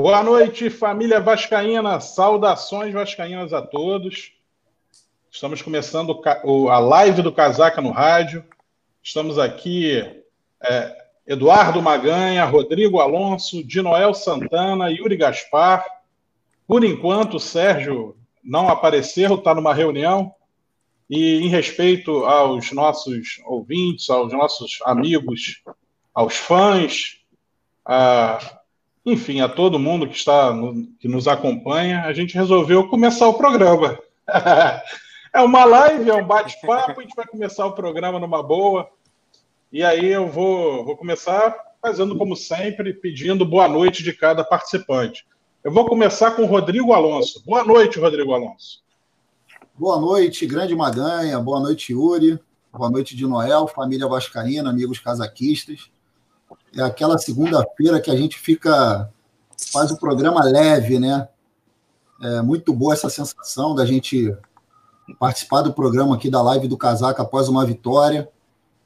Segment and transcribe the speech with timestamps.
[0.00, 1.98] Boa noite, família Vascaína.
[1.98, 4.30] Saudações vascaínas a todos.
[5.28, 6.22] Estamos começando
[6.70, 8.44] a live do Casaca no rádio.
[9.02, 10.00] Estamos aqui,
[10.62, 15.84] é, Eduardo Maganha, Rodrigo Alonso, Dinoel Santana, Yuri Gaspar.
[16.64, 20.32] Por enquanto, o Sérgio não apareceu, está numa reunião.
[21.10, 25.60] E em respeito aos nossos ouvintes, aos nossos amigos,
[26.14, 27.18] aos fãs,
[27.84, 28.57] a,
[29.04, 33.34] enfim, a todo mundo que está no, que nos acompanha, a gente resolveu começar o
[33.34, 33.98] programa.
[35.32, 38.88] é uma live, é um bate-papo, a gente vai começar o programa numa boa.
[39.72, 45.26] E aí eu vou, vou começar fazendo como sempre, pedindo boa noite de cada participante.
[45.62, 47.42] Eu vou começar com Rodrigo Alonso.
[47.44, 48.82] Boa noite, Rodrigo Alonso.
[49.74, 51.38] Boa noite, grande Maganha.
[51.38, 52.38] Boa noite, Yuri.
[52.72, 55.90] Boa noite de Noel, família Vascaína, amigos casaquistas.
[56.76, 59.10] É aquela segunda-feira que a gente fica
[59.72, 61.28] faz o programa leve, né?
[62.22, 64.36] É muito boa essa sensação da gente
[65.18, 68.28] participar do programa aqui da live do Casaca após uma vitória.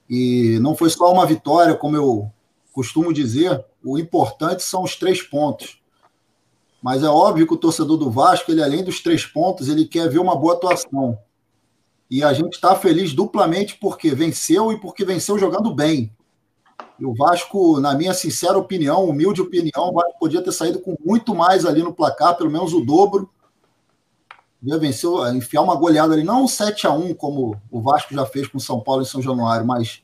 [0.08, 2.30] E não foi só uma vitória, como eu
[2.72, 5.80] costumo dizer, o importante são os três pontos.
[6.82, 10.08] Mas é óbvio que o torcedor do Vasco, ele além dos três pontos, ele quer
[10.08, 11.18] ver uma boa atuação.
[12.10, 16.14] E a gente está feliz duplamente porque venceu e porque venceu jogando bem.
[16.98, 20.96] E o Vasco, na minha sincera opinião, humilde opinião, o Vasco podia ter saído com
[21.04, 23.28] muito mais ali no placar, pelo menos o dobro.
[24.64, 28.24] Já venceu, enfiar uma goleada ali, não um 7 a 1 como o Vasco já
[28.24, 30.02] fez com o São Paulo em São Januário, mas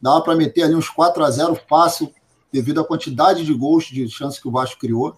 [0.00, 2.12] dava para meter ali uns 4 a 0 fácil,
[2.52, 5.16] devido à quantidade de gols, de chances que o Vasco criou.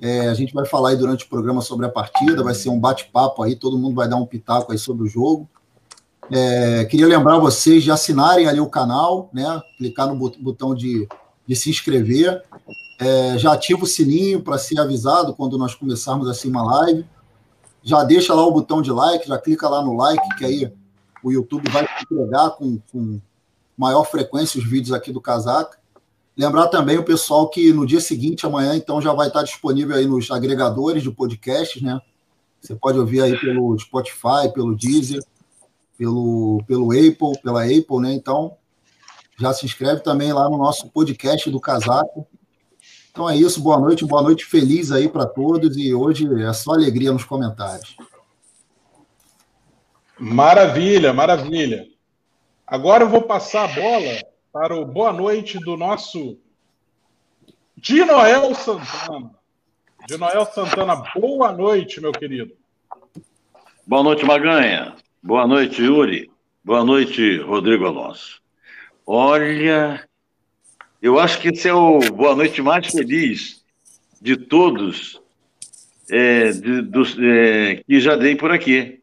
[0.00, 2.80] É, a gente vai falar aí durante o programa sobre a partida, vai ser um
[2.80, 5.48] bate-papo aí, todo mundo vai dar um pitaco aí sobre o jogo.
[6.30, 9.60] É, queria lembrar vocês de assinarem ali o canal, né?
[9.76, 11.08] Clicar no botão de,
[11.46, 12.42] de se inscrever.
[12.98, 17.04] É, já ativa o sininho para ser avisado quando nós começarmos assim uma live.
[17.82, 20.72] Já deixa lá o botão de like, já clica lá no like, que aí
[21.22, 23.20] o YouTube vai entregar com, com
[23.76, 25.78] maior frequência os vídeos aqui do Casaca.
[26.36, 30.06] Lembrar também o pessoal que no dia seguinte, amanhã, então, já vai estar disponível aí
[30.06, 32.00] nos agregadores de podcasts, né?
[32.60, 35.20] Você pode ouvir aí pelo Spotify, pelo Deezer,
[36.02, 38.12] pelo, pelo Apple, pela Apple, né?
[38.12, 38.56] Então,
[39.38, 42.26] já se inscreve também lá no nosso podcast do Casaco.
[43.12, 46.72] Então é isso, boa noite, boa noite feliz aí para todos e hoje é só
[46.72, 47.96] alegria nos comentários.
[50.18, 51.86] Maravilha, maravilha.
[52.66, 54.20] Agora eu vou passar a bola
[54.52, 56.36] para o boa noite do nosso
[57.76, 59.30] Dinoel Santana.
[60.08, 62.56] Dinoel Santana, boa noite, meu querido.
[63.86, 64.96] Boa noite, Maganha.
[65.24, 66.28] Boa noite, Yuri.
[66.64, 68.42] Boa noite, Rodrigo Alonso.
[69.06, 70.04] Olha,
[71.00, 73.64] eu acho que esse é o boa noite mais feliz
[74.20, 75.22] de todos
[76.10, 79.00] é, de, dos, é, que já dei por aqui.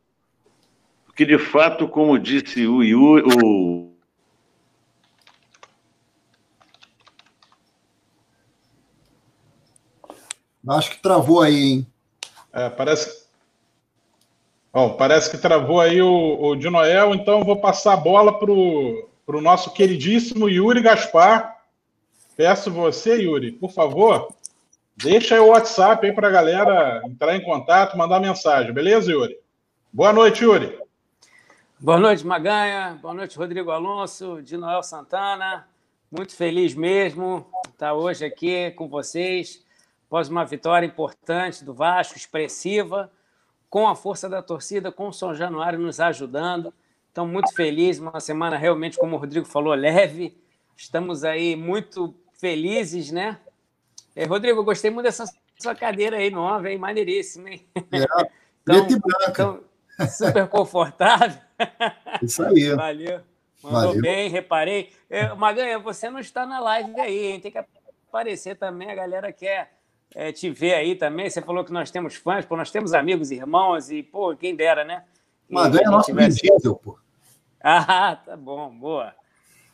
[1.06, 3.94] Porque, de fato, como disse o Yuri, o
[10.68, 11.88] Acho que travou aí, hein?
[12.52, 13.19] É, parece.
[14.80, 18.50] Bom, parece que travou aí o, o de Noel, então vou passar a bola para
[18.50, 21.54] o nosso queridíssimo Yuri Gaspar.
[22.38, 24.34] Peço você, Yuri, por favor,
[24.96, 29.38] deixa aí o WhatsApp aí para a galera entrar em contato, mandar mensagem, beleza, Yuri?
[29.92, 30.80] Boa noite, Yuri.
[31.78, 32.98] Boa noite, Maganha.
[33.02, 35.68] Boa noite, Rodrigo Alonso, de Noel Santana.
[36.10, 39.62] Muito feliz mesmo estar hoje aqui com vocês
[40.08, 43.12] após uma vitória importante do Vasco, expressiva,
[43.70, 46.74] com a força da torcida, com o São Januário nos ajudando.
[47.12, 50.38] Então, muito feliz, uma semana realmente, como o Rodrigo falou, leve.
[50.76, 53.38] Estamos aí muito felizes, né?
[54.16, 55.26] É, Rodrigo, eu gostei muito dessa
[55.58, 56.78] sua cadeira aí nova, hein?
[56.78, 57.68] Maneiríssima, hein?
[57.76, 57.82] É,
[58.64, 59.30] então, e.
[59.30, 59.64] Então,
[60.08, 61.40] super confortável.
[62.24, 62.74] Isso aí.
[62.74, 63.22] Valeu.
[63.62, 64.02] Mandou Valeu.
[64.02, 64.94] bem, reparei.
[65.10, 67.40] É, Maganha, você não está na live aí, hein?
[67.42, 67.58] Tem que
[68.08, 69.79] aparecer também, a galera quer
[70.16, 71.30] é, te ver aí também.
[71.30, 74.84] Você falou que nós temos fãs, pô, nós temos amigos, irmãos, e, pô, quem dera,
[74.84, 75.04] né?
[75.50, 76.48] Maganha é nosso tivesse...
[76.84, 76.98] pô.
[77.62, 79.14] Ah, tá bom, boa.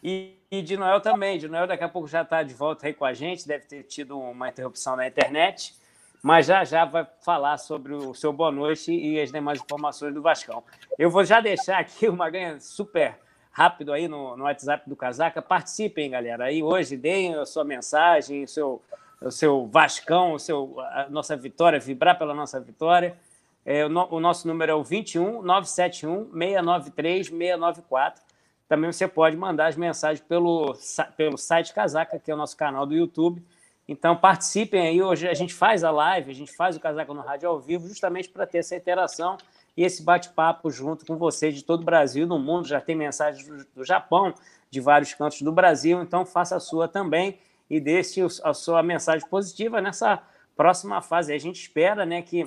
[0.03, 1.37] E, e de Noel também.
[1.37, 3.83] De Noel daqui a pouco já está de volta aí com a gente, deve ter
[3.83, 5.75] tido uma interrupção na internet,
[6.23, 10.21] mas já já vai falar sobre o seu boa noite e as demais informações do
[10.21, 10.63] Vascão.
[10.97, 13.19] Eu vou já deixar aqui uma ganha super
[13.51, 15.43] rápido aí no, no WhatsApp do Casaca.
[15.43, 16.45] Participem, galera.
[16.45, 18.81] Aí hoje deem a sua mensagem, o seu
[19.21, 23.17] o seu Vascão, o seu, a nossa vitória, vibrar pela nossa vitória.
[23.65, 28.23] É, o, no, o, nosso número é o 21 971 693 694.
[28.67, 30.75] Também você pode mandar as mensagens pelo,
[31.15, 33.43] pelo site Casaca, que é o nosso canal do YouTube.
[33.87, 35.01] Então participem aí.
[35.01, 37.87] Hoje a gente faz a live, a gente faz o Casaca no Rádio ao vivo,
[37.87, 39.37] justamente para ter essa interação
[39.77, 42.67] e esse bate-papo junto com vocês de todo o Brasil, no mundo.
[42.67, 44.33] Já tem mensagens do Japão,
[44.69, 47.37] de vários cantos do Brasil, então faça a sua também
[47.69, 50.21] e deixe a sua mensagem positiva nessa
[50.55, 51.33] próxima fase.
[51.33, 52.45] A gente espera né, que,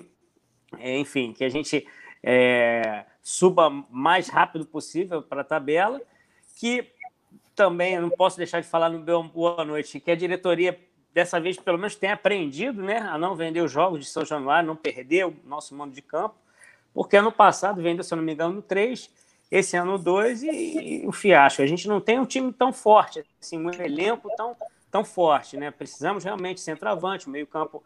[0.79, 1.87] é, enfim, que a gente
[2.23, 6.01] é, suba mais rápido possível para a tabela,
[6.57, 6.91] que
[7.55, 10.79] também não posso deixar de falar no meu boa noite, que a diretoria
[11.13, 14.67] dessa vez pelo menos tem aprendido né, a não vender os jogos de São Januário,
[14.67, 16.37] não perder o nosso mando de campo,
[16.95, 19.11] porque ano passado vendeu, se eu não me engano, três,
[19.51, 21.63] esse ano dois e, e o fiasco.
[21.63, 24.57] A gente não tem um time tão forte, assim, um elenco tão,
[24.91, 25.71] tão forte, né?
[25.71, 27.83] Precisamos realmente centroavante, meio campo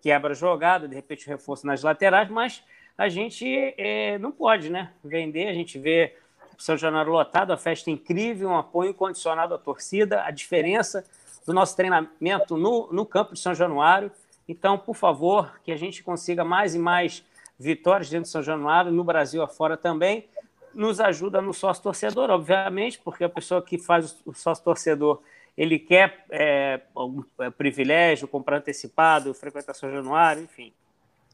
[0.00, 2.62] quebra jogada, de repente reforço nas laterais, mas
[2.96, 4.92] a gente é, não pode, né?
[5.02, 6.16] Vender, a gente vê
[6.56, 11.04] São Januário lotado, a festa incrível, um apoio incondicionado à torcida, a diferença
[11.46, 14.10] do nosso treinamento no, no campo de São Januário.
[14.48, 17.24] Então, por favor, que a gente consiga mais e mais
[17.58, 20.28] vitórias dentro de São Januário, no Brasil afora também.
[20.74, 25.20] Nos ajuda no sócio torcedor, obviamente, porque a pessoa que faz o sócio torcedor
[25.58, 30.72] ele quer é, algum é, privilégio, comprar antecipado, frequentar São Januário, enfim.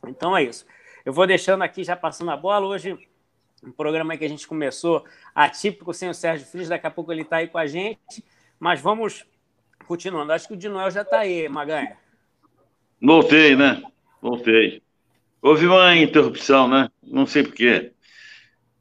[0.07, 0.65] Então é isso.
[1.05, 2.67] Eu vou deixando aqui, já passando a bola.
[2.67, 2.99] Hoje,
[3.63, 5.05] um programa que a gente começou
[5.35, 8.25] atípico sem o Sérgio Frias, daqui a pouco ele está aí com a gente.
[8.59, 9.27] Mas vamos
[9.87, 10.33] continuando.
[10.33, 11.99] Acho que o Dinoel já está aí, Maganha.
[13.03, 13.83] Voltei, né?
[14.23, 14.83] Voltei.
[15.43, 16.89] Houve uma interrupção, né?
[17.03, 17.93] Não sei porquê.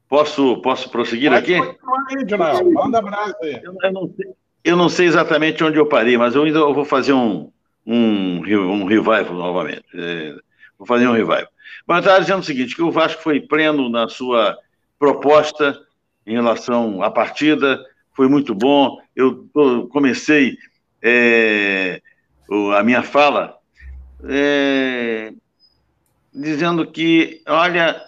[0.08, 1.78] Posso, posso prosseguir Pode aqui?
[2.16, 2.72] Aí, Dinoel.
[2.72, 3.60] Manda abraço aí.
[3.62, 4.32] Eu, eu, não sei,
[4.64, 7.50] eu, não sei, exatamente onde eu parei, mas eu ainda vou fazer um,
[7.86, 9.84] um, um revival novamente.
[9.94, 10.34] É,
[10.78, 11.48] vou fazer um revival.
[11.86, 14.56] Mas estava dizendo o seguinte, que o Vasco foi pleno na sua
[14.98, 15.78] proposta
[16.26, 17.84] em relação à partida,
[18.14, 18.98] foi muito bom.
[19.14, 20.56] Eu, eu comecei
[21.02, 22.00] é,
[22.76, 23.58] a minha fala
[24.26, 25.32] é,
[26.32, 28.00] dizendo que, olha,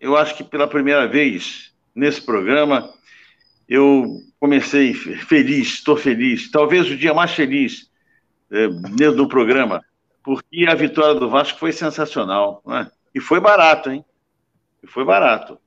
[0.00, 2.90] eu acho que pela primeira vez nesse programa
[3.68, 7.90] eu comecei feliz, estou feliz, talvez o dia mais feliz
[8.50, 9.82] é, dentro do programa,
[10.22, 12.90] porque a vitória do Vasco foi sensacional, né?
[13.14, 14.04] e foi barato, hein?
[14.82, 15.58] E foi barato.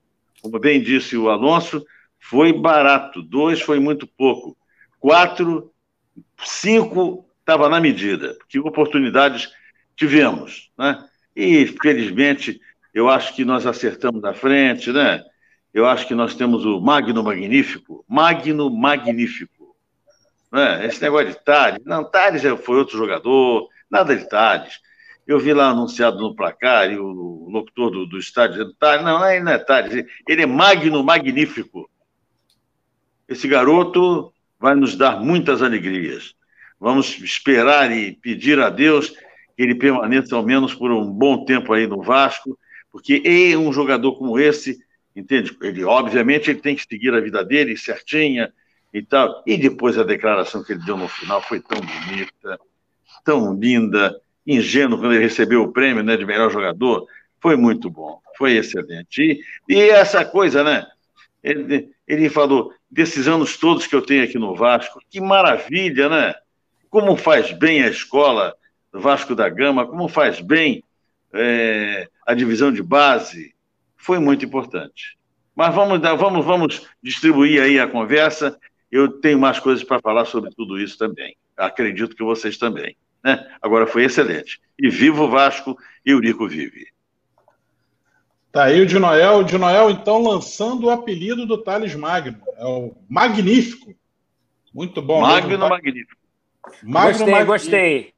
[0.42, 1.86] Como bem disse o Alonso,
[2.20, 3.22] foi barato.
[3.22, 4.58] Dois foi muito pouco.
[5.00, 5.72] Quatro,
[6.44, 9.50] cinco estava na medida, que oportunidades
[9.96, 11.04] tivemos, né?
[11.36, 12.60] E, felizmente,
[12.94, 15.24] eu acho que nós acertamos na frente, né?
[15.74, 19.76] Eu acho que nós temos o Magno Magnífico, Magno Magnífico.
[20.52, 20.86] Né?
[20.86, 24.80] Esse negócio de Tales, não, Tales foi outro jogador, nada de Tales.
[25.26, 29.26] Eu vi lá anunciado no placar, e o locutor do, do estádio dizendo, Tales, não,
[29.30, 31.90] ele não é Tales, ele é Magno Magnífico.
[33.30, 36.36] Esse garoto vai nos dar muitas alegrias.
[36.78, 41.72] Vamos esperar e pedir a Deus que ele permaneça ao menos por um bom tempo
[41.72, 42.58] aí no Vasco,
[42.92, 44.80] porque é um jogador como esse,
[45.22, 45.56] entende?
[45.62, 48.52] Ele, obviamente, ele tem que seguir a vida dele certinha
[48.94, 49.44] e tal.
[49.46, 52.60] E depois a declaração que ele deu no final foi tão bonita,
[53.24, 57.08] tão linda, ingênuo quando ele recebeu o prêmio né, de melhor jogador.
[57.40, 59.44] Foi muito bom, foi excelente.
[59.70, 60.86] E, e essa coisa, né?
[61.44, 66.36] Ele, ele falou, desses anos todos que eu tenho aqui no Vasco, que maravilha, né?
[66.90, 68.54] Como faz bem a escola
[68.92, 70.84] Vasco da Gama, como faz bem
[71.34, 73.56] é, a divisão de base,
[74.02, 75.18] foi muito importante.
[75.56, 78.58] Mas vamos, vamos, vamos distribuir aí a conversa.
[78.92, 81.38] Eu tenho mais coisas para falar sobre tudo isso também.
[81.56, 82.98] Acredito que vocês também.
[83.24, 83.48] Né?
[83.62, 84.60] Agora foi excelente.
[84.78, 86.88] E viva o Vasco e o Rico vive.
[88.52, 89.40] Tá aí o de Noel.
[89.40, 92.42] O de Noel, então, lançando o apelido do Thales Magno.
[92.58, 93.94] É o Magnífico.
[94.74, 95.22] Muito bom.
[95.22, 96.20] Magno Magnífico.
[96.84, 97.52] Magno gostei, Magnífico.
[97.52, 98.14] gostei.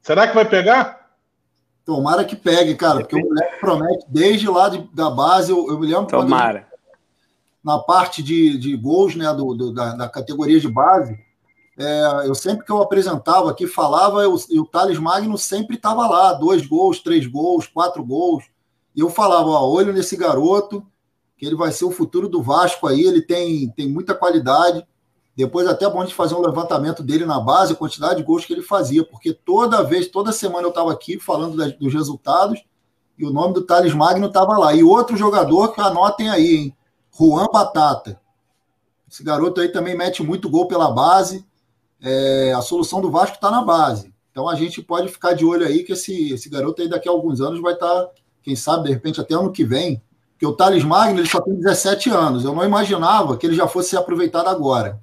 [0.00, 0.97] Será que vai pegar?
[1.88, 5.50] Tomara que pegue, cara, porque o moleque promete desde lá de, da base.
[5.50, 6.68] Eu, eu me lembro Tomara.
[7.64, 11.18] na parte de, de gols né, do, do da, da, categoria de base,
[11.78, 16.06] é, eu sempre que eu apresentava aqui, falava, eu, e o Thales Magno sempre estava
[16.06, 18.44] lá, dois gols, três gols, quatro gols.
[18.94, 20.86] E eu falava, ó, olho nesse garoto,
[21.38, 24.86] que ele vai ser o futuro do Vasco aí, ele tem, tem muita qualidade.
[25.38, 28.24] Depois até é bom a gente fazer um levantamento dele na base, a quantidade de
[28.24, 31.94] gols que ele fazia, porque toda vez, toda semana eu estava aqui falando das, dos
[31.94, 32.60] resultados
[33.16, 34.74] e o nome do Thales Magno estava lá.
[34.74, 36.76] E outro jogador que anotem aí, hein?
[37.16, 38.20] Juan Batata.
[39.08, 41.46] Esse garoto aí também mete muito gol pela base.
[42.02, 44.12] É, a solução do Vasco está na base.
[44.32, 47.12] Então a gente pode ficar de olho aí que esse, esse garoto aí daqui a
[47.12, 48.10] alguns anos vai estar, tá,
[48.42, 50.02] quem sabe, de repente até ano que vem.
[50.32, 52.44] Porque o Thales Magno ele só tem 17 anos.
[52.44, 55.00] Eu não imaginava que ele já fosse ser aproveitado agora.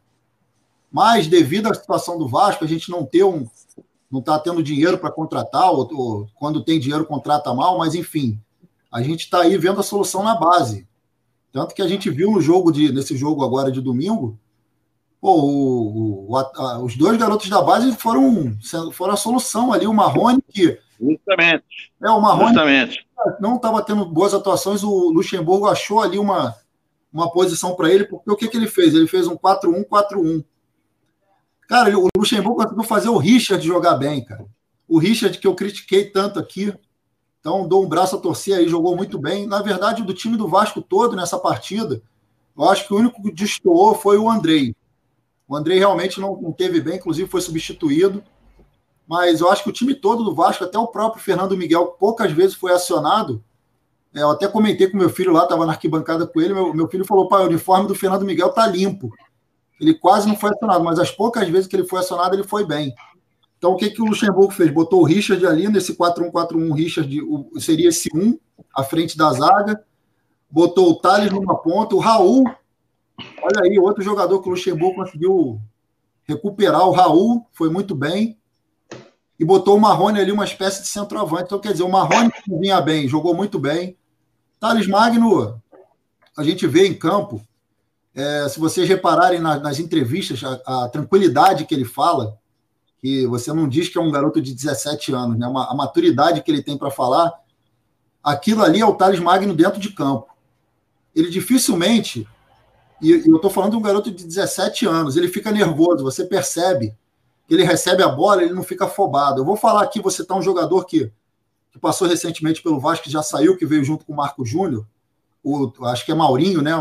[0.95, 3.45] Mas, devido à situação do Vasco, a gente não ter um,
[4.09, 8.39] não está tendo dinheiro para contratar, ou, ou, quando tem dinheiro contrata mal, mas enfim,
[8.89, 10.87] a gente está aí vendo a solução na base.
[11.51, 14.39] Tanto que a gente viu no jogo de, nesse jogo agora de domingo,
[15.19, 18.57] pô, o, o, a, os dois garotos da base foram,
[18.93, 19.85] foram a solução ali.
[19.85, 20.79] O Marrone, que.
[20.97, 21.91] Justamente.
[22.01, 23.05] É, o Marrone Justamente.
[23.41, 26.55] não estava tendo boas atuações, o Luxemburgo achou ali uma,
[27.11, 28.93] uma posição para ele, porque o que, que ele fez?
[28.93, 30.41] Ele fez um 4-1-4-1.
[31.67, 34.45] Cara, o Luxemburgo conseguiu fazer o Richard jogar bem, cara.
[34.87, 36.73] O Richard, que eu critiquei tanto aqui.
[37.39, 39.47] Então, dou um braço a torcer aí, jogou muito bem.
[39.47, 42.01] Na verdade, do time do Vasco todo nessa partida,
[42.57, 44.75] eu acho que o único que destoou foi o Andrei.
[45.47, 48.23] O Andrei realmente não, não teve bem, inclusive foi substituído.
[49.07, 52.31] Mas eu acho que o time todo do Vasco, até o próprio Fernando Miguel, poucas
[52.31, 53.43] vezes foi acionado.
[54.13, 56.53] É, eu até comentei com meu filho lá, estava na arquibancada com ele.
[56.53, 59.11] Meu, meu filho falou: pai, o uniforme do Fernando Miguel tá limpo.
[59.79, 62.65] Ele quase não foi acionado, mas as poucas vezes que ele foi acionado, ele foi
[62.65, 62.93] bem.
[63.57, 64.71] Então, o que, que o Luxemburgo fez?
[64.71, 68.37] Botou o Richard ali, nesse 4-1-4-1, Richard o, seria esse 1,
[68.75, 69.83] à frente da zaga.
[70.49, 72.43] Botou o Thales numa ponta, o Raul.
[73.41, 75.59] Olha aí, outro jogador que o Luxemburgo conseguiu
[76.25, 76.87] recuperar.
[76.87, 78.37] O Raul foi muito bem.
[79.39, 81.45] E botou o Marrone ali, uma espécie de centroavante.
[81.45, 83.97] Então, quer dizer, o Marrone vinha bem, jogou muito bem.
[84.59, 85.61] Thales Magno,
[86.37, 87.41] a gente vê em campo,
[88.15, 92.37] é, se vocês repararem na, nas entrevistas, a, a, tranquilidade que ele fala,
[93.01, 95.45] que você não diz que é um garoto de 17 anos, né?
[95.45, 97.33] Uma, a maturidade que ele tem para falar,
[98.23, 100.27] aquilo ali é o Thales Magno dentro de campo.
[101.13, 102.25] Ele dificilmente,
[103.01, 106.23] e, e eu estou falando de um garoto de 17 anos, ele fica nervoso, você
[106.23, 106.95] percebe
[107.47, 109.41] que ele recebe a bola, ele não fica afobado.
[109.41, 111.11] Eu vou falar aqui, você está um jogador que,
[111.69, 114.87] que passou recentemente pelo Vasco, que já saiu, que veio junto com o Marco Júnior,
[115.43, 116.71] o, acho que é Maurinho, né?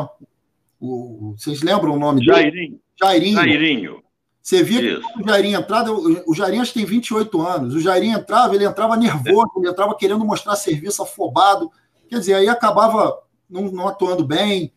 [0.86, 2.52] O, vocês lembram o nome Jairinho.
[2.52, 2.80] dele?
[3.00, 3.36] Jairinho.
[3.36, 4.04] Jairinho.
[4.42, 7.74] Você via que o Jairinho entrava, o Jairinho acho que tem 28 anos.
[7.74, 11.70] O Jairinho entrava, ele entrava nervoso, ele entrava querendo mostrar serviço afobado.
[12.10, 14.70] Quer dizer, aí acabava não, não atuando bem,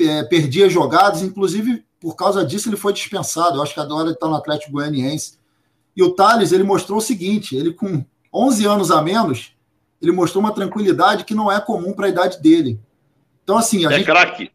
[0.00, 3.58] é, perdia jogadas, inclusive por causa disso ele foi dispensado.
[3.58, 5.38] Eu acho que agora ele está no Atlético Goianiense.
[5.96, 8.04] E o Thales, ele mostrou o seguinte: ele com
[8.34, 9.52] 11 anos a menos,
[10.00, 12.80] ele mostrou uma tranquilidade que não é comum para a idade dele.
[13.44, 13.86] Então, assim.
[13.86, 14.06] A é gente...
[14.06, 14.50] craque.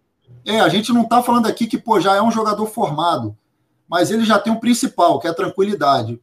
[0.45, 3.35] É, a gente não está falando aqui que pô, já é um jogador formado,
[3.87, 6.21] mas ele já tem o principal, que é a tranquilidade.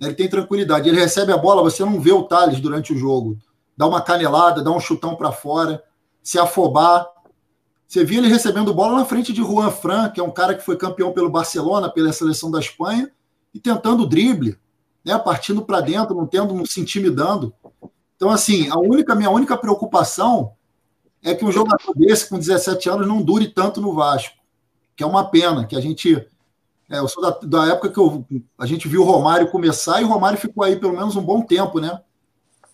[0.00, 0.88] Ele tem tranquilidade.
[0.88, 3.36] Ele recebe a bola, você não vê o Thales durante o jogo.
[3.76, 5.82] Dá uma canelada, dá um chutão para fora,
[6.22, 7.06] se afobar.
[7.86, 10.64] Você via ele recebendo bola na frente de Juan Fran, que é um cara que
[10.64, 13.10] foi campeão pelo Barcelona, pela seleção da Espanha,
[13.52, 14.56] e tentando drible,
[15.04, 17.52] né, partindo para dentro, não tendo, não se intimidando.
[18.16, 20.52] Então, assim, a única minha única preocupação
[21.22, 24.36] é que um jogador desse, com 17 anos, não dure tanto no Vasco,
[24.96, 26.14] que é uma pena, que a gente.
[26.88, 28.26] É, eu sou da, da época que eu,
[28.58, 31.42] a gente viu o Romário começar e o Romário ficou aí pelo menos um bom
[31.42, 32.00] tempo, né?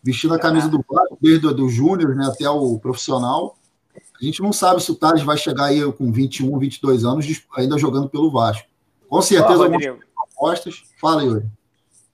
[0.02, 3.58] Vestindo a camisa do Vasco, desde o Júnior né, até o profissional.
[4.18, 7.26] A gente não sabe se o Thales vai chegar aí com 21, 22 anos,
[7.56, 8.66] ainda jogando pelo Vasco.
[9.08, 10.84] Com certeza, algumas propostas.
[10.98, 11.46] Fala, Yuri.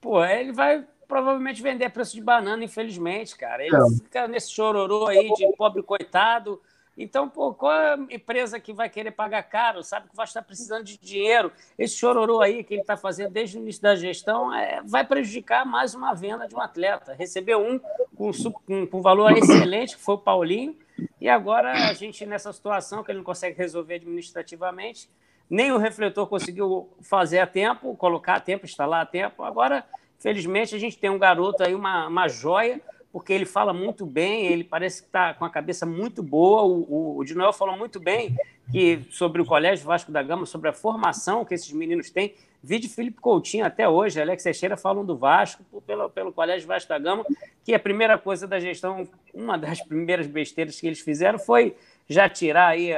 [0.01, 3.65] Pô, ele vai provavelmente vender a preço de banana, infelizmente, cara.
[3.65, 3.89] Ele é.
[4.03, 6.61] fica nesse chororô aí de pobre coitado.
[6.95, 9.83] Então, pô, qual é a empresa que vai querer pagar caro?
[9.83, 11.51] Sabe que vai estar precisando de dinheiro.
[11.77, 15.65] Esse chororô aí que ele está fazendo desde o início da gestão é, vai prejudicar
[15.65, 17.13] mais uma venda de um atleta.
[17.13, 17.79] Recebeu um
[18.15, 18.31] com,
[18.65, 20.77] com, com valor excelente, que foi o Paulinho,
[21.19, 25.09] e agora a gente nessa situação que ele não consegue resolver administrativamente,
[25.49, 29.43] nem o refletor conseguiu fazer a tempo, colocar a tempo, instalar a tempo.
[29.43, 29.83] Agora
[30.23, 32.79] Felizmente, a gente tem um garoto aí, uma, uma joia,
[33.11, 36.63] porque ele fala muito bem, ele parece que está com a cabeça muito boa.
[36.63, 38.33] O, o, o Dinoel falou muito bem
[38.71, 42.35] que, sobre o Colégio Vasco da Gama, sobre a formação que esses meninos têm.
[42.63, 46.97] Vide Felipe Coutinho até hoje, Alex Teixeira falam do Vasco, pelo, pelo Colégio Vasco da
[46.97, 47.25] Gama,
[47.65, 51.75] que a primeira coisa da gestão, uma das primeiras besteiras que eles fizeram foi
[52.07, 52.91] já tirar aí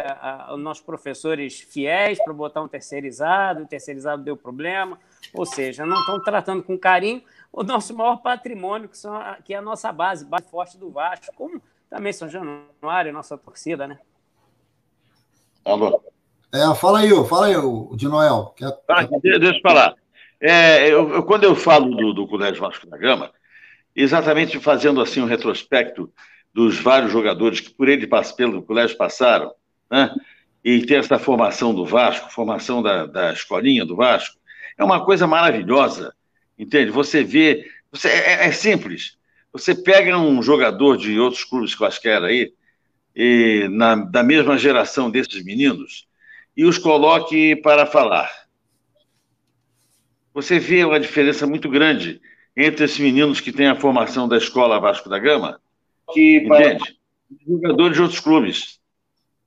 [0.53, 4.99] os nossos professores fiéis para botar um terceirizado, o terceirizado deu problema,
[5.33, 9.53] ou seja, não estão tratando com carinho o nosso maior patrimônio, que, são a, que
[9.53, 13.97] é a nossa base, base forte do Vasco, como também São Januário, nossa torcida, né?
[15.63, 16.03] Alô.
[16.53, 18.53] É, fala aí, fala aí, o de Noel.
[18.55, 18.67] Quer...
[18.89, 19.95] Ah, deixa eu falar.
[20.39, 23.31] É, eu, eu, quando eu falo do, do Colégio Vasco da Gama,
[23.95, 26.11] exatamente fazendo assim um retrospecto
[26.53, 29.53] dos vários jogadores que por ele pelo colégio passaram,
[29.89, 30.13] né?
[30.63, 34.37] e ter essa formação do Vasco, formação da, da escolinha do Vasco,
[34.77, 36.13] é uma coisa maravilhosa,
[36.57, 36.91] entende?
[36.91, 39.17] Você vê, você, é, é simples.
[39.51, 42.53] Você pega um jogador de outros clubes quaisquer aí,
[43.15, 46.07] e na, da mesma geração desses meninos,
[46.55, 48.29] e os coloque para falar.
[50.33, 52.21] Você vê uma diferença muito grande
[52.57, 55.61] entre esses meninos que têm a formação da escola Vasco da Gama,
[56.13, 56.97] que, entende?
[57.47, 58.79] Jogadores de outros clubes.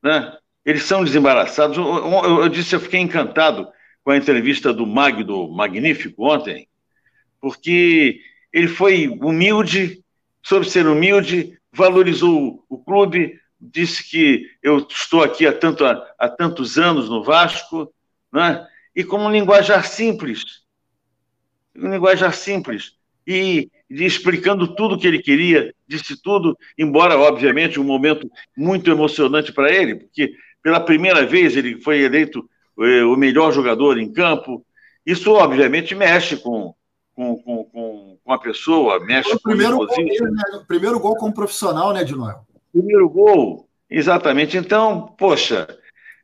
[0.02, 0.36] Né?
[0.64, 1.76] Eles são desembaraçados.
[1.76, 3.68] Eu, eu, eu, disse, eu fiquei encantado
[4.08, 6.66] com a entrevista do Magno Magnífico ontem,
[7.38, 10.02] porque ele foi humilde,
[10.42, 16.78] soube ser humilde, valorizou o clube, disse que eu estou aqui há, tanto, há, tantos
[16.78, 17.92] anos no Vasco,
[18.32, 18.66] né?
[18.96, 20.62] e com um linguajar simples.
[21.76, 22.94] Um linguajar simples.
[23.26, 28.90] E, e explicando tudo o que ele queria, disse tudo, embora, obviamente, um momento muito
[28.90, 32.48] emocionante para ele, porque pela primeira vez ele foi eleito
[32.78, 34.64] o melhor jogador em campo.
[35.04, 36.74] Isso, obviamente, mexe com,
[37.14, 40.64] com, com, com a pessoa, mexe o primeiro com o gol dele, né?
[40.66, 42.46] Primeiro gol como profissional, né, Dinoel?
[42.72, 44.56] Primeiro gol, exatamente.
[44.56, 45.66] Então, poxa,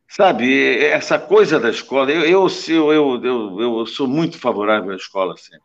[0.08, 5.36] sabe, essa coisa da escola, eu, eu, eu, eu, eu sou muito favorável à escola
[5.36, 5.64] sempre.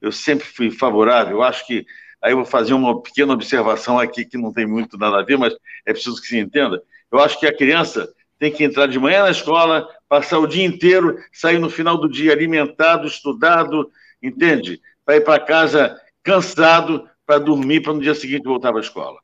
[0.00, 1.38] Eu sempre fui favorável.
[1.38, 1.86] Eu acho que.
[2.22, 5.36] Aí eu vou fazer uma pequena observação aqui que não tem muito nada a ver,
[5.36, 5.54] mas
[5.84, 6.82] é preciso que se entenda.
[7.10, 10.64] Eu acho que a criança tem que entrar de manhã na escola, passar o dia
[10.64, 13.90] inteiro, sair no final do dia alimentado, estudado,
[14.22, 14.80] entende?
[15.04, 19.18] Para ir para casa cansado, para dormir, para no dia seguinte voltar para a escola.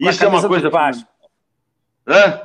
[0.00, 0.64] Isso é uma coisa.
[0.64, 1.08] Do Vasco.
[2.04, 2.42] Hã?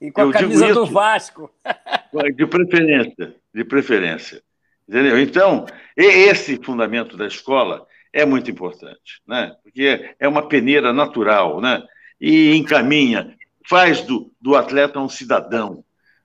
[0.00, 1.48] E com a Eu camisa do Vasco.
[2.34, 4.42] De preferência, de preferência.
[4.86, 5.18] Entendeu?
[5.18, 5.64] Então,
[5.96, 9.54] esse fundamento da escola é muito importante, né?
[9.62, 11.82] porque é uma peneira natural, né?
[12.20, 13.34] e encaminha,
[13.66, 15.82] faz do, do atleta um cidadão,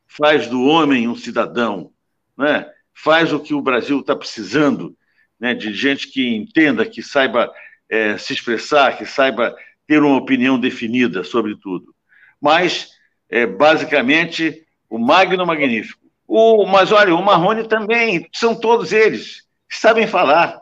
[0.08, 1.92] faz do homem um cidadão,
[2.38, 2.70] né?
[2.94, 4.96] faz o que o Brasil está precisando,
[5.40, 5.54] né?
[5.54, 7.52] de gente que entenda, que saiba
[7.90, 11.94] é, se expressar, que saiba ter uma opinião definida sobre tudo.
[12.42, 12.90] Mas,
[13.30, 16.06] é, basicamente, o Magno Magnífico.
[16.28, 20.60] O, mas olha, o Marrone também, são todos eles que sabem falar,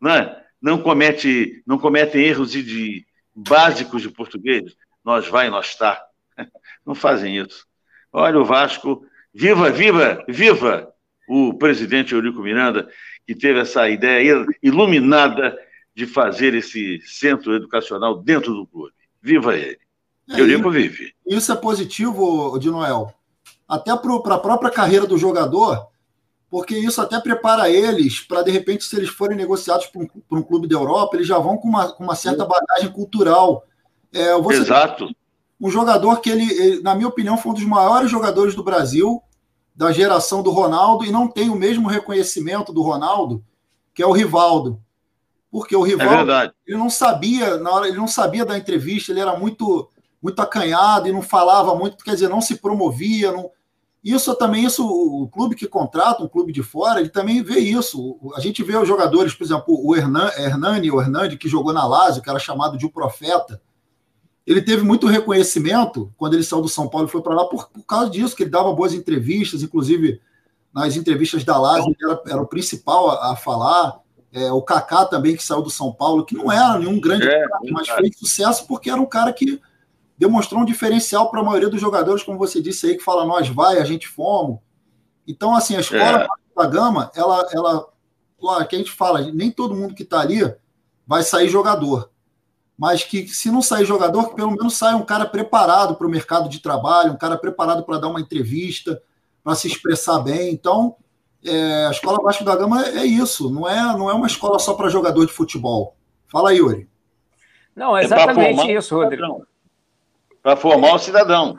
[0.00, 0.36] né?
[0.60, 6.04] não, comete, não cometem erros de, de básicos de português, nós vai, nós está.
[6.84, 7.66] Não fazem isso.
[8.12, 10.92] Olha o Vasco, viva, viva, viva
[11.28, 12.88] o presidente Eurico Miranda,
[13.26, 15.56] que teve essa ideia iluminada
[15.94, 18.92] de fazer esse centro educacional dentro do clube.
[19.22, 19.78] Viva ele.
[20.28, 21.12] É, Eurico vive.
[21.26, 23.12] Isso é positivo, de Noel.
[23.68, 25.88] Até para a própria carreira do jogador,
[26.50, 30.42] porque isso até prepara eles para, de repente, se eles forem negociados para um, um,
[30.42, 33.64] clube da Europa, eles já vão com uma, com uma certa bagagem cultural.
[34.12, 35.08] É, Exato.
[35.60, 39.22] Um jogador que, ele, ele, na minha opinião, foi um dos maiores jogadores do Brasil,
[39.74, 43.44] da geração do Ronaldo, e não tem o mesmo reconhecimento do Ronaldo,
[43.94, 44.80] que é o Rivaldo.
[45.50, 49.20] Porque o Rivaldo, é ele não sabia, na hora, ele não sabia da entrevista, ele
[49.20, 49.88] era muito
[50.22, 53.50] muito acanhado e não falava muito, quer dizer, não se promovia, não,
[54.02, 58.18] isso também, isso, o clube que contrata, um clube de fora, ele também vê isso.
[58.34, 61.86] A gente vê os jogadores, por exemplo, o Hernan, Hernani, o Hernani, que jogou na
[61.86, 63.60] Lazio, que era chamado de um profeta.
[64.46, 67.68] Ele teve muito reconhecimento quando ele saiu do São Paulo e foi para lá por,
[67.68, 70.20] por, causa disso, que ele dava boas entrevistas, inclusive
[70.72, 74.00] nas entrevistas da Lazio, ele era, era o principal a, a falar.
[74.32, 77.48] É, o Kaká também, que saiu do São Paulo, que não era nenhum grande é,
[77.48, 79.60] cara, mas fez sucesso porque era um cara que
[80.16, 83.48] demonstrou um diferencial para a maioria dos jogadores, como você disse aí, que fala nós
[83.48, 84.58] vai, a gente fomos.
[85.26, 86.26] Então, assim, a escola é.
[86.54, 87.88] da Gama, ela, ela,
[88.38, 90.40] claro, que a gente fala, nem todo mundo que está ali
[91.06, 92.10] vai sair jogador.
[92.80, 96.10] Mas que se não sair jogador, que pelo menos saia um cara preparado para o
[96.10, 99.02] mercado de trabalho, um cara preparado para dar uma entrevista,
[99.44, 100.50] para se expressar bem.
[100.50, 100.96] Então,
[101.44, 104.72] é, a escola Vasco da Gama é isso, não é, não é uma escola só
[104.72, 105.94] para jogador de futebol.
[106.32, 106.88] Fala aí, Yuri.
[107.76, 109.46] Não, é exatamente isso, Rodrigo
[110.42, 111.58] para formar o cidadão.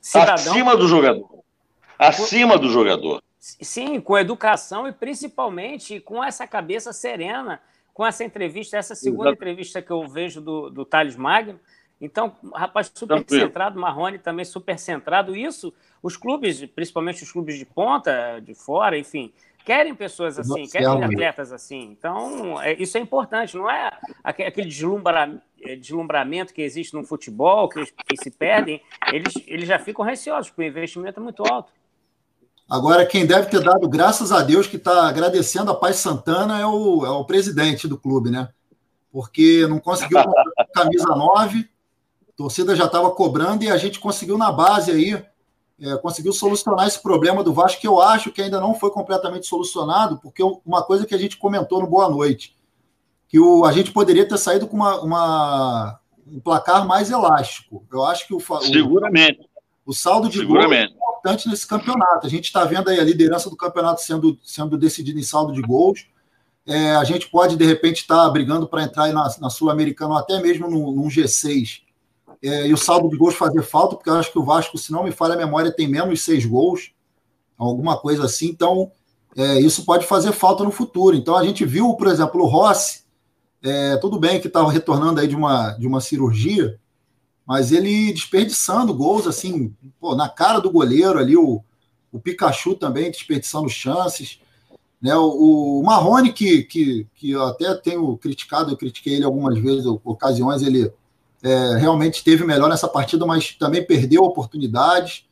[0.00, 0.34] cidadão.
[0.34, 1.28] Acima do jogador.
[1.98, 3.22] Acima do jogador.
[3.38, 7.60] Sim, com educação e principalmente com essa cabeça serena,
[7.96, 9.36] com essa entrevista, essa segunda Exato.
[9.36, 11.58] entrevista que eu vejo do, do Thales Magno.
[11.98, 13.46] Então, rapaz super Tranquilo.
[13.46, 15.34] centrado, Marrone também super centrado.
[15.34, 19.32] Isso, os clubes, principalmente os clubes de ponta, de fora, enfim,
[19.64, 21.84] querem pessoas assim, Nossa, querem atletas assim.
[21.84, 23.90] Então, é, isso é importante, não é
[24.22, 28.78] aquele deslumbra, é, deslumbramento que existe no futebol, que, que se perdem,
[29.10, 31.72] eles, eles já ficam receosos, porque o investimento é muito alto.
[32.68, 36.66] Agora, quem deve ter dado graças a Deus que está agradecendo a Paz Santana é
[36.66, 38.48] o, é o presidente do clube, né?
[39.12, 40.18] Porque não conseguiu
[40.74, 41.68] camisa 9,
[42.28, 45.24] a torcida já estava cobrando e a gente conseguiu na base aí
[45.78, 49.46] é, conseguiu solucionar esse problema do Vasco, que eu acho que ainda não foi completamente
[49.46, 52.56] solucionado, porque uma coisa que a gente comentou no Boa Noite,
[53.28, 57.84] que o, a gente poderia ter saído com uma, uma um placar mais elástico.
[57.92, 58.40] Eu acho que o,
[58.72, 59.45] Seguramente.
[59.86, 62.26] O, saldo de gols é importante nesse campeonato.
[62.26, 65.62] A gente está vendo aí a liderança do campeonato sendo, sendo decidida em saldo de
[65.62, 66.06] gols.
[66.66, 70.18] é, a gente pode, de repente, estar tá brigando para entrar na, na Sul-Americana ou
[70.18, 71.86] até mesmo num, num G6
[72.42, 74.92] é, e o saldo de gols fazer falta, porque eu acho que o Vasco, se
[74.92, 76.92] não me falha a memória, tem menos seis gols,
[77.56, 78.48] alguma coisa assim.
[78.48, 78.90] Então,
[79.36, 81.16] é, isso pode fazer falta no futuro.
[81.16, 83.04] Então, a gente viu, por exemplo, o Rossi,
[83.62, 86.78] é, tudo bem que estava retornando aí de uma, de uma cirurgia,
[87.46, 91.62] mas ele desperdiçando gols, assim, pô, na cara do goleiro ali, o,
[92.10, 94.40] o Pikachu também desperdiçando chances.
[95.00, 99.56] Né, o, o Marrone, que, que, que eu até tenho criticado, eu critiquei ele algumas
[99.58, 100.90] vezes, ocasiões, ele
[101.42, 105.24] é, realmente esteve melhor nessa partida, mas também perdeu oportunidades.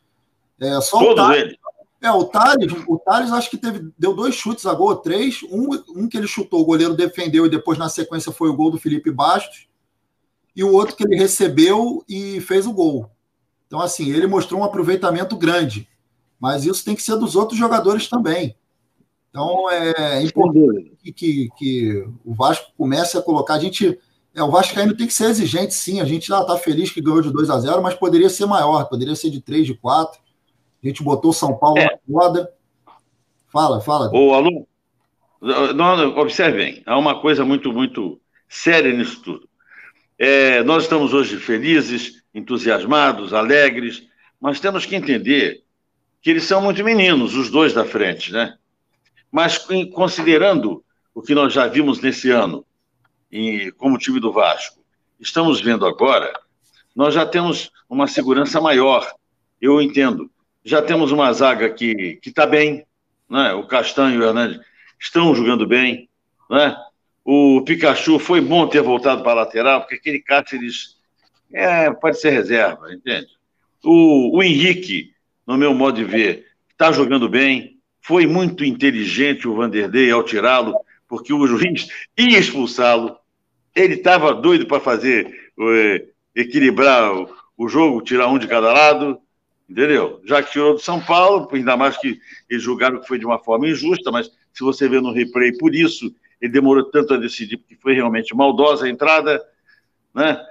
[0.59, 1.57] É, só Todos o Thales, eles.
[2.01, 5.41] É, o Thales, o Thales acho que teve, deu dois chutes a gol, três.
[5.43, 8.71] Um, um que ele chutou, o goleiro defendeu e depois na sequência foi o gol
[8.71, 9.67] do Felipe Bastos.
[10.55, 13.09] E o outro que ele recebeu e fez o gol.
[13.67, 15.87] Então, assim, ele mostrou um aproveitamento grande.
[16.39, 18.55] Mas isso tem que ser dos outros jogadores também.
[19.29, 23.55] Então, é importante que, que, que o Vasco comece a colocar.
[23.55, 23.99] A gente
[24.35, 26.01] é, o Vascaíno tem que ser exigente, sim.
[26.01, 28.83] A gente está tá feliz que ganhou de 2 a 0 mas poderia ser maior,
[28.89, 30.19] poderia ser de 3, de 4.
[30.83, 31.85] A gente botou São Paulo é.
[31.85, 32.53] na roda.
[33.47, 34.11] Fala, fala.
[34.13, 34.67] Ô, aluno,
[35.41, 39.47] não, observem, há uma coisa muito, muito séria nisso tudo.
[40.17, 44.07] É, nós estamos hoje felizes, entusiasmados, alegres,
[44.39, 45.63] mas temos que entender
[46.21, 48.57] que eles são muito meninos, os dois da frente, né?
[49.31, 49.57] Mas
[49.93, 52.65] considerando o que nós já vimos nesse ano,
[53.31, 54.81] em, como time do Vasco,
[55.19, 56.31] estamos vendo agora,
[56.95, 59.13] nós já temos uma segurança maior.
[59.61, 60.31] Eu entendo.
[60.63, 62.85] Já temos uma zaga que está bem,
[63.29, 63.53] né?
[63.53, 64.59] o Castanho e o Hernandes
[64.99, 66.09] estão jogando bem.
[66.49, 66.75] Né?
[67.27, 70.95] O Pikachu foi bom ter voltado para a lateral, porque aquele Cáceres
[71.51, 73.29] é, pode ser reserva, entende?
[73.83, 75.11] O, o Henrique,
[75.45, 77.79] no meu modo de ver, está jogando bem.
[77.99, 80.75] Foi muito inteligente o Vanderlei ao tirá-lo,
[81.07, 83.17] porque o juiz ia expulsá-lo.
[83.75, 85.27] Ele estava doido para fazer,
[85.59, 89.19] é, equilibrar o, o, jogo, tirar um de cada lado,
[89.67, 90.21] entendeu?
[90.25, 93.39] Já que tirou do São Paulo, ainda mais que eles julgaram que foi de uma
[93.39, 96.13] forma injusta, mas se você vê no replay, por isso
[96.45, 99.43] ele demorou tanto a decidir, porque foi realmente maldosa a entrada,
[100.13, 100.45] né?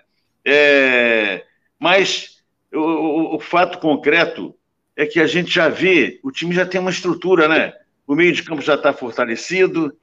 [0.44, 1.46] É,
[1.78, 4.54] mas o, o, fato concreto
[4.96, 7.72] é que a gente já vê, o time já tem uma estrutura, né?
[8.07, 9.96] O meio de campo já está fortalecido.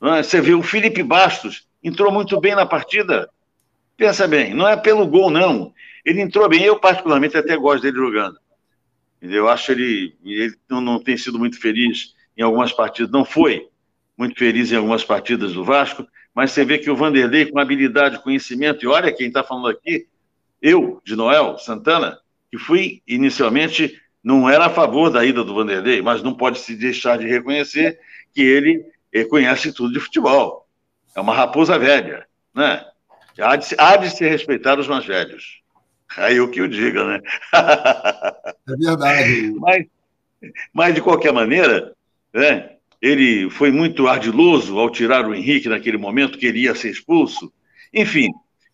[0.00, 0.22] Né?
[0.22, 3.30] Você vê o Felipe Bastos, entrou muito bem na partida.
[3.96, 5.72] Pensa bem, não é pelo gol, não.
[6.04, 8.38] Ele entrou bem, eu particularmente até gosto dele jogando.
[9.20, 13.68] Eu acho ele, ele não, não tem sido muito feliz em algumas partidas, não foi
[14.18, 16.04] muito feliz em algumas partidas do Vasco,
[16.34, 20.06] mas você vê que o Vanderlei, com habilidade, conhecimento, e olha quem está falando aqui,
[20.60, 22.18] eu, de Noel Santana,
[22.50, 26.74] que fui inicialmente, não era a favor da ida do Vanderlei, mas não pode se
[26.74, 28.00] deixar de reconhecer
[28.34, 30.66] que ele, ele conhece tudo de futebol.
[31.14, 32.84] É uma raposa velha, né?
[33.38, 35.60] Há de, há de se respeitar os mais velhos.
[36.16, 37.20] Aí o que eu diga, né?
[37.54, 39.54] É verdade.
[39.60, 39.86] mas,
[40.72, 41.94] mas, de qualquer maneira,
[42.32, 46.90] né, ele foi muito ardiloso ao tirar o Henrique naquele momento, que ele ia ser
[46.90, 47.52] expulso.
[47.92, 48.28] Enfim,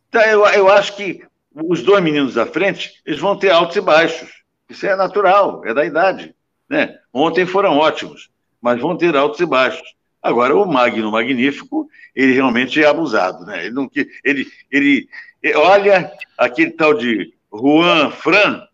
[0.09, 1.23] então eu, eu acho que
[1.55, 4.31] os dois meninos da frente, eles vão ter altos e baixos.
[4.69, 6.35] Isso é natural, é da idade.
[6.69, 6.97] Né?
[7.13, 9.95] Ontem foram ótimos, mas vão ter altos e baixos.
[10.23, 13.67] Agora, o Magno Magnífico, ele realmente é abusado, né?
[13.67, 13.91] Ele, não,
[14.25, 15.07] ele, ele,
[15.55, 18.67] olha, aquele tal de Juan Fran,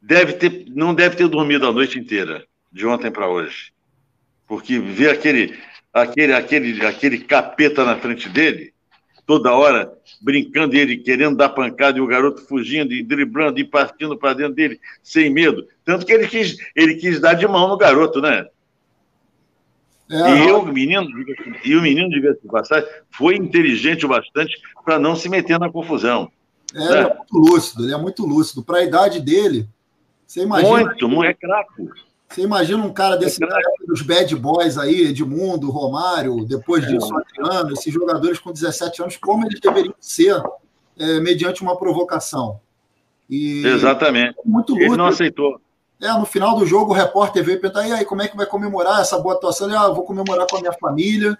[0.00, 3.71] deve ter, não deve ter dormido a noite inteira, de ontem para hoje.
[4.46, 5.58] Porque ver aquele,
[5.92, 8.72] aquele, aquele, aquele capeta na frente dele,
[9.26, 14.16] toda hora brincando ele, querendo dar pancada, e o garoto fugindo e driblando e partindo
[14.16, 15.66] para dentro dele, sem medo.
[15.84, 18.46] Tanto que ele quis, ele quis dar de mão no garoto, né?
[20.10, 21.08] É, e, eu, o menino,
[21.64, 25.70] e o menino, diga de passagem, foi inteligente o bastante para não se meter na
[25.70, 26.30] confusão.
[26.74, 26.86] É, né?
[26.86, 28.62] ele é muito lúcido, ele é muito lúcido.
[28.62, 29.66] Para a idade dele,
[30.26, 30.84] você imagina.
[30.84, 31.88] Muito, é craque.
[32.32, 37.42] Você imagina um cara desse é dos bad boys aí, Edmundo, Romário, depois disso, é.
[37.44, 40.42] Adriano, esses jogadores com 17 anos, como eles deveriam ser
[40.98, 42.58] é, mediante uma provocação.
[43.28, 44.36] E Exatamente.
[44.44, 44.92] Muito lúcido.
[44.92, 45.60] Ele não aceitou.
[46.00, 48.46] É, no final do jogo, o repórter veio perguntar: e aí, como é que vai
[48.46, 49.68] comemorar essa boa atuação?
[49.68, 51.38] Ele, ah, vou comemorar com a minha família,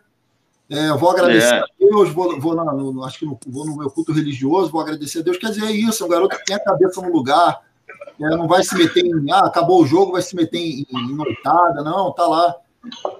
[0.70, 1.58] é, vou agradecer é.
[1.58, 4.80] a Deus, vou, vou na, no, acho que no, vou no meu culto religioso, vou
[4.80, 5.36] agradecer a Deus.
[5.36, 7.71] Quer dizer, é isso, é um garoto que tem a cabeça no lugar, é,
[8.18, 11.82] não vai se meter em, ah, acabou o jogo, vai se meter em, em noitada,
[11.82, 12.56] não, tá lá,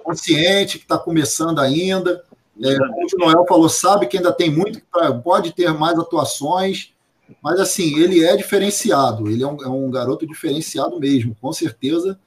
[0.03, 2.23] consciente, que está começando ainda.
[2.61, 4.81] É, como o Noel falou, sabe que ainda tem muito,
[5.23, 6.93] pode ter mais atuações,
[7.41, 12.19] mas assim, ele é diferenciado, ele é um, é um garoto diferenciado mesmo, com certeza.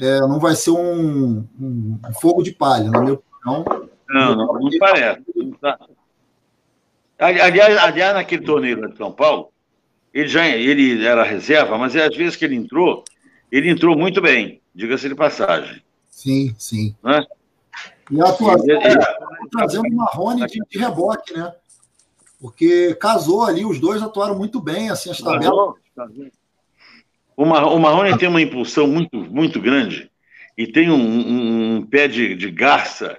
[0.00, 3.64] É, não vai ser um, um, fogo de palha, na minha opinião.
[4.08, 5.22] Não, não, não parece.
[5.60, 5.78] Tá.
[7.18, 9.50] Aliás, aliás, naquele torneio lá de São Paulo,
[10.12, 13.04] ele já ele era reserva, mas às vezes que ele entrou,
[13.50, 15.82] ele entrou muito bem, diga-se de passagem.
[16.08, 16.94] Sim, sim.
[17.02, 17.24] Né?
[18.10, 18.98] E a atuação ele, ele,
[19.52, 21.52] trazendo o Marrone de, de, reboque, né?
[22.40, 25.74] Porque casou ali, os dois atuaram muito bem, assim, as tabelas.
[27.36, 30.10] O, Mar, o Marrone tem uma impulsão muito, muito grande
[30.58, 33.18] e tem um, um, um pé de, de garça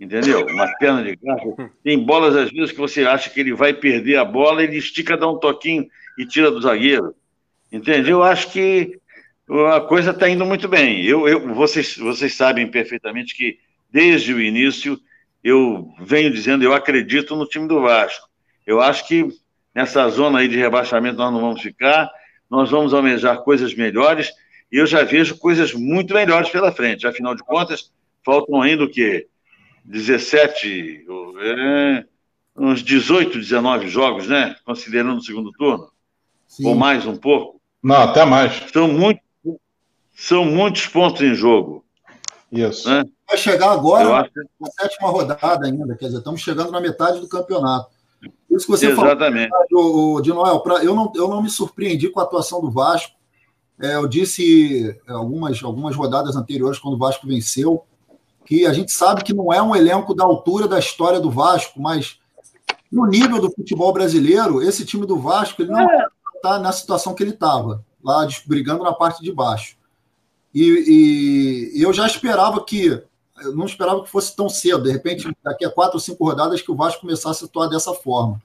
[0.00, 0.46] entendeu?
[0.46, 1.70] Uma perna de garça.
[1.84, 5.16] Tem bolas, às vezes, que você acha que ele vai perder a bola, ele estica,
[5.16, 5.86] dá um toquinho
[6.18, 7.14] e tira do zagueiro.
[7.72, 8.10] Entende?
[8.10, 8.98] Eu acho que
[9.74, 11.04] a coisa está indo muito bem.
[11.04, 13.58] Eu, eu, vocês, vocês sabem perfeitamente que,
[13.90, 15.00] desde o início,
[15.42, 18.28] eu venho dizendo, eu acredito no time do Vasco.
[18.66, 19.28] Eu acho que
[19.74, 22.08] nessa zona aí de rebaixamento nós não vamos ficar,
[22.48, 24.30] nós vamos almejar coisas melhores,
[24.70, 27.06] e eu já vejo coisas muito melhores pela frente.
[27.06, 27.92] Afinal de contas,
[28.24, 29.26] faltam ainda o quê?
[29.84, 31.06] 17,
[31.40, 32.04] é,
[32.56, 34.54] uns 18, 19 jogos, né?
[34.64, 35.90] Considerando o segundo turno.
[36.50, 36.66] Sim.
[36.66, 37.60] Ou mais um pouco.
[37.80, 38.60] Não, até mais.
[38.72, 39.20] São, muito,
[40.12, 41.84] são muitos pontos em jogo.
[42.50, 42.90] Isso.
[42.90, 43.04] Né?
[43.26, 44.30] Vai chegar agora acho...
[44.60, 47.88] na sétima rodada ainda, quer dizer, estamos chegando na metade do campeonato.
[48.50, 49.48] Isso que você Exatamente.
[49.48, 52.68] falou, o, de Noel, pra, eu, não, eu não me surpreendi com a atuação do
[52.68, 53.14] Vasco.
[53.80, 57.84] É, eu disse algumas, algumas rodadas anteriores, quando o Vasco venceu,
[58.44, 61.80] que a gente sabe que não é um elenco da altura da história do Vasco,
[61.80, 62.18] mas
[62.90, 65.88] no nível do futebol brasileiro, esse time do Vasco ele não
[66.40, 69.76] está na situação que ele estava, lá brigando na parte de baixo.
[70.54, 73.02] E, e, eu já esperava que,
[73.42, 76.60] eu não esperava que fosse tão cedo, de repente, daqui a quatro ou cinco rodadas,
[76.60, 78.42] que o Vasco começasse a atuar dessa forma.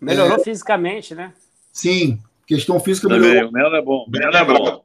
[0.00, 1.32] Melhorou é, fisicamente, né?
[1.72, 3.50] Sim, questão física Também, melhorou.
[3.50, 4.84] O Melo é bom, o Melo é bom.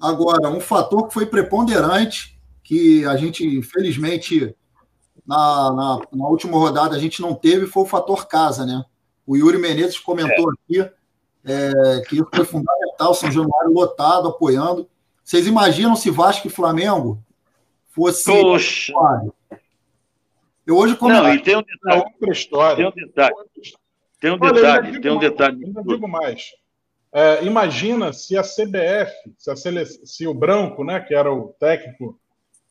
[0.00, 4.54] Agora, um fator que foi preponderante que a gente, infelizmente,
[5.26, 8.84] na, na, na, última rodada a gente não teve foi o fator casa, né?
[9.24, 10.54] O Yuri Menezes comentou é.
[10.84, 10.92] aqui
[11.44, 14.88] é, que isso foi fundamental, São Januário lotado, apoiando.
[15.24, 17.22] Vocês imaginam se Vasco e Flamengo
[17.90, 18.24] fosse.
[18.24, 18.92] Poxa.
[20.66, 21.22] Eu hoje comentei.
[21.22, 22.02] Não, e tem um detalhe.
[22.02, 22.76] Outra história.
[22.76, 23.34] Tem um detalhe.
[24.20, 25.00] Tem um detalhe.
[25.00, 25.64] Tem um detalhe.
[25.64, 26.50] Ainda digo mais.
[27.12, 29.84] É, imagina se a CBF, se, a sele...
[29.84, 32.18] se o Branco, né, que era o técnico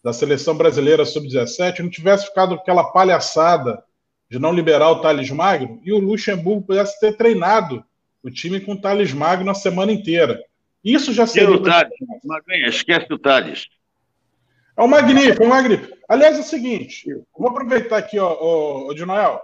[0.03, 3.83] da seleção brasileira sub-17 não tivesse ficado aquela palhaçada
[4.29, 7.83] de não liberar o Thales Magno e o Luxemburgo pudesse ter treinado
[8.23, 10.39] o time com o Thales Magno a semana inteira.
[10.83, 11.51] Isso já seria.
[11.51, 11.93] o Thales,
[12.67, 13.67] esquece o Thales.
[14.77, 15.97] É um magnífico, é um magnífico.
[16.07, 17.05] Aliás, é o seguinte,
[17.37, 19.39] vou aproveitar aqui, ó, ó, ó de Noel.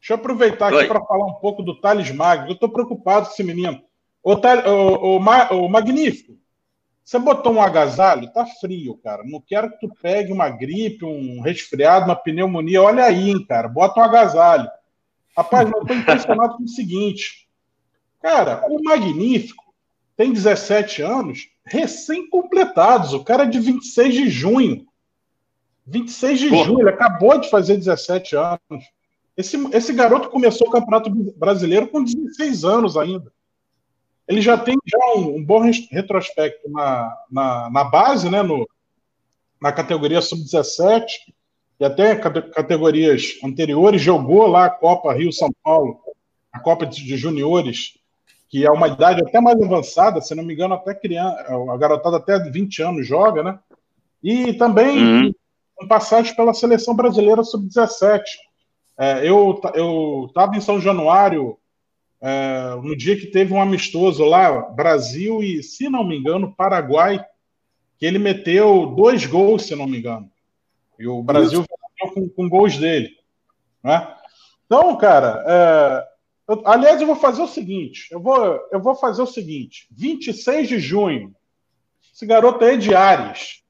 [0.00, 2.48] Deixa eu aproveitar aqui para falar um pouco do Thales Magno.
[2.48, 3.80] Eu estou preocupado com esse menino.
[4.22, 6.36] O, o, o, o Magnífico,
[7.04, 9.22] você botou um agasalho, tá frio, cara.
[9.24, 12.82] Não quero que tu pegue uma gripe, um resfriado, uma pneumonia.
[12.82, 13.68] Olha aí, cara.
[13.68, 14.68] Bota um agasalho.
[15.36, 17.41] Rapaz, eu tô impressionado com o seguinte.
[18.22, 19.64] Cara, o Magnífico
[20.16, 23.12] tem 17 anos, recém-completados.
[23.12, 24.86] O cara é de 26 de junho.
[25.86, 26.64] 26 de Porra.
[26.64, 28.84] junho, ele acabou de fazer 17 anos.
[29.36, 33.32] Esse, esse garoto começou o Campeonato Brasileiro com 16 anos ainda
[34.32, 38.68] ele já tem já um, um bom retrospecto na, na, na, base, né, no,
[39.60, 41.04] na categoria sub-17
[41.80, 46.00] e até categorias anteriores, jogou lá a Copa Rio-São Paulo,
[46.52, 47.98] a Copa de Juniores,
[48.52, 52.18] que é uma idade até mais avançada, se não me engano, até criança, a garotada
[52.18, 53.58] até 20 anos joga, né?
[54.22, 55.34] E também uhum.
[55.80, 58.20] um passagem pela seleção brasileira sub-17.
[58.98, 59.58] É, eu
[60.28, 61.56] estava em São Januário
[62.20, 67.24] é, no dia que teve um amistoso lá, Brasil e, se não me engano, Paraguai,
[67.98, 70.30] que ele meteu dois gols, se não me engano.
[70.98, 71.64] E o Brasil
[72.12, 73.16] com, com, gols dele.
[73.82, 74.14] Né?
[74.66, 76.11] Então, cara, é,
[76.48, 80.68] eu, aliás, eu vou fazer o seguinte: eu vou, eu vou fazer o seguinte: 26
[80.68, 81.34] de junho,
[82.14, 83.62] esse garoto é de Ares.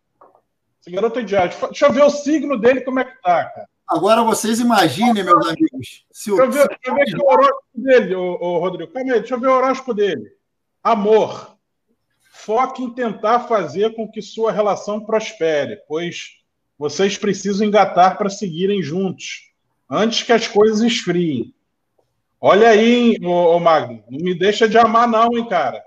[0.81, 1.57] Esse garoto é de Ares.
[1.61, 3.69] Deixa eu ver o signo dele, como é que tá, cara.
[3.89, 6.07] Agora vocês imaginem, meus amigos.
[6.11, 6.37] Se o...
[6.37, 8.93] Deixa eu ver, deixa eu ver o horóscopo dele, o, o Rodrigo.
[8.93, 10.33] Calma aí, deixa eu ver o horóscopo dele.
[10.83, 11.57] Amor.
[12.33, 16.39] Foque em tentar fazer com que sua relação prospere, pois
[16.79, 19.53] vocês precisam engatar para seguirem juntos,
[19.89, 21.55] antes que as coisas esfriem.
[22.45, 25.81] Olha aí, ô, ô Magno, não me deixa de amar, não, hein, cara.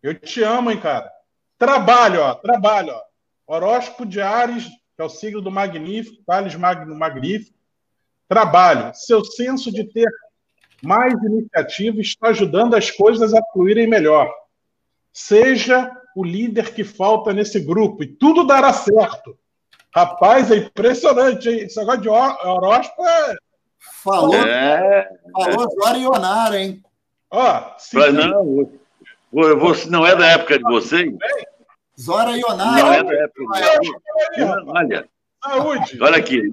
[0.00, 1.10] Eu te amo, hein, cara.
[1.58, 3.02] Trabalho, ó, trabalho, ó.
[3.52, 4.64] Horóscopo de Ares
[5.00, 7.58] que é o signo do magnífico, Thales Magno Magnífico.
[8.28, 8.92] Trabalho.
[8.94, 10.06] Seu senso de ter
[10.80, 14.30] mais iniciativa está ajudando as coisas a fluírem melhor.
[15.12, 19.36] Seja o líder que falta nesse grupo e tudo dará certo.
[19.92, 21.60] Rapaz, é impressionante, hein?
[21.60, 23.36] Esse negócio de horóscopo é.
[23.80, 25.08] Falou, é...
[25.32, 26.82] falou Zora Ionara, hein?
[27.30, 28.72] Ó, Mas não,
[29.32, 31.12] você, não é da época de vocês?
[31.98, 32.82] Zora Ionara.
[32.82, 34.64] Não é da época de vocês.
[34.66, 35.08] Olha.
[35.42, 35.98] Saúde.
[36.02, 36.52] Olha aqui.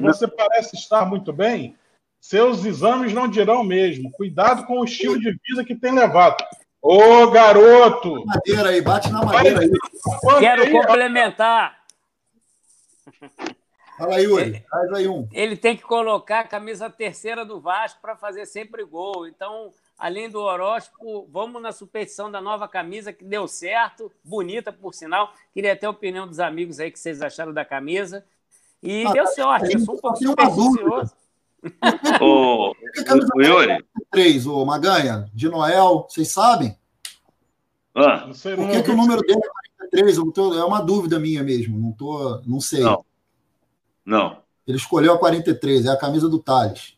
[0.00, 1.76] Você parece estar muito bem.
[2.20, 4.10] Seus exames não dirão mesmo.
[4.12, 6.44] Cuidado com o estilo de vida que tem levado.
[6.80, 8.24] Ô, garoto!
[8.24, 9.70] Madeira aí, bate na madeira aí.
[10.38, 11.78] Quero complementar.
[13.98, 14.64] Fala aí, Yuri.
[14.70, 15.28] Faz aí um.
[15.32, 19.26] Ele tem que colocar a camisa terceira do Vasco para fazer sempre gol.
[19.26, 24.94] Então, além do horóscopo, vamos na superstição da nova camisa que deu certo, bonita por
[24.94, 25.32] sinal.
[25.52, 28.24] Queria ter a opinião dos amigos aí que vocês acharam da camisa.
[28.80, 31.12] E ah, deu sorte, eu sou um pouco supersticioso.
[32.22, 32.70] Ô,
[33.34, 33.84] o Yuri.
[34.12, 36.78] 3, o Maganha, de Noel, vocês sabem?
[37.92, 38.30] Ah.
[38.30, 40.32] Por que, que o número dele é 43?
[40.32, 42.84] Tô, é uma dúvida minha mesmo, não, tô, não sei.
[42.84, 43.04] Não.
[44.08, 44.38] Não.
[44.66, 46.96] Ele escolheu a 43, é a camisa do Thales.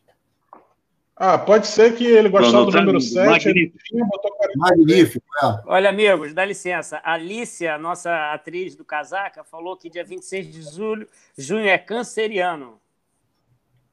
[1.15, 3.29] Ah, pode ser que ele gostava do número 7.
[3.29, 3.79] Magnífico.
[3.91, 5.61] Ele magnífico é.
[5.65, 6.97] Olha, amigos, dá licença.
[7.03, 12.79] A Alicia, nossa atriz do Casaca, falou que dia 26 de julho, junho é canceriano.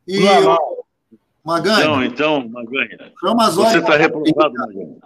[0.06, 0.20] E
[1.44, 1.84] Maganha.
[1.84, 3.12] Não, então, Maganha.
[3.20, 4.96] Chama as Você está reprovado, Maganha.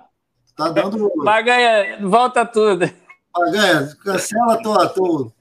[0.46, 1.12] Está dando.
[1.16, 2.88] Maganha, volta tudo.
[3.35, 4.88] Maganha, cancela a tua.
[4.90, 5.33] tua...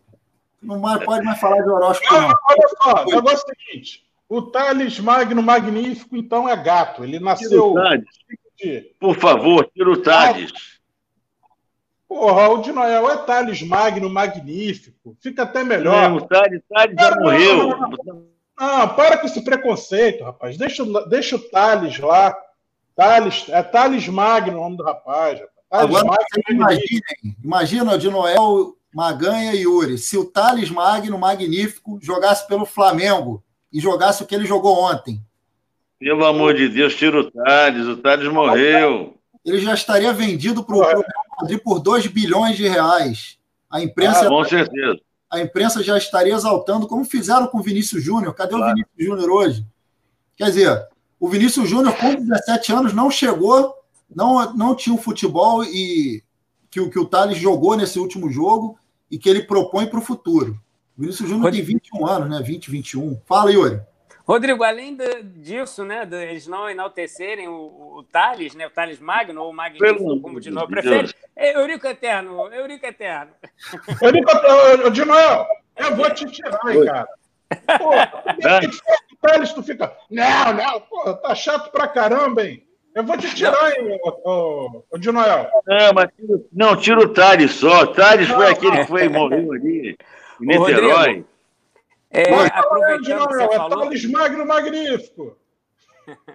[0.62, 2.14] Não mais, pode mais falar de horóscopo.
[2.14, 2.36] Não, não.
[2.50, 7.04] Olha só, o negócio é o seguinte: o Thales Magno Magnífico, então, é gato.
[7.04, 7.74] Ele nasceu.
[9.00, 10.54] Por favor, tira o Thales.
[12.08, 15.18] Porra, o de Noel é Thales Magno Magnífico.
[15.20, 16.10] Fica até melhor.
[16.10, 17.70] Não, o Thales, Thales já morreu.
[18.06, 20.56] Não, ah, para com esse preconceito, rapaz.
[20.58, 22.38] Deixa, deixa o Thales lá.
[22.96, 25.40] Thales, é Thales Magno o nome do rapaz.
[25.70, 29.98] Thales Agora, Magno, imaginem, imagina de Noel, Maganha e Yuri.
[29.98, 35.22] Se o Thales Magno Magnífico jogasse pelo Flamengo e jogasse o que ele jogou ontem.
[36.00, 37.88] Pelo amor de Deus, tira o Thales.
[37.88, 39.16] O Thales morreu.
[39.46, 41.04] Ele já estaria vendido para o Real
[41.40, 43.38] Madrid por 2 bilhões de reais.
[43.70, 44.26] A imprensa.
[44.26, 45.00] Ah, com certeza
[45.32, 48.34] a imprensa já estaria exaltando, como fizeram com o Vinícius Júnior.
[48.34, 48.66] Cadê claro.
[48.66, 49.66] o Vinícius Júnior hoje?
[50.36, 53.74] Quer dizer, o Vinícius Júnior, com 17 anos, não chegou,
[54.14, 56.22] não, não tinha o futebol e
[56.70, 58.78] que, que o Thales jogou nesse último jogo
[59.12, 60.58] e que ele propõe para o futuro.
[60.98, 62.42] O Vinícius Júnior tem 21 anos, né?
[62.42, 63.22] 20, 21.
[63.26, 63.82] Fala, Yuri.
[64.24, 69.00] Rodrigo, além de, disso, né, de eles não enaltecerem o, o Thales, né, o Thales
[69.00, 73.32] Magno, ou Magnífico, como de novo prefere, é Eurico Eterno, Eurico Eterno.
[74.02, 77.08] Eurico Eterno, de novo, eu vou te tirar, hein, cara.
[77.78, 82.64] Pô, o Thales, tu fica, não, não, pô, tá chato pra caramba, hein.
[82.94, 85.50] Eu vou te tirar, hein, o, o, de Noel.
[85.66, 86.10] Não, mas
[86.52, 87.84] não, tira o Thales só.
[87.84, 89.98] O Thales foi aquele que foi morreu ali
[90.42, 90.98] em Niterói.
[90.98, 91.28] Rodrigo,
[92.12, 93.90] é, aproveitando que você é falou...
[94.10, 95.38] Magno Magnífico.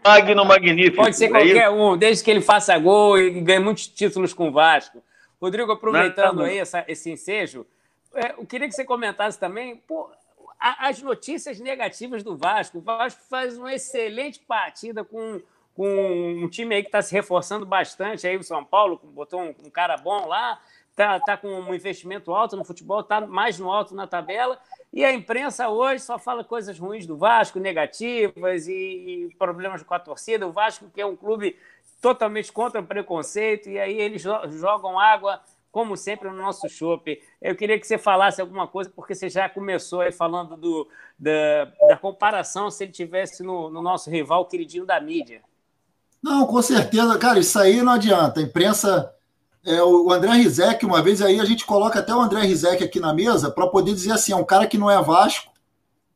[0.02, 0.96] Magno Magnífico.
[0.96, 4.48] Pode ser é qualquer um, desde que ele faça gol e ganhe muitos títulos com
[4.48, 5.02] o Vasco.
[5.40, 7.66] Rodrigo, aproveitando aí essa, esse ensejo,
[8.14, 10.10] é, eu queria que você comentasse também pô,
[10.58, 12.78] as notícias negativas do Vasco.
[12.78, 15.40] O Vasco faz uma excelente partida com,
[15.76, 18.26] com um time aí que está se reforçando bastante.
[18.26, 20.58] Aí o São Paulo botou um, um cara bom lá,
[20.90, 24.58] está tá com um investimento alto no futebol, está mais no alto na tabela.
[24.90, 29.92] E a imprensa hoje só fala coisas ruins do Vasco, negativas e, e problemas com
[29.92, 30.46] a torcida.
[30.46, 31.54] O Vasco, que é um clube
[32.00, 37.22] totalmente contra o preconceito, e aí eles jogam água, como sempre, no nosso chope.
[37.42, 41.66] Eu queria que você falasse alguma coisa, porque você já começou aí falando do, da,
[41.86, 45.42] da comparação se ele tivesse no, no nosso rival queridinho da mídia.
[46.22, 48.40] Não, com certeza, cara, isso aí não adianta.
[48.40, 49.12] A imprensa
[49.66, 53.00] é, o André Rizek, uma vez aí a gente coloca até o André Rizek aqui
[53.00, 55.52] na mesa para poder dizer assim: é um cara que não é Vasco,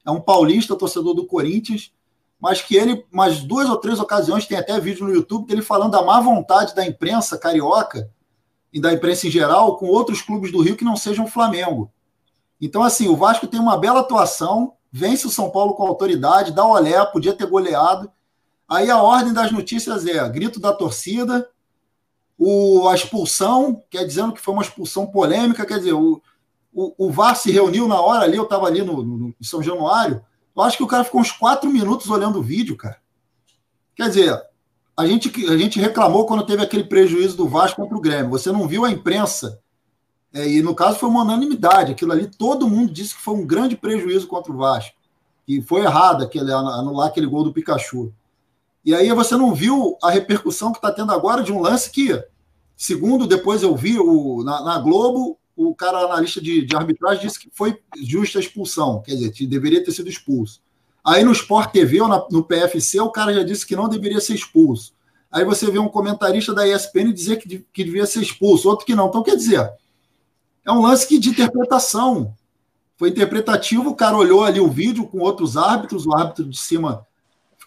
[0.06, 1.92] é um paulista, torcedor do Corinthians,
[2.40, 5.90] mas que ele, mais duas ou três ocasiões, tem até vídeo no YouTube dele falando
[5.90, 8.08] da má vontade da imprensa carioca
[8.72, 11.90] e da imprensa em geral com outros clubes do Rio que não sejam o Flamengo.
[12.60, 16.64] Então, assim, o Vasco tem uma bela atuação, vence o São Paulo com autoridade, dá
[16.64, 18.08] olé, podia ter goleado.
[18.71, 21.50] Aí a ordem das notícias é grito da torcida,
[22.38, 26.23] o, a expulsão, quer dizendo que foi uma expulsão polêmica, quer dizer, o,
[26.73, 29.60] o, o VAR se reuniu na hora ali, eu estava ali no, no, em São
[29.60, 30.25] Januário,
[30.56, 32.98] eu acho que o cara ficou uns quatro minutos olhando o vídeo, cara.
[33.96, 34.40] Quer dizer,
[34.96, 38.31] a gente, a gente reclamou quando teve aquele prejuízo do Vasco contra o Grêmio.
[38.31, 39.60] Você não viu a imprensa,
[40.33, 43.44] é, e no caso foi uma unanimidade, aquilo ali, todo mundo disse que foi um
[43.44, 44.96] grande prejuízo contra o Vasco,
[45.44, 48.14] que foi errado aquele, anular aquele gol do Pikachu.
[48.85, 52.18] E aí você não viu a repercussão que está tendo agora de um lance que,
[52.76, 57.38] segundo depois eu vi o, na, na Globo, o cara analista de, de arbitragem disse
[57.38, 60.62] que foi justa a expulsão, quer dizer, deveria ter sido expulso.
[61.04, 64.20] Aí no Sport TV ou na, no PFC, o cara já disse que não deveria
[64.20, 64.94] ser expulso.
[65.31, 68.94] Aí você vê um comentarista da ESPN dizer que, que devia ser expulso, outro que
[68.94, 69.08] não.
[69.08, 69.70] Então, quer dizer,
[70.64, 72.35] é um lance que de interpretação.
[72.96, 77.06] Foi interpretativo, o cara olhou ali o vídeo com outros árbitros, o árbitro de cima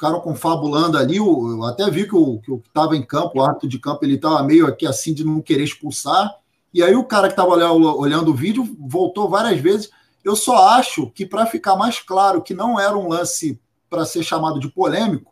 [0.04, 1.16] ficaram confabulando ali.
[1.16, 4.44] Eu até vi que o que estava em campo, o árbitro de campo, ele estava
[4.44, 6.36] meio aqui assim de não querer expulsar.
[6.74, 9.90] E aí o cara que estava olhando o vídeo voltou várias vezes.
[10.24, 14.24] Eu só acho que para ficar mais claro que não era um lance para ser
[14.24, 15.32] chamado de polêmico,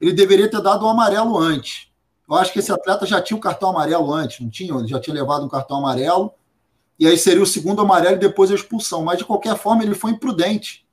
[0.00, 1.88] ele deveria ter dado o um amarelo antes.
[2.28, 4.74] Eu acho que esse atleta já tinha o um cartão amarelo antes, não tinha?
[4.74, 6.32] Ele já tinha levado um cartão amarelo.
[6.98, 9.02] E aí seria o segundo amarelo e depois a expulsão.
[9.02, 10.83] Mas de qualquer forma, ele foi imprudente.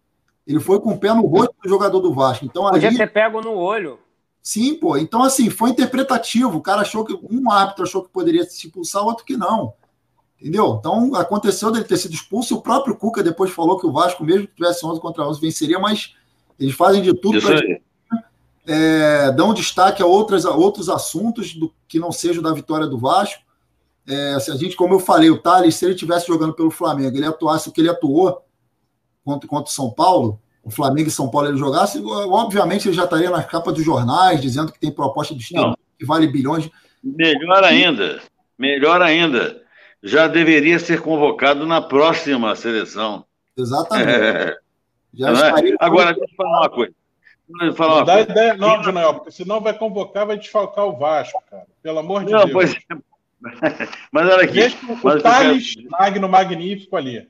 [0.51, 2.43] Ele foi com o pé no rosto do jogador do Vasco.
[2.43, 2.97] Então, Podia ali...
[2.97, 3.97] ter pego no olho.
[4.43, 4.97] Sim, pô.
[4.97, 6.57] Então, assim, foi interpretativo.
[6.57, 7.17] O cara achou que.
[7.31, 9.73] Um árbitro achou que poderia se expulsar, outro que não.
[10.39, 10.75] Entendeu?
[10.79, 12.57] Então, aconteceu dele ter sido expulso.
[12.57, 15.79] O próprio Cuca depois falou que o Vasco, mesmo que tivesse 11 contra 11, venceria,
[15.79, 16.15] mas
[16.59, 17.61] eles fazem de tudo para.
[18.67, 22.97] É, dão destaque a, outras, a outros assuntos do, que não sejam da vitória do
[22.97, 23.41] Vasco.
[24.05, 27.15] É, se a gente, como eu falei, o Thales, se ele estivesse jogando pelo Flamengo,
[27.15, 28.43] ele atuasse o que ele atuou
[29.23, 33.05] contra, contra o São Paulo, o Flamengo e São Paulo ele jogasse, obviamente ele já
[33.05, 36.69] estaria nas capas dos jornais dizendo que tem proposta de estilo que vale bilhões.
[37.03, 38.21] Melhor ainda,
[38.57, 39.61] melhor ainda,
[40.03, 43.25] já deveria ser convocado na próxima seleção.
[43.57, 44.09] Exatamente.
[44.09, 44.57] É.
[45.19, 45.75] É?
[45.79, 46.93] Agora, deixa eu falar uma coisa.
[47.75, 51.65] Falar não dá ideia, não, Junel, porque senão vai convocar, vai desfalcar o Vasco, cara.
[51.83, 52.51] Pelo amor de não, Deus.
[52.51, 52.73] Pois...
[52.73, 53.11] É.
[54.11, 54.53] Mas olha aqui.
[54.53, 55.89] Deixa o Thales quero...
[55.89, 57.27] Magno Magnífico ali.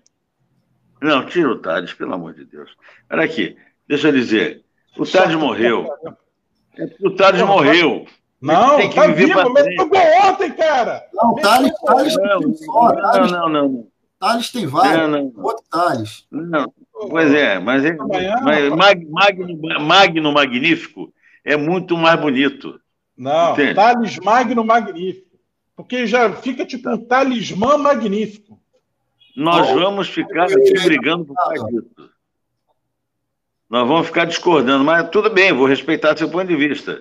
[1.01, 2.69] Não, tira o Thales, pelo amor de Deus.
[3.09, 4.63] Olha aqui, deixa eu dizer.
[4.97, 5.89] O Thales morreu.
[7.03, 8.05] O Thales morreu.
[8.39, 11.03] Não, tem que tá viver vivo, mas jogou ontem, cara.
[11.13, 12.15] Não, Thales, Thales.
[12.15, 13.87] Thales, não, não, não.
[14.19, 15.31] Thales tem vários.
[15.35, 16.27] Outro Thales.
[16.31, 16.71] Não,
[17.09, 18.69] pois é, mas, é, mas
[19.09, 21.11] Magno, Magno Magnífico
[21.43, 22.79] é muito mais bonito.
[23.17, 23.75] Não, Entende?
[23.75, 25.31] Thales Magno Magnífico.
[25.75, 28.60] Porque já fica tipo um talismã magnífico.
[29.35, 32.11] Nós vamos ficar aqui brigando por causa disso.
[33.69, 36.99] Nós vamos ficar discordando, mas tudo bem, vou respeitar seu ponto de vista.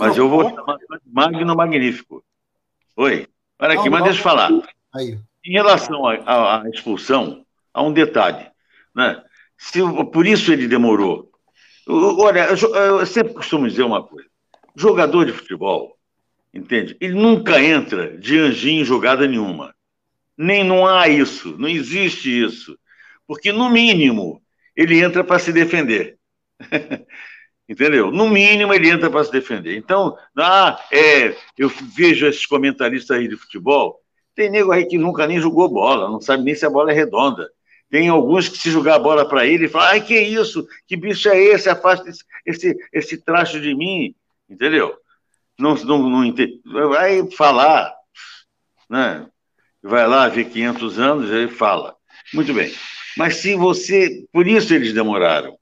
[0.00, 2.24] Mas eu vou chamar de Magno Magnífico.
[2.96, 3.28] Oi,
[3.60, 4.50] olha aqui, mas deixa eu falar.
[4.96, 8.50] Em relação à expulsão, há um detalhe.
[8.92, 9.22] Né?
[9.56, 9.78] Se,
[10.12, 11.30] por isso ele demorou.
[11.86, 14.28] Olha, eu sempre costumo dizer uma coisa:
[14.74, 15.96] jogador de futebol,
[16.52, 16.96] entende?
[17.00, 19.72] Ele nunca entra de anjinho em jogada nenhuma.
[20.38, 22.78] Nem não há isso, não existe isso.
[23.26, 24.40] Porque, no mínimo,
[24.76, 26.16] ele entra para se defender.
[27.68, 28.10] Entendeu?
[28.10, 29.76] No mínimo, ele entra para se defender.
[29.76, 34.00] Então, ah, é, eu vejo esses comentaristas aí de futebol,
[34.38, 36.94] tem nego aí que nunca nem jogou bola, não sabe nem se a bola é
[36.94, 37.50] redonda.
[37.90, 40.66] Tem alguns que, se jogar a bola para ele, falam: ai, que isso?
[40.86, 41.68] Que bicho é esse?
[41.68, 44.14] Afasta esse, esse, esse traço de mim.
[44.48, 44.96] Entendeu?
[45.58, 46.34] Não, não, não
[46.88, 47.92] Vai falar,
[48.88, 49.26] né?
[49.82, 51.96] Vai lá ver 500 anos e fala.
[52.32, 52.72] Muito bem.
[53.16, 54.24] Mas se você.
[54.32, 55.56] Por isso eles demoraram.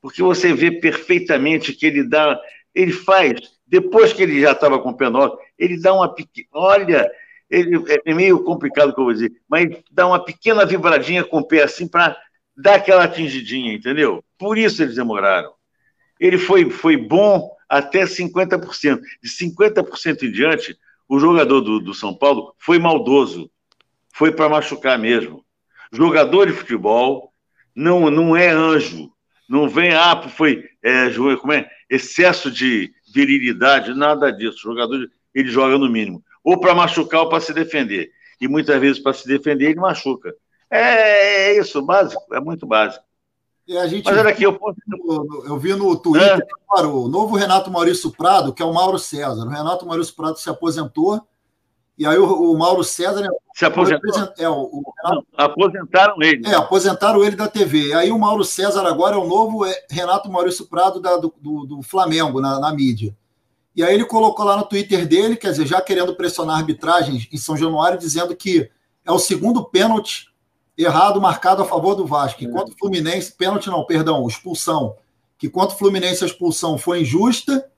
[0.00, 2.38] Porque você vê perfeitamente que ele dá.
[2.74, 3.40] Ele faz.
[3.66, 6.48] Depois que ele já estava com o penal, ele dá uma pequena.
[6.52, 7.10] Olha,
[7.48, 11.46] ele, é meio complicado que eu vou dizer, mas dá uma pequena vibradinha com o
[11.46, 12.16] pé assim para
[12.56, 14.24] dar aquela atingidinha, entendeu?
[14.38, 15.52] Por isso eles demoraram.
[16.18, 19.00] Ele foi, foi bom até 50%.
[19.22, 23.50] De 50% em diante, o jogador do, do São Paulo foi maldoso
[24.12, 25.44] foi para machucar mesmo.
[25.92, 27.32] Jogador de futebol
[27.74, 29.10] não, não é anjo.
[29.48, 31.68] Não vem, ah, foi é, como é?
[31.88, 34.58] excesso de virilidade, nada disso.
[34.58, 36.22] O jogador ele joga no mínimo.
[36.44, 38.10] Ou para machucar ou para se defender.
[38.40, 40.34] E muitas vezes para se defender ele machuca.
[40.70, 43.04] É, é isso, básico, é muito básico.
[43.68, 44.78] Mas olha aqui, eu, posso...
[45.46, 46.82] eu vi no Twitter é.
[46.82, 49.44] o novo Renato Maurício Prado, que é o Mauro César.
[49.44, 51.24] O Renato Maurício Prado se aposentou
[52.00, 53.28] e aí o, o Mauro César.
[53.54, 54.32] Se aposentou?
[54.38, 56.48] É, o, o Renato, Não, aposentaram ele.
[56.48, 57.88] É, aposentaram ele da TV.
[57.88, 61.34] E aí o Mauro César agora é o novo é, Renato Maurício Prado da, do,
[61.38, 63.14] do, do, Flamengo na, na mídia.
[63.76, 67.36] E aí ele colocou lá no Twitter dele, quer dizer, já querendo pressionar arbitragens em
[67.36, 68.70] São Januário, dizendo que
[69.04, 70.28] é o segundo pênalti
[70.78, 72.42] errado marcado a favor do Vasco.
[72.42, 74.96] Enquanto o Fluminense, pênalti não, perdão, expulsão.
[75.36, 77.69] Que quanto o Fluminense a expulsão foi injusta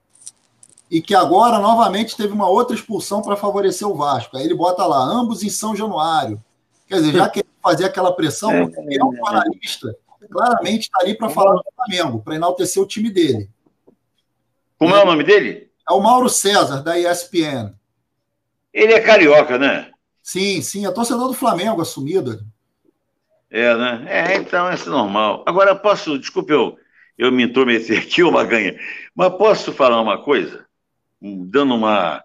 [0.93, 4.37] e que agora novamente teve uma outra expulsão para favorecer o Vasco.
[4.37, 6.39] Aí ele bota lá, ambos em São Januário.
[6.87, 9.97] Quer dizer, já quer fazer aquela pressão, é, é um jornalista,
[10.29, 13.49] claramente está ali para falar do Flamengo, para enaltecer o time dele.
[14.77, 15.71] Como é o nome dele?
[15.89, 17.73] É o Mauro César, da ESPN.
[18.71, 19.89] Ele é carioca, né?
[20.21, 22.45] Sim, sim, é torcedor do Flamengo assumido.
[23.49, 24.05] É, né?
[24.07, 25.43] É, então é normal.
[25.47, 26.77] Agora, posso, desculpe eu,
[27.17, 28.79] eu me intrometer aqui, uma ganha,
[29.15, 30.63] mas posso falar uma coisa?
[31.23, 32.23] Dando uma,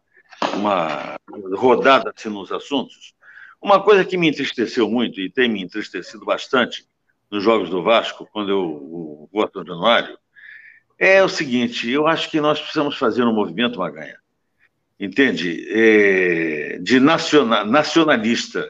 [0.55, 1.17] uma
[1.55, 3.15] rodada assim, nos assuntos.
[3.63, 6.87] Uma coisa que me entristeceu muito e tem me entristecido bastante
[7.31, 10.19] nos Jogos do Vasco, quando eu vou a Januário,
[10.99, 14.19] é o seguinte: eu acho que nós precisamos fazer um movimento, Maganha,
[14.99, 15.67] entende?
[15.71, 18.69] É, de nacional, nacionalista.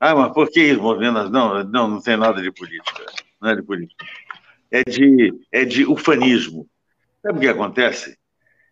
[0.00, 1.28] Ah, mas por que isso, movimento?
[1.30, 3.04] Não, não, não tem nada de política.
[3.40, 4.04] Não é de política.
[4.70, 6.68] É de, é de ufanismo.
[7.22, 8.17] Sabe o que acontece?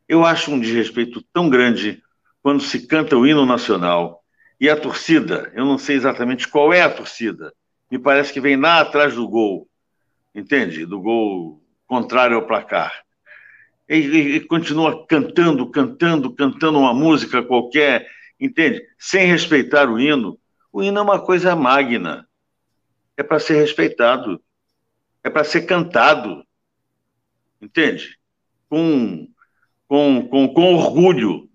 [0.09, 2.02] Eu acho um desrespeito tão grande
[2.42, 4.22] quando se canta o hino nacional
[4.61, 7.52] e a torcida, eu não sei exatamente qual é a torcida,
[7.90, 9.68] me parece que vem lá atrás do gol,
[10.34, 10.86] entende?
[10.86, 12.92] Do gol contrário ao placar.
[13.88, 18.07] E, e, e, continua cantando, cantando, cantando uma música qualquer,
[18.38, 18.82] entende?
[18.98, 20.38] Sem respeitar o hino.
[20.72, 22.28] O hino é uma coisa magna.
[23.16, 24.42] É para ser respeitado.
[25.22, 26.44] É para ser cantado.
[27.62, 28.18] Entende?
[28.68, 29.28] Com,
[29.89, 31.49] com, com, com orgulho.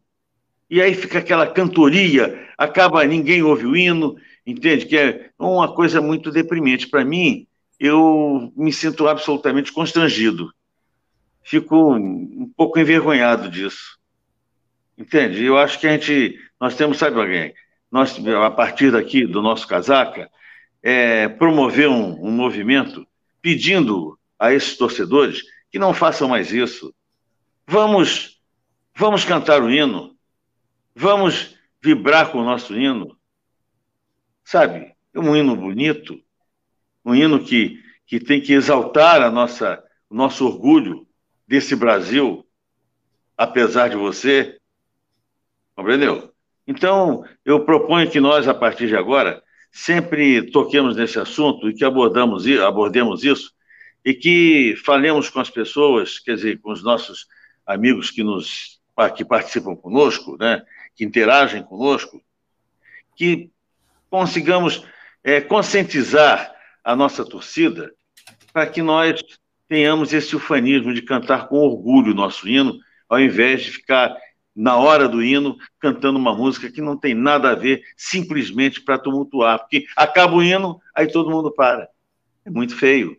[0.70, 4.16] E aí fica aquela cantoria, acaba, ninguém ouve o hino,
[4.46, 4.86] entende?
[4.86, 6.88] Que é uma coisa muito deprimente.
[6.88, 7.46] Para mim,
[7.80, 10.54] eu me sinto absolutamente constrangido.
[11.44, 13.98] Fico um pouco envergonhado disso.
[14.98, 15.44] Entende?
[15.44, 17.54] Eu acho que a gente, nós temos, sabe alguém?
[17.92, 20.30] Nós, a partir daqui do nosso casaca,
[20.82, 23.06] é, promover um, um movimento
[23.42, 26.94] pedindo a esses torcedores que não façam mais isso.
[27.72, 28.38] Vamos,
[28.94, 30.14] vamos cantar o hino,
[30.94, 33.18] vamos vibrar com o nosso hino,
[34.44, 34.94] sabe?
[35.14, 36.22] É um hino bonito,
[37.06, 41.08] um hino que, que tem que exaltar a nossa, o nosso orgulho
[41.48, 42.46] desse Brasil,
[43.38, 44.60] apesar de você.
[45.74, 46.34] Compreendeu?
[46.68, 49.42] Então, eu proponho que nós, a partir de agora,
[49.72, 53.54] sempre toquemos nesse assunto e que abordamos, abordemos isso
[54.04, 57.28] e que falemos com as pessoas, quer dizer, com os nossos
[57.66, 58.80] amigos que nos
[59.16, 60.62] que participam conosco, né,
[60.96, 62.22] que interagem conosco,
[63.16, 63.50] que
[64.12, 64.86] consigamos
[65.24, 66.54] é, conscientizar
[66.84, 67.92] a nossa torcida
[68.54, 69.24] para que nós
[69.68, 72.78] tenhamos esse ufanismo de cantar com orgulho o nosso hino,
[73.10, 74.16] ao invés de ficar
[74.56, 79.00] na hora do hino cantando uma música que não tem nada a ver, simplesmente para
[79.00, 81.88] tumultuar, porque acaba o hino, aí todo mundo para.
[82.46, 83.18] É muito feio.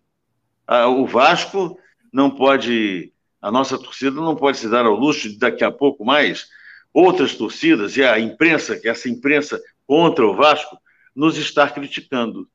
[0.69, 1.79] O Vasco
[2.13, 3.12] não pode,
[3.43, 6.47] a nossa torcida não pode se dar ao luxo de daqui a pouco mais
[6.95, 10.79] outras torcidas e a imprensa, que essa imprensa contra o Vasco,
[11.15, 12.49] nos estar criticando.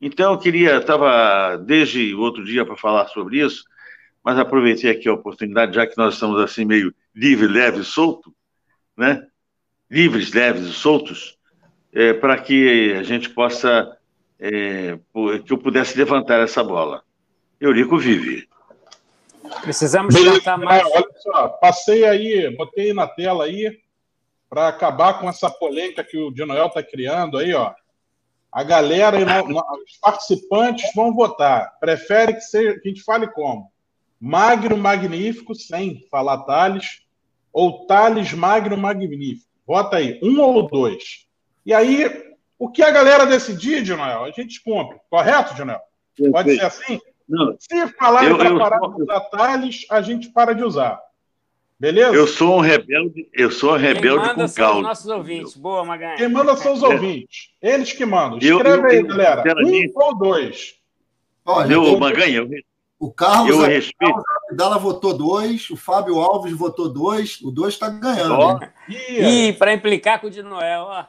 [0.00, 3.64] Então, eu queria, estava desde o outro dia para falar sobre isso,
[4.22, 8.34] mas aproveitei aqui a oportunidade, já que nós estamos assim meio livre, leve e solto,
[8.96, 9.26] né?
[9.90, 11.38] livres, leves e soltos,
[11.92, 13.96] é, para que a gente possa,
[14.38, 14.98] é,
[15.44, 17.02] que eu pudesse levantar essa bola.
[17.60, 18.46] Eurico vive.
[19.62, 20.84] Precisamos Beleza, mais.
[20.84, 23.78] Olha só, passei aí, botei na tela aí,
[24.48, 27.74] para acabar com essa polêmica que o Dinoel está criando aí, ó.
[28.50, 29.18] A galera,
[29.84, 31.78] os participantes vão votar.
[31.78, 33.70] Prefere que, seja, que a gente fale como?
[34.18, 37.02] Magno Magnífico, sem falar Thales,
[37.52, 39.46] ou Thales Magno Magnífico.
[39.66, 41.26] Vota aí, um ou dois.
[41.66, 44.98] E aí, o que a galera decidir, Dinoel, a gente cumpre.
[45.10, 45.80] Correto, Dinoel?
[46.32, 47.00] Pode ser assim?
[47.28, 47.56] Não.
[47.58, 51.00] Se falar para parar de usar Thales, a gente para de usar.
[51.78, 52.14] Beleza?
[52.14, 55.56] Eu sou um rebelde, eu sou um rebelde Quem manda com são os nossos ouvintes.
[55.56, 56.18] Boa, Magalhães.
[56.18, 57.50] Quem manda são os ouvintes.
[57.60, 58.38] Eles que mandam.
[58.38, 59.42] Escreve eu, eu, aí, galera.
[59.62, 60.76] Um ou dois.
[61.44, 62.48] Olha, eu, Maganha, eu,
[62.98, 64.22] o Carlos, eu respeito.
[64.52, 68.58] Dala votou dois, o Fábio Alves votou dois, o dois está ganhando.
[68.88, 71.04] Ih, para implicar com o de Noel, ó.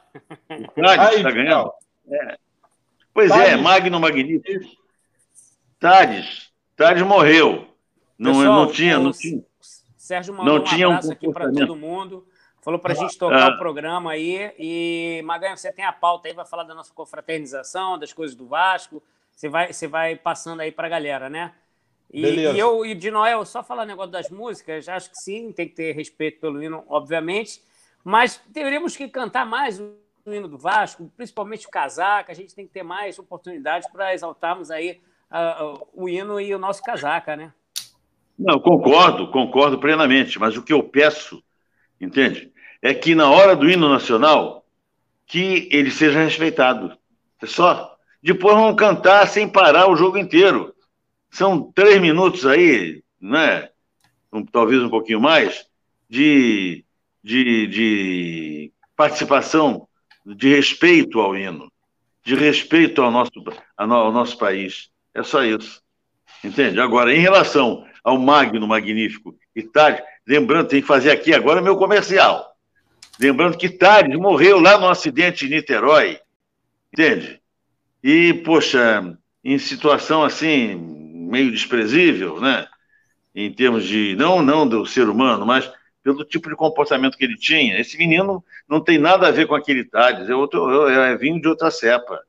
[0.76, 1.72] O Tades está ganhando.
[2.10, 2.36] É.
[3.14, 3.52] Pois Tades.
[3.52, 4.66] é, Magno Magnífico.
[5.78, 6.50] Tades.
[6.76, 7.68] Tades morreu.
[8.18, 9.44] Não, Pessoal, não tinha, não tinha.
[9.96, 12.26] Sérgio mandou não um tinha abraço um aqui para todo mundo.
[12.62, 13.54] Falou para a gente tocar ah.
[13.54, 14.52] o programa aí.
[14.58, 18.46] E, Maganha, você tem a pauta aí, vai falar da nossa confraternização, das coisas do
[18.46, 19.02] Vasco.
[19.34, 21.52] Você vai, você vai passando aí para a galera, né?
[22.12, 25.68] E, e, eu e de Noel, só falar negócio das músicas, acho que sim, tem
[25.68, 27.62] que ter respeito pelo hino, obviamente.
[28.02, 29.94] Mas teríamos que cantar mais o
[30.26, 32.32] hino do Vasco, principalmente o casaca.
[32.32, 35.00] A gente tem que ter mais oportunidades para exaltarmos aí
[35.30, 37.52] uh, o hino e o nosso casaca, né?
[38.38, 41.42] Não, concordo, concordo plenamente, mas o que eu peço,
[42.00, 42.52] entende?
[42.80, 44.64] É que na hora do hino nacional,
[45.26, 46.96] que ele seja respeitado.
[47.40, 47.96] É só.
[48.22, 50.74] Depois vão cantar sem parar o jogo inteiro.
[51.30, 53.68] São três minutos aí, né?
[54.32, 55.66] Um, talvez um pouquinho mais,
[56.08, 56.84] de,
[57.22, 59.86] de, de participação
[60.24, 61.70] de respeito ao hino,
[62.24, 63.32] de respeito ao nosso,
[63.76, 64.90] ao nosso país.
[65.18, 65.82] É só isso.
[66.44, 66.80] Entende?
[66.80, 71.76] Agora, em relação ao Magno Magnífico e Tales, lembrando, tem que fazer aqui agora meu
[71.76, 72.54] comercial.
[73.18, 76.20] Lembrando que Tales morreu lá no acidente em Niterói.
[76.92, 77.40] Entende?
[78.00, 80.76] E, poxa, em situação assim,
[81.28, 82.68] meio desprezível, né?
[83.34, 85.68] Em termos de, não, não do ser humano, mas
[86.00, 87.80] pelo tipo de comportamento que ele tinha.
[87.80, 91.48] Esse menino não tem nada a ver com aquele Tales, é, outro, é vinho de
[91.48, 92.20] outra cepa.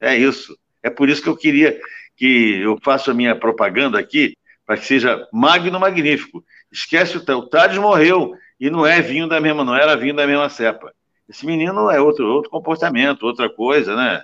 [0.00, 0.58] É isso.
[0.82, 1.78] É por isso que eu queria
[2.20, 6.44] que eu faça a minha propaganda aqui, para que seja magno magnífico.
[6.70, 10.50] Esquece o, o morreu e não é vinho da mesma, não era vinho da mesma
[10.50, 10.92] cepa.
[11.26, 14.22] Esse menino é outro, outro comportamento, outra coisa, né?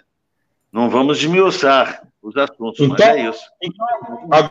[0.71, 3.43] Não vamos desmiuçar os assuntos, então, mas é isso.
[3.63, 4.51] Então,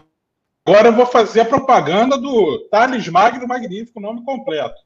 [0.67, 4.81] Agora eu vou fazer a propaganda do Thales Magno Magnífico, nome completo.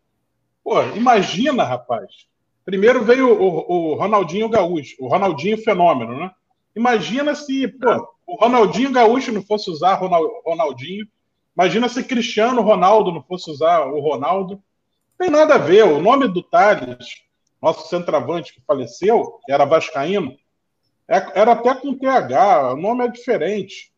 [0.62, 2.28] Pô, imagina, rapaz.
[2.66, 6.32] Primeiro veio o, o, Ronaldinho Gaúcho, o Ronaldinho Fenômeno, né?
[6.76, 11.08] Imagina se pô, o Ronaldinho Gaúcho não fosse usar Ronaldinho.
[11.58, 14.54] Imagina se Cristiano Ronaldo não fosse usar o Ronaldo.
[14.54, 14.62] Não
[15.18, 15.84] tem nada a ver.
[15.84, 17.08] O nome do Thales,
[17.60, 20.38] nosso centroavante que faleceu, era Vascaíno,
[21.08, 23.92] é, era até com TH, o nome é diferente.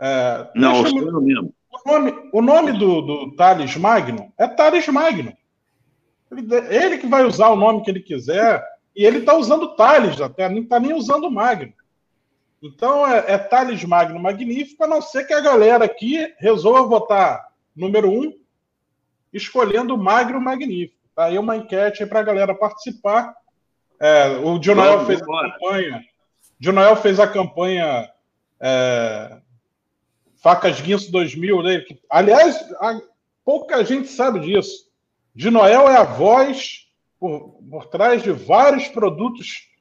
[0.00, 1.52] É, não, o mesmo.
[1.72, 5.36] O nome, o nome do, do Thales Magno é Thales Magno.
[6.30, 8.64] Ele, ele, que vai usar o nome que ele quiser,
[8.94, 11.72] e ele está usando Thales até, não está nem usando Magno.
[12.62, 17.48] Então é, é Thales Magno magnífico, a não ser que a galera aqui resolva votar
[17.74, 18.32] número um,
[19.32, 21.00] escolhendo Magno magnífico.
[21.14, 23.34] Tá aí uma enquete para a galera participar.
[23.98, 26.04] É, o Dionoel fez a campanha.
[26.58, 28.10] Dionoel fez a campanha
[28.60, 29.38] é,
[30.36, 31.84] Facas Guinso 2000, né?
[32.08, 32.64] aliás,
[33.44, 34.90] pouca gente sabe disso.
[35.34, 36.88] De Noel é a voz
[37.18, 39.71] por, por trás de vários produtos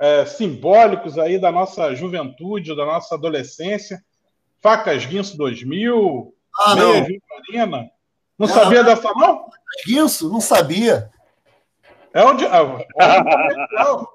[0.00, 4.02] é, simbólicos aí da nossa juventude, da nossa adolescência.
[4.60, 7.04] Facas Guinso 2000, ah, Meia não.
[7.04, 7.90] Vitorina.
[8.38, 9.46] Não, sabia dessa, não?
[9.86, 11.10] Guinso, não sabia.
[12.12, 12.44] É onde.
[12.46, 14.14] Olha o comercial.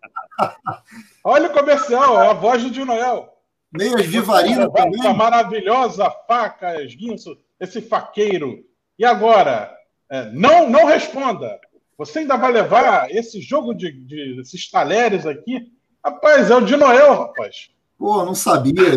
[1.23, 3.29] Olha o comercial, é a voz do Dinoel.
[3.71, 4.99] Meias Vivarina também.
[4.99, 8.63] Essa maravilhosa faca, esguinço, esse faqueiro.
[8.97, 9.75] E agora?
[10.09, 11.59] É, não, não responda.
[11.99, 15.69] Você ainda vai levar esse jogo de, de esses talheres aqui?
[16.03, 17.71] Rapaz, é o de Noel, rapaz.
[17.97, 18.95] Pô, não sabia.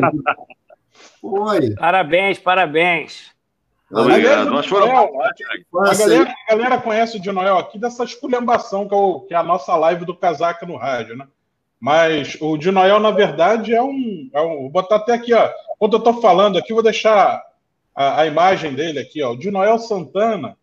[1.21, 1.75] Oi.
[1.75, 3.33] Parabéns, parabéns.
[3.91, 4.51] Obrigado.
[4.51, 5.21] Nós foram...
[5.21, 9.35] a, galera, a galera conhece o de Noel aqui dessa esculhambação que é, o, que
[9.35, 11.27] é a nossa live do Casaca no rádio, né?
[11.81, 14.61] Mas o de Noel, na verdade, é um, é um.
[14.61, 15.51] Vou botar até aqui, ó.
[15.77, 17.43] Quando eu estou falando aqui, vou deixar
[17.97, 19.33] a, a, imagem dele aqui, ó.
[19.33, 20.57] O de Noel Santana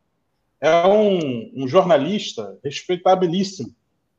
[0.62, 3.74] é um, um jornalista respeitabilíssimo.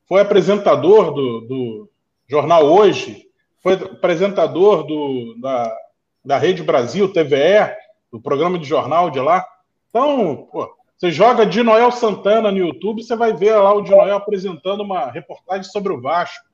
[0.06, 1.90] Foi apresentador do, do
[2.28, 3.26] jornal Hoje,
[3.62, 5.76] foi apresentador do, da,
[6.24, 7.74] da Rede Brasil, TVE,
[8.10, 9.46] do programa de jornal de lá.
[9.90, 13.90] Então, pô, você joga de Noel Santana no YouTube, você vai ver lá o de
[13.90, 16.44] Noel apresentando uma reportagem sobre o Vasco.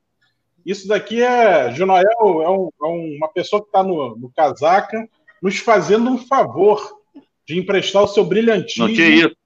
[0.64, 1.72] Isso daqui é.
[1.72, 2.86] Junoel é, um, é
[3.18, 5.08] uma pessoa que está no, no casaca
[5.40, 6.98] nos fazendo um favor
[7.46, 9.36] de emprestar o seu brilhantismo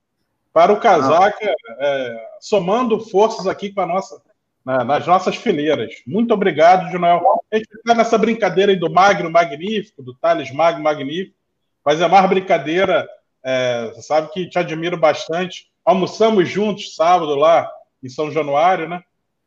[0.52, 4.20] para o casaca, é, somando forças aqui com a nossa,
[4.64, 5.94] na, nas nossas fileiras.
[6.06, 7.22] Muito obrigado, Junoel.
[7.52, 11.36] A gente está nessa brincadeira aí do Magno Magnífico, do Thales Magno Magnífico,
[11.84, 13.08] mas é mais brincadeira.
[13.42, 15.70] É, você sabe que te admiro bastante.
[15.84, 17.70] Almoçamos juntos sábado lá
[18.02, 19.02] em São Januário, né?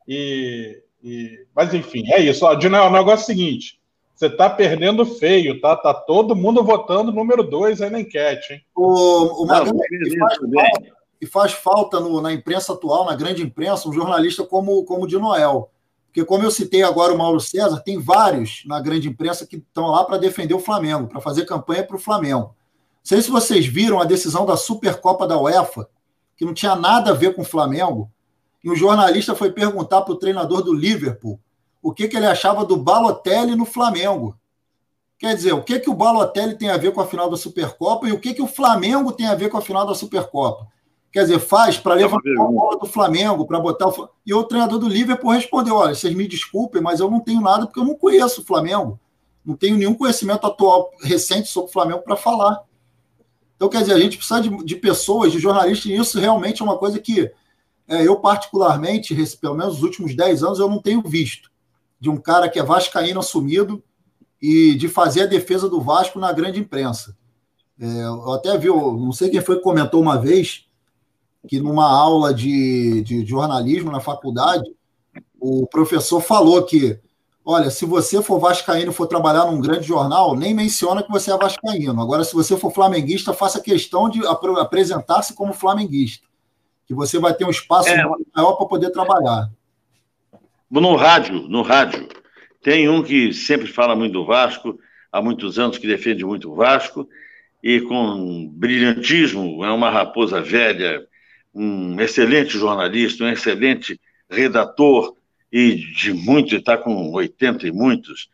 [0.08, 2.52] E e, mas enfim, é isso.
[2.56, 3.78] Dino, o negócio é o seguinte:
[4.24, 5.76] você está perdendo feio, tá?
[5.76, 8.60] Tá todo mundo votando número dois aí na enquete, hein?
[8.74, 13.42] O, o Não, e, faz falta, e faz falta no, na imprensa atual, na grande
[13.42, 15.70] imprensa, um jornalista como, como o de Noel.
[16.06, 19.88] Porque, como eu citei agora o Mauro César, tem vários na grande imprensa que estão
[19.88, 22.44] lá para defender o Flamengo, para fazer campanha para o Flamengo.
[22.44, 22.54] Não
[23.02, 25.88] sei se vocês viram a decisão da Supercopa da UEFA,
[26.36, 28.10] que não tinha nada a ver com o Flamengo,
[28.62, 31.38] e um jornalista foi perguntar para o treinador do Liverpool
[31.84, 34.34] o que, que ele achava do Balotelli no Flamengo.
[35.18, 38.08] Quer dizer, o que, que o Balotelli tem a ver com a final da Supercopa
[38.08, 40.66] e o que, que o Flamengo tem a ver com a final da Supercopa.
[41.12, 44.08] Quer dizer, faz para levantar a bola do Flamengo, para botar o.
[44.24, 47.66] E o treinador do Liverpool respondeu: olha, vocês me desculpem, mas eu não tenho nada
[47.66, 48.98] porque eu não conheço o Flamengo.
[49.44, 52.64] Não tenho nenhum conhecimento atual, recente sobre o Flamengo para falar.
[53.56, 56.64] Então, quer dizer, a gente precisa de, de pessoas, de jornalistas, e isso realmente é
[56.64, 57.30] uma coisa que
[57.86, 61.52] é, eu, particularmente, pelo menos nos últimos 10 anos, eu não tenho visto
[62.04, 63.82] de um cara que é vascaíno assumido
[64.40, 67.16] e de fazer a defesa do Vasco na grande imprensa.
[67.80, 70.66] É, eu até vi, não sei quem foi que comentou uma vez,
[71.48, 74.70] que numa aula de, de jornalismo na faculdade,
[75.40, 77.00] o professor falou que,
[77.42, 81.32] olha, se você for vascaíno e for trabalhar num grande jornal, nem menciona que você
[81.32, 81.98] é vascaíno.
[82.02, 86.26] Agora, se você for flamenguista, faça questão de ap apresentar-se como flamenguista,
[86.86, 88.04] que você vai ter um espaço é.
[88.36, 89.50] maior para poder trabalhar.
[90.70, 92.08] No rádio, no rádio,
[92.62, 94.78] tem um que sempre fala muito do Vasco,
[95.12, 97.08] há muitos anos que defende muito o Vasco,
[97.62, 101.06] e com brilhantismo, é uma raposa velha,
[101.54, 105.14] um excelente jornalista, um excelente redator,
[105.52, 108.28] e de muito, está com 80 e muitos,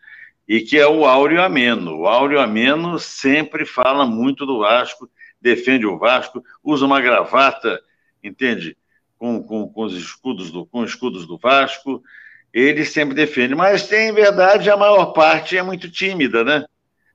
[0.48, 1.98] e que é o Áureo Ameno.
[1.98, 5.08] O Áureo Ameno sempre fala muito do Vasco,
[5.40, 7.80] defende o Vasco, usa uma gravata,
[8.24, 8.76] entende?
[9.20, 12.02] Com, com, com os escudos do, com escudos do Vasco,
[12.54, 13.54] ele sempre defende.
[13.54, 16.64] Mas tem verdade, a maior parte é muito tímida, né?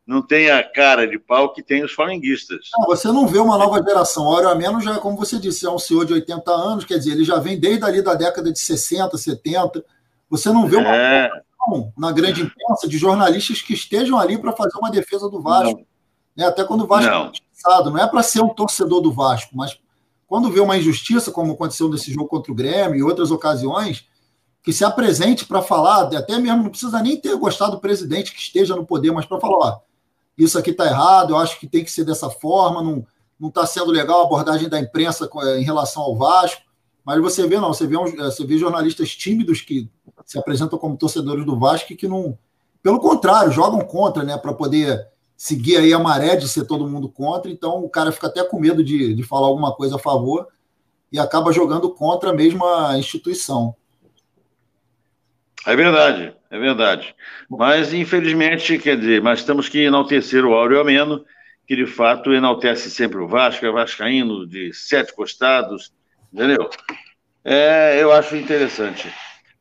[0.06, 2.70] Não tem a cara de pau que tem os flamenguistas.
[2.78, 4.26] Não, você não vê uma nova geração.
[4.26, 7.14] O Áureo Ameno já, como você disse, é um senhor de 80 anos, quer dizer,
[7.14, 9.84] ele já vem desde ali da década de 60, 70.
[10.30, 11.32] Você não vê uma é...
[11.98, 15.84] na grande imprensa de jornalistas que estejam ali para fazer uma defesa do Vasco.
[16.38, 16.46] Né?
[16.46, 17.32] Até quando o Vasco não.
[17.32, 17.84] é.
[17.86, 19.76] Não é para ser um torcedor do Vasco, mas
[20.28, 24.08] quando vê uma injustiça, como aconteceu nesse jogo contra o Grêmio e outras ocasiões,
[24.64, 28.40] que se apresente para falar, até mesmo não precisa nem ter gostado do presidente que
[28.40, 29.80] esteja no poder, mas para falar, ó,
[30.38, 33.06] isso aqui está errado, eu acho que tem que ser dessa forma, não
[33.40, 36.62] não está sendo legal a abordagem da imprensa em relação ao Vasco.
[37.04, 39.90] Mas você vê, não, você vê, você vê jornalistas tímidos que
[40.26, 42.38] se apresentam como torcedores do Vasco e que não.
[42.82, 44.38] Pelo contrário, jogam contra, né?
[44.38, 47.52] Para poder seguir aí a maré de ser todo mundo contra.
[47.52, 50.48] Então o cara fica até com medo de, de falar alguma coisa a favor
[51.12, 53.76] e acaba jogando contra a mesma instituição.
[55.66, 57.16] É verdade, é verdade.
[57.50, 61.26] Mas, infelizmente, quer dizer, mas temos que enaltecer o Áureo Ameno,
[61.68, 65.92] que de fato enaltece sempre o Vasco, é vascaíno de sete costados,
[66.36, 66.70] Entendeu?
[67.46, 69.10] É, eu acho interessante.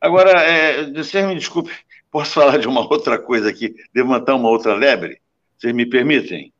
[0.01, 1.71] Agora, é, me desculpe,
[2.11, 5.21] posso falar de uma outra coisa aqui, levantar uma outra lebre?
[5.65, 6.53] Vocês me permitem?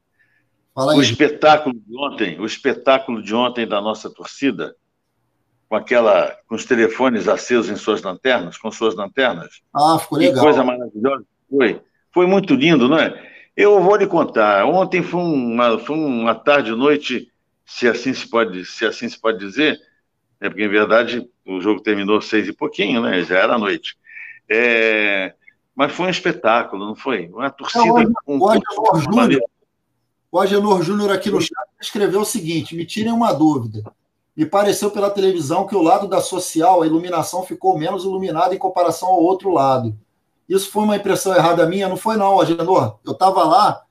[0.75, 4.75] O espetáculo de ontem, o espetáculo de ontem da nossa torcida,
[5.69, 9.61] com aquela, com os telefones acesos em suas lanternas, com suas lanternas.
[9.75, 10.35] Ah, ficou legal.
[10.35, 11.83] Que coisa maravilhosa foi.
[12.13, 13.31] Foi muito lindo, não é?
[13.55, 14.65] Eu vou lhe contar.
[14.65, 17.31] Ontem foi uma, foi uma tarde e noite,
[17.67, 19.79] se assim se pode, se assim se pode dizer,
[20.41, 23.23] é porque, em verdade, o jogo terminou seis e pouquinho, né?
[23.23, 23.97] Já era noite.
[24.49, 25.35] É...
[25.75, 27.29] Mas foi um espetáculo, não foi?
[27.29, 27.85] Uma torcida
[28.25, 28.39] com.
[28.39, 29.43] O Agenor Júnior,
[30.31, 33.83] o Agenor Júnior aqui no chat escreveu o seguinte: me tirem uma dúvida.
[34.37, 38.59] Me pareceu pela televisão que o lado da social, a iluminação ficou menos iluminada em
[38.59, 39.97] comparação ao outro lado.
[40.49, 41.89] Isso foi uma impressão errada minha?
[41.89, 42.99] Não foi, não, Agenor.
[43.05, 43.83] Eu estava lá,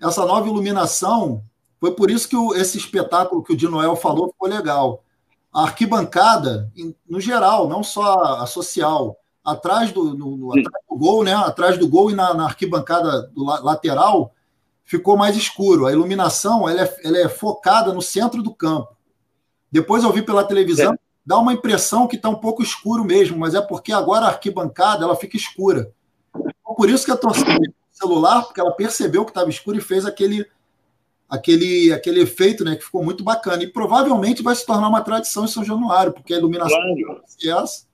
[0.00, 1.42] essa nova iluminação,
[1.78, 5.04] foi por isso que o, esse espetáculo que o Dinoel falou ficou legal
[5.56, 6.70] a arquibancada,
[7.08, 11.32] no geral, não só a social, atrás do, atrás do gol, né?
[11.32, 14.34] Atrás do gol e na, na arquibancada do la, lateral
[14.84, 15.86] ficou mais escuro.
[15.86, 18.88] A iluminação ela é, ela é, focada no centro do campo.
[19.70, 20.98] Depois eu vi pela televisão, é.
[21.24, 25.04] dá uma impressão que está um pouco escuro mesmo, mas é porque agora a arquibancada
[25.04, 25.92] ela fica escura.
[26.76, 27.58] Por isso que a torcida
[27.92, 30.46] celular, porque ela percebeu que estava escuro e fez aquele
[31.28, 33.62] aquele, aquele efeito né, que ficou muito bacana.
[33.62, 37.22] E provavelmente vai se tornar uma tradição em São Januário, porque a iluminação claro.
[37.42, 37.85] é essa.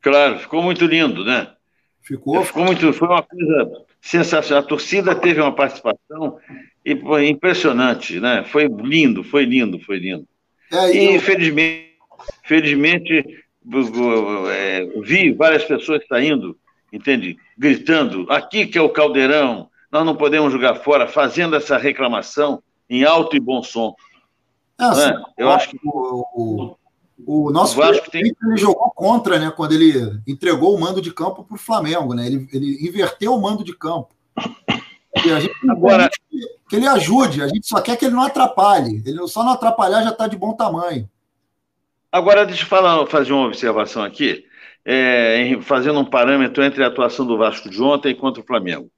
[0.00, 1.48] Claro, ficou muito lindo, né?
[2.02, 2.42] Ficou.
[2.44, 4.64] Ficou muito, foi uma coisa sensacional.
[4.64, 6.38] A torcida teve uma participação
[7.26, 8.44] impressionante, né?
[8.44, 10.26] Foi lindo, foi lindo, foi lindo.
[10.72, 11.20] É, e, eu...
[11.20, 11.96] felizmente,
[12.44, 13.44] felizmente
[14.50, 16.56] é, vi várias pessoas saindo,
[16.92, 17.36] entende?
[17.56, 23.04] Gritando, aqui que é o caldeirão, nós não podemos jogar fora, fazendo essa reclamação em
[23.04, 23.94] alto e bom som.
[24.80, 25.22] É, assim, é?
[25.36, 26.76] Eu acho que o,
[27.26, 28.22] o, nosso o Vasco tem...
[28.22, 29.50] ele jogou contra, né?
[29.50, 32.26] Quando ele entregou o mando de campo para o Flamengo, né?
[32.26, 34.08] Ele, ele inverteu o mando de campo.
[35.24, 38.22] E a gente Agora que, que ele ajude, a gente só quer que ele não
[38.22, 39.02] atrapalhe.
[39.04, 41.08] Ele só não atrapalhar já está de bom tamanho.
[42.10, 44.44] Agora, deixa eu falar, fazer uma observação aqui,
[44.84, 48.90] é, fazendo um parâmetro entre a atuação do Vasco de ontem contra o Flamengo.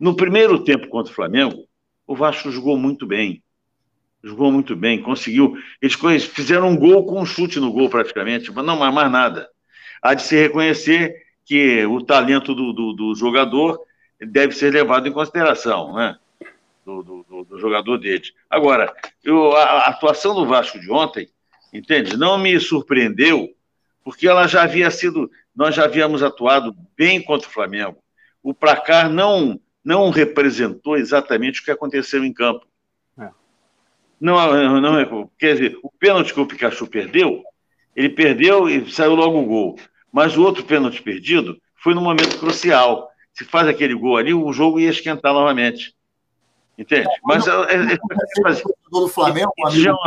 [0.00, 1.64] No primeiro tempo contra o Flamengo,
[2.06, 3.42] o Vasco jogou muito bem.
[4.22, 5.56] Jogou muito bem, conseguiu.
[5.80, 5.94] Eles
[6.24, 9.48] fizeram um gol com um chute no gol, praticamente, mas não mais nada.
[10.02, 13.80] Há de se reconhecer que o talento do, do, do jogador
[14.20, 16.16] deve ser levado em consideração, né?
[16.84, 18.24] Do, do, do jogador dele.
[18.48, 18.92] Agora,
[19.22, 21.28] eu, a, a atuação do Vasco de ontem,
[21.72, 22.16] entende?
[22.16, 23.48] Não me surpreendeu,
[24.02, 25.30] porque ela já havia sido.
[25.54, 27.98] Nós já havíamos atuado bem contra o Flamengo.
[28.42, 32.66] O placar não não representou exatamente o que aconteceu em campo.
[34.20, 34.24] É.
[34.24, 37.42] Não, não, quer dizer, o pênalti que o Pikachu perdeu,
[37.94, 39.78] ele perdeu e saiu logo o gol.
[40.12, 43.08] Mas o outro pênalti perdido foi no momento crucial.
[43.32, 45.94] Se faz aquele gol ali, o jogo ia esquentar novamente.
[46.76, 47.08] Entende?
[47.24, 49.98] Mas é, é, é, é do Flamengo, amigo,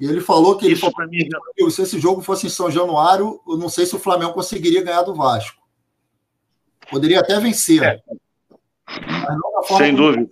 [0.00, 1.28] e ele falou que ele Isso falou, mim,
[1.70, 5.02] se esse jogo fosse em São Januário, eu não sei se o Flamengo conseguiria ganhar
[5.02, 5.60] do Vasco.
[6.88, 7.82] Poderia até vencer.
[7.82, 8.00] É.
[9.76, 10.30] Sem dúvida.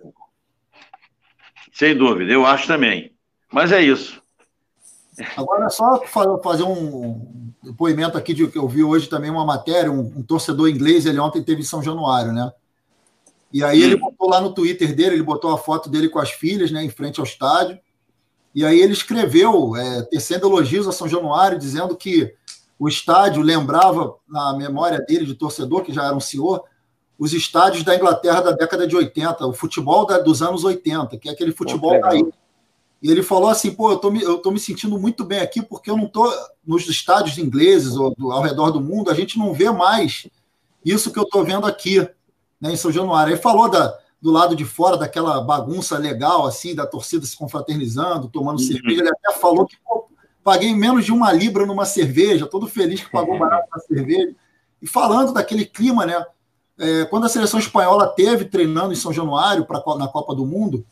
[1.77, 3.13] Sem dúvida, eu acho também.
[3.53, 4.23] Mas é isso.
[5.37, 6.03] Agora é só
[6.43, 10.71] fazer um depoimento aqui de que eu vi hoje também uma matéria, um, um, torcedor
[10.71, 12.51] inglês, ele ontem teve em São Januário, né?
[13.53, 16.31] E aí ele botou lá no Twitter dele, ele botou a foto dele com as
[16.31, 17.79] filhas, né, em frente ao estádio.
[18.55, 22.35] E aí ele escreveu, é, tecendo elogios a São Januário, dizendo que
[22.79, 26.65] o estádio lembrava, na memória dele, de torcedor, que já era um senhor,
[27.19, 31.29] os estádios da Inglaterra da década de 80, o futebol da, dos anos 80, que
[31.29, 32.33] é aquele futebol caído.
[33.03, 35.63] E ele falou assim: pô, eu tô, me, eu tô me sentindo muito bem aqui
[35.63, 36.33] porque eu não tô
[36.67, 40.27] nos estádios ingleses ou do, ao redor do mundo, a gente não vê mais
[40.85, 42.01] isso que eu tô vendo aqui,
[42.61, 43.33] né, em São Januário.
[43.33, 48.29] Ele falou da, do lado de fora daquela bagunça legal, assim, da torcida se confraternizando,
[48.29, 48.67] tomando uhum.
[48.67, 49.01] cerveja.
[49.01, 50.09] Ele até falou que pô,
[50.43, 54.35] paguei menos de uma libra numa cerveja, todo feliz que pagou barato na cerveja.
[54.81, 56.25] E falando daquele clima, né?
[56.79, 60.85] É, quando a seleção espanhola teve treinando em São Januário pra, na Copa do Mundo,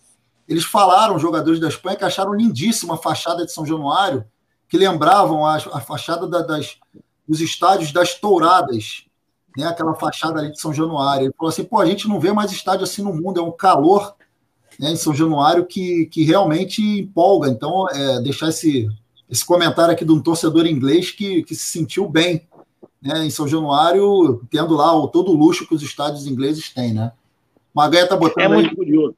[0.48, 4.24] eles falaram, jogadores da Espanha, que acharam lindíssima a fachada de São Januário,
[4.68, 6.78] que lembravam a, a fachada da, das,
[7.26, 9.06] dos estádios das touradas
[9.56, 11.26] né, aquela fachada ali de São Januário.
[11.26, 13.52] Ele falou assim: pô, a gente não vê mais estádio assim no mundo, é um
[13.52, 14.14] calor
[14.78, 17.48] né, em São Januário que, que realmente empolga.
[17.48, 18.88] Então, é, deixar esse,
[19.30, 22.46] esse comentário aqui de um torcedor inglês que, que se sentiu bem
[23.04, 26.94] né, em São Januário, tendo lá o, todo o luxo que os estádios ingleses têm,
[26.94, 27.12] né?
[27.74, 28.42] Maganha está botando.
[28.42, 28.76] É muito aí...
[28.76, 29.16] curioso.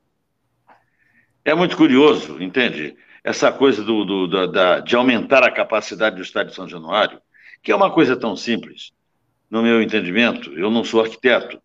[1.45, 2.97] É muito curioso, entende?
[3.23, 7.21] Essa coisa do, do da, da, de aumentar a capacidade do estádio de São Januário,
[7.63, 8.93] que é uma coisa tão simples
[9.49, 11.63] no meu entendimento, eu não sou arquiteto,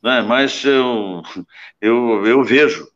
[0.00, 1.22] né, mas eu,
[1.80, 2.88] eu, eu vejo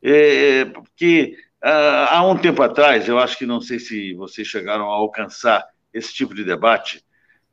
[0.00, 4.88] é, que ah, há um tempo atrás, eu acho que não sei se vocês chegaram
[4.88, 7.04] a alcançar esse tipo de debate,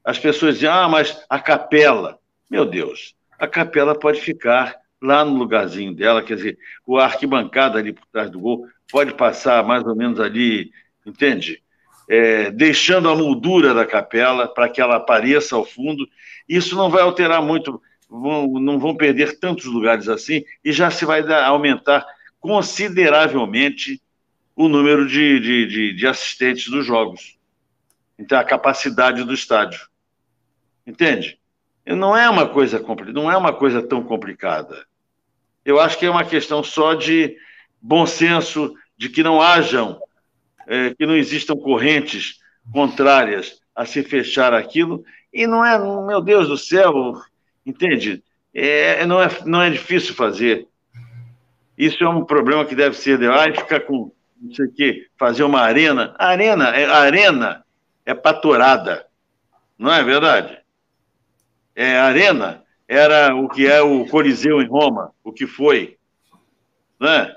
[0.04, 2.20] as pessoas diziam, ah, mas a capela,
[2.50, 7.94] meu Deus, a capela pode ficar lá no lugarzinho dela, quer dizer, o arquibancada ali
[7.94, 10.72] por trás do gol pode passar mais ou menos ali,
[11.06, 11.62] entende?
[12.10, 16.10] é, deixando a moldura da capela para que ela apareça ao fundo.
[16.48, 17.80] Isso não vai alterar muito,
[18.10, 22.04] vão, não vão perder tantos lugares assim, e já se vai dar, aumentar
[22.40, 24.02] consideravelmente
[24.56, 27.38] o número de, de, de, de assistentes dos jogos.
[28.18, 29.88] Então, a capacidade do estádio.
[30.90, 31.38] Entende?
[31.86, 32.84] Não é uma coisa
[33.14, 34.86] não é uma coisa tão complicada.
[35.64, 37.38] Eu acho que é uma questão só de
[37.80, 40.00] bom senso, de que não hajam
[40.68, 42.40] é, que não existam correntes
[42.72, 47.14] contrárias a se fechar aquilo, e não é, meu Deus do céu,
[47.66, 48.24] entende?
[48.54, 50.68] É, não, é, não é difícil fazer.
[51.78, 54.12] Isso é um problema que deve ser de ah, ficar com
[54.42, 56.16] não sei o quê, fazer uma arena.
[56.18, 57.64] A arena, é, arena
[58.06, 59.06] é patorada,
[59.78, 60.59] não é verdade?
[61.80, 65.98] É, arena era o que é o Coliseu em Roma, o que foi,
[67.00, 67.34] né?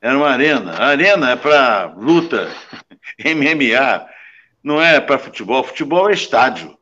[0.00, 0.72] Era uma arena.
[0.72, 2.48] A arena é para luta,
[3.22, 4.06] MMA,
[4.62, 5.62] não é para futebol.
[5.62, 6.78] Futebol é estádio.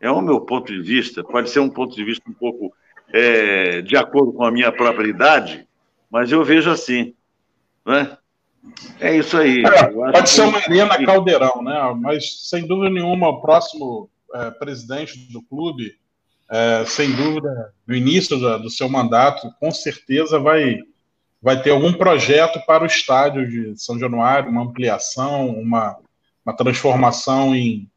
[0.00, 1.24] É o meu ponto de vista.
[1.24, 2.72] Pode ser um ponto de vista um pouco
[3.12, 5.66] é, de acordo com a minha própria idade,
[6.08, 7.16] mas eu vejo assim.
[7.84, 8.16] Né?
[9.00, 9.64] É isso aí.
[9.64, 11.96] É, pode ser uma arena caldeirão, né?
[12.00, 16.00] Mas sem dúvida nenhuma, o próximo é, presidente do clube,
[16.52, 20.80] é, sem dúvida, no início do, seu mandato, com certeza vai
[21.40, 25.96] vai ter algum projeto para o estádio de São Januário, uma ampliação, uma,
[26.46, 27.88] uma transformação em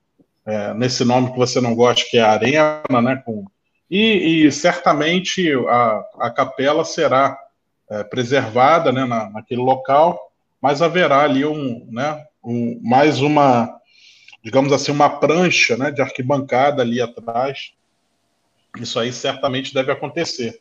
[0.46, 3.22] é, nesse nome que você não gosta, que é Arena, né?
[3.24, 3.46] Com,
[3.90, 7.38] e, e certamente a, a capela será
[7.90, 10.20] é, preservada né, na, naquele local,
[10.62, 13.76] mas haverá ali um, né, um, mais uma,
[14.44, 17.74] digamos assim, uma prancha né, de arquibancada ali atrás.
[18.78, 20.60] Isso aí certamente deve acontecer.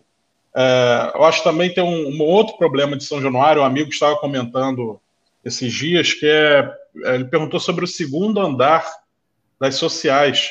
[0.56, 4.16] É, eu acho também tem um, um, outro problema de São Januário, um amigo estava
[4.16, 5.00] comentando
[5.44, 6.72] esses dias, que é,
[7.04, 8.86] é, ele perguntou sobre o segundo andar
[9.60, 10.48] das sociais.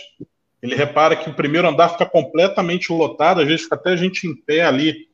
[0.62, 4.28] Ele repara que o primeiro andar fica completamente lotado, às vezes fica até a gente
[4.28, 5.08] em pé ali,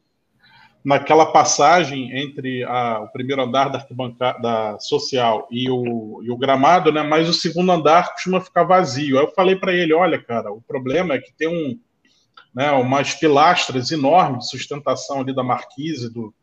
[0.83, 3.85] naquela passagem entre a, o primeiro andar da
[4.41, 7.03] da social e o, e o gramado, né?
[7.03, 9.19] Mas o segundo andar costuma ficar vazio.
[9.19, 11.77] Aí eu falei para ele, olha, cara, o problema é que tem um
[12.53, 16.33] né, umas pilastras enormes de sustentação ali da marquise do,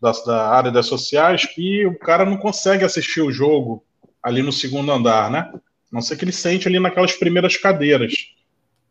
[0.00, 3.84] da, da, área das sociais que o cara não consegue assistir o jogo
[4.22, 5.50] ali no segundo andar, né?
[5.52, 5.60] A
[5.92, 8.14] não ser que ele sente ali naquelas primeiras cadeiras.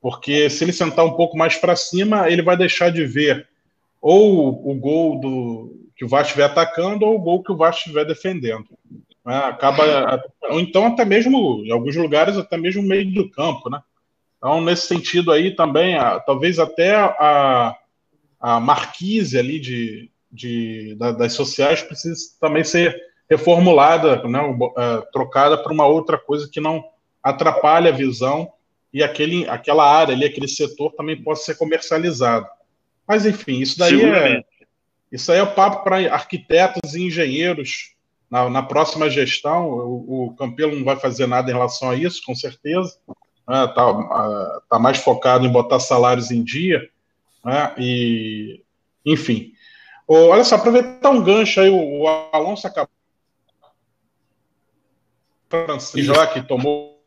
[0.02, 3.48] porque se ele sentar um pouco mais para cima, ele vai deixar de ver
[4.02, 7.80] ou o gol do que o Vasco estiver atacando ou o gol que o Vasco
[7.80, 8.66] estiver defendendo.
[9.28, 13.82] É, acaba, ou então até mesmo, em alguns lugares, até mesmo meio do campo, né?
[14.40, 17.76] Então, nesse sentido aí também, a, talvez até a,
[18.40, 25.58] a marquise ali de, de, da, das sociais precise também ser reformulada, né, uh, trocada
[25.62, 26.84] para uma outra coisa que não
[27.22, 28.52] atrapalhe a visão
[28.92, 32.48] e aquele, aquela área ali, aquele setor também possa ser comercializado.
[33.08, 34.44] Mas enfim, isso daí é
[35.12, 37.96] isso aí é o papo para arquitetos e engenheiros
[38.30, 39.68] na, na próxima gestão.
[39.68, 42.98] O, o, Campelo não vai fazer nada em relação a isso, com certeza.
[43.50, 46.88] Está né, tá, tá mais focado em botar salários em dia.
[47.44, 48.62] Né, e,
[49.04, 49.54] enfim.
[50.08, 52.94] olha só, aproveitar um gancho aí, o, Alonso acabou
[55.52, 57.00] lá que tomou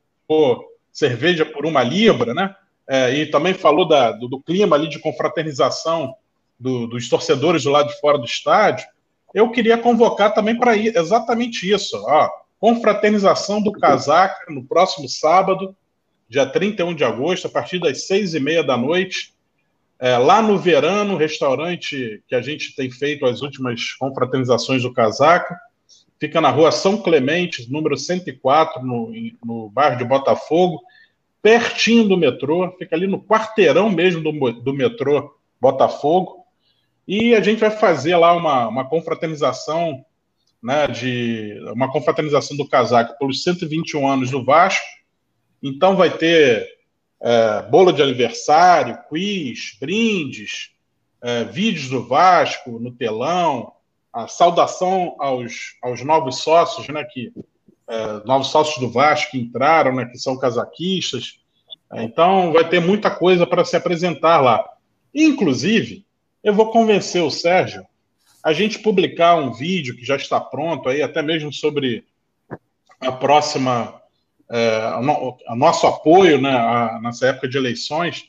[0.90, 2.54] cerveja por uma libra, né?
[2.88, 6.16] É, e também falou da, do, do, clima ali de confraternização
[6.58, 8.84] do, dos torcedores do lado de fora do estádio.
[9.32, 12.28] Eu queria convocar também para exatamente isso, ó,
[12.58, 15.74] confraternização do Casaca no próximo sábado,
[16.32, 19.34] dia 31 de agosto, a partir das seis e meia da noite,
[19.98, 25.54] é, lá no Verano, restaurante que a gente tem feito as últimas confraternizações do Casaca.
[26.18, 29.12] Fica na rua São Clemente, número 104, no,
[29.44, 30.80] no bairro de Botafogo,
[31.42, 36.46] pertinho do metrô, fica ali no quarteirão mesmo do, do metrô Botafogo.
[37.06, 40.02] E a gente vai fazer lá uma, uma confraternização,
[40.62, 45.01] né, de uma confraternização do casaco pelos 121 anos do Vasco.
[45.62, 46.68] Então vai ter
[47.20, 50.70] é, bolo de aniversário, quiz, brindes,
[51.22, 53.72] é, vídeos do Vasco no telão,
[54.12, 57.32] a saudação aos, aos novos sócios, né, que,
[57.88, 61.38] é, novos sócios do Vasco que entraram, né, que são casaquistas.
[61.92, 64.68] É, então, vai ter muita coisa para se apresentar lá.
[65.14, 66.04] Inclusive,
[66.42, 67.86] eu vou convencer o Sérgio
[68.42, 72.04] a gente publicar um vídeo que já está pronto aí, até mesmo sobre
[73.00, 74.01] a próxima,
[74.52, 78.28] é, a nosso apoio né, a, nessa época de eleições,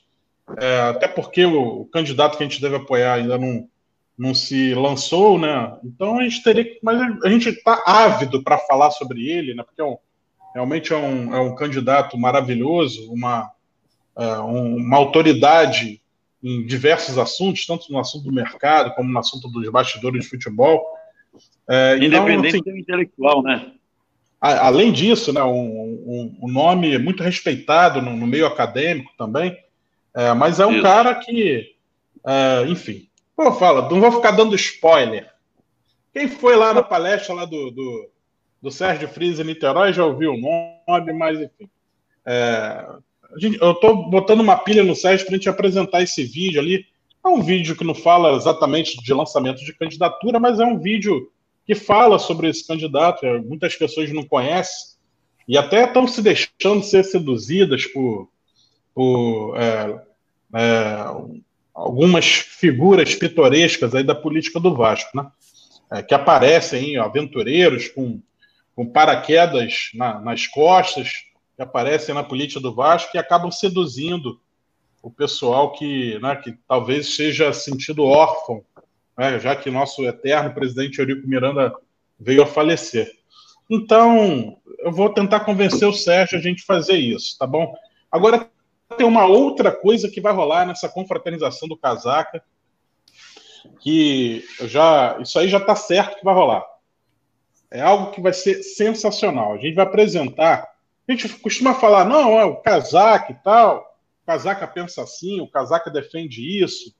[0.57, 3.67] é, até porque o, o, candidato que a gente deve apoiar ainda não,
[4.17, 5.77] não se lançou, né?
[5.83, 6.79] Então a gente teria que.
[6.81, 9.63] Mas a gente está ávido para falar sobre ele, né?
[9.63, 9.97] Porque é um,
[10.53, 13.51] realmente é um, é um candidato maravilhoso, uma,
[14.17, 16.01] é, uma autoridade
[16.41, 20.85] em diversos assuntos, tanto no assunto do mercado como no assunto dos bastidores de futebol.
[21.69, 23.73] É, então, Independente então, assim, intelectual, né?
[24.43, 29.57] A, além disso, né, um, um, um, nome muito respeitado no, no meio acadêmico também,
[30.13, 30.83] é, mas é um Isso.
[30.83, 31.71] cara que,
[32.27, 35.27] é, enfim, Pô, fala, não vou ficar dando spoiler.
[36.13, 38.09] Quem foi lá na palestra lá do, do,
[38.61, 40.37] do Sérgio Frias em Niterói já ouviu o
[40.87, 41.69] nome, mas enfim.
[42.25, 42.85] É,
[43.37, 46.85] gente, eu estou botando uma pilha no Sérgio para a gente apresentar esse vídeo ali.
[47.25, 51.31] É um vídeo que não fala exatamente de lançamento de candidatura, mas é um vídeo
[51.65, 53.25] que fala sobre esse candidato.
[53.25, 54.93] É, muitas pessoas não conhecem
[55.47, 58.29] e até estão se deixando ser seduzidas por,
[58.93, 60.01] por é,
[60.55, 61.05] é,
[61.73, 65.29] algumas figuras pitorescas aí da política do Vasco, né?
[65.91, 68.21] É, que aparecem aventureiros com,
[68.75, 74.39] com paraquedas na, nas costas, que aparecem na política do Vasco e acabam seduzindo
[75.01, 78.63] o pessoal que, né, que talvez seja sentido órfão,
[79.17, 81.73] né, já que nosso eterno presidente Eurico Miranda
[82.19, 83.11] veio a falecer.
[83.69, 87.73] Então, eu vou tentar convencer o Sérgio a gente fazer isso, tá bom?
[88.11, 88.49] Agora,
[88.97, 92.43] tem uma outra coisa que vai rolar nessa confraternização do casaca,
[93.79, 96.63] que já isso aí já está certo que vai rolar.
[97.71, 99.53] É algo que vai ser sensacional.
[99.53, 100.69] A gente vai apresentar.
[101.07, 103.79] A gente costuma falar, não, é o casaca e tal.
[104.21, 106.93] O casaca pensa assim, o casaca defende isso.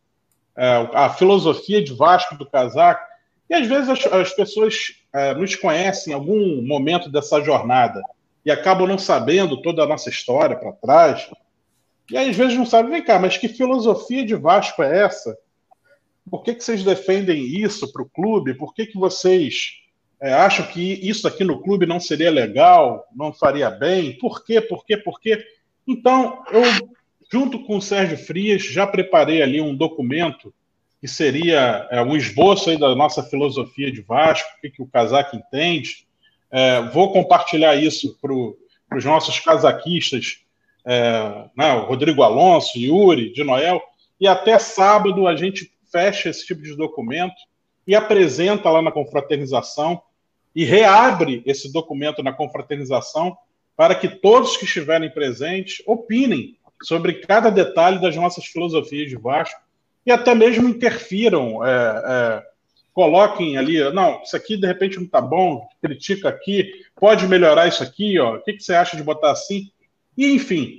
[0.56, 3.06] É, a filosofia de Vasco do casaca.
[3.50, 8.02] E às vezes as, as pessoas é, nos conhecem em algum momento dessa jornada
[8.46, 11.30] e acabam não sabendo toda a nossa história para trás.
[12.12, 15.38] E aí, às vezes não sabem, vem cá, mas que filosofia de Vasco é essa?
[16.30, 18.54] Por que, que vocês defendem isso para o clube?
[18.54, 19.74] Por que, que vocês
[20.22, 24.18] é, acham que isso aqui no clube não seria legal, não faria bem?
[24.18, 24.62] Por quê?
[24.62, 24.98] Por quê?
[24.98, 25.44] Por quê?
[25.88, 26.64] Então, eu,
[27.34, 30.54] junto com o Sérgio Frias, já preparei ali um documento
[31.02, 34.88] que seria é, um esboço aí da nossa filosofia de Vasco, o que, que o
[34.88, 36.06] casaco entende.
[36.52, 40.44] É, vou compartilhar isso para os nossos casaquistas
[40.86, 43.82] é, né, Rodrigo Alonso, Yuri, de Noel,
[44.22, 47.34] e até sábado a gente fecha esse tipo de documento
[47.88, 50.00] e apresenta lá na confraternização
[50.56, 53.36] e reabre esse documento na confraternização
[53.76, 59.60] para que todos que estiverem presentes opinem sobre cada detalhe das nossas filosofias de Vasco
[60.06, 61.70] e até mesmo interfiram, é,
[62.06, 62.44] é,
[62.94, 67.82] coloquem ali, não, isso aqui de repente não está bom, critica aqui, pode melhorar isso
[67.82, 69.70] aqui, ó, o que, que você acha de botar assim?
[70.18, 70.78] E enfim,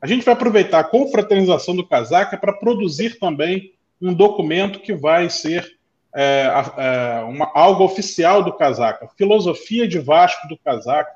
[0.00, 5.28] a gente vai aproveitar a confraternização do Casaca para produzir também um documento que vai
[5.28, 5.78] ser
[6.14, 11.12] é, é, uma, algo oficial do Casaca, filosofia de Vasco do Casaca,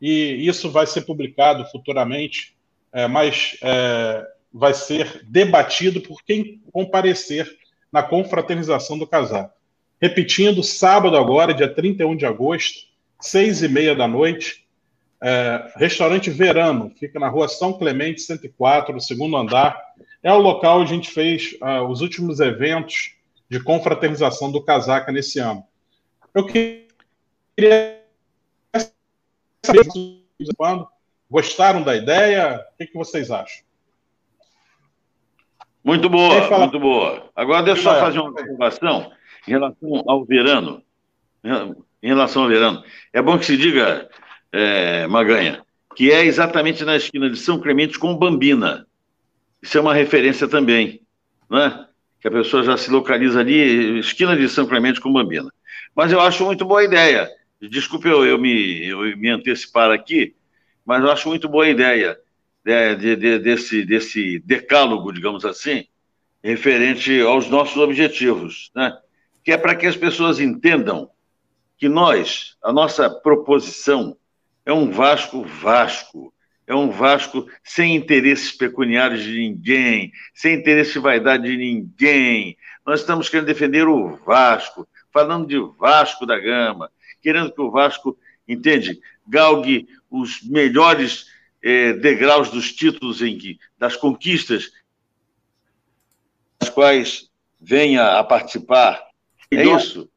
[0.00, 2.55] e isso vai ser publicado futuramente,
[2.96, 7.46] é, mas é, vai ser debatido por quem comparecer
[7.92, 9.52] na confraternização do Casaca.
[10.00, 12.86] Repetindo, sábado agora, dia 31 de agosto,
[13.20, 14.66] seis e meia da noite,
[15.22, 19.78] é, restaurante Verano, fica na rua São Clemente 104, no segundo andar.
[20.22, 23.14] É o local onde a gente fez uh, os últimos eventos
[23.46, 25.62] de confraternização do Casaca nesse ano.
[26.34, 28.00] Eu queria
[29.62, 29.86] saber
[30.56, 30.95] quando
[31.30, 33.64] gostaram da ideia, o que, que vocês acham?
[35.84, 37.30] Muito boa, muito boa.
[37.34, 39.12] Agora deixa eu só fazer uma observação
[39.46, 40.82] em relação ao verano.
[42.02, 42.82] Em relação ao verano.
[43.12, 44.08] É bom que se diga,
[44.52, 45.62] é, Maganha,
[45.94, 48.86] que é exatamente na esquina de São Clemente com Bambina.
[49.62, 51.00] Isso é uma referência também,
[51.48, 51.86] né?
[52.20, 55.48] que a pessoa já se localiza ali, esquina de São Clemente com Bambina.
[55.94, 57.30] Mas eu acho muito boa ideia.
[57.60, 60.34] Desculpe eu, eu, me, eu me antecipar aqui,
[60.86, 62.16] mas eu acho muito boa ideia
[62.64, 65.84] de, de, de, desse, desse decálogo, digamos assim,
[66.42, 68.96] referente aos nossos objetivos, né?
[69.44, 71.10] que é para que as pessoas entendam
[71.76, 74.16] que nós, a nossa proposição
[74.64, 76.32] é um Vasco Vasco,
[76.66, 82.56] é um Vasco sem interesses pecuniários de ninguém, sem interesse de vaidade de ninguém.
[82.84, 86.90] Nós estamos querendo defender o Vasco, falando de Vasco da Gama,
[87.22, 88.18] querendo que o Vasco,
[88.48, 91.26] entende, galgue os melhores
[91.62, 94.70] eh, degraus dos títulos em que, das conquistas,
[96.60, 97.30] das quais
[97.60, 99.02] venha a participar.
[99.50, 100.08] É isso?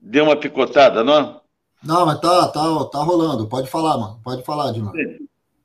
[0.00, 1.40] Deu uma picotada, não?
[1.82, 3.48] Não, mas tá, tá, tá rolando.
[3.48, 4.20] Pode falar, mano.
[4.24, 4.92] Pode falar, Dino.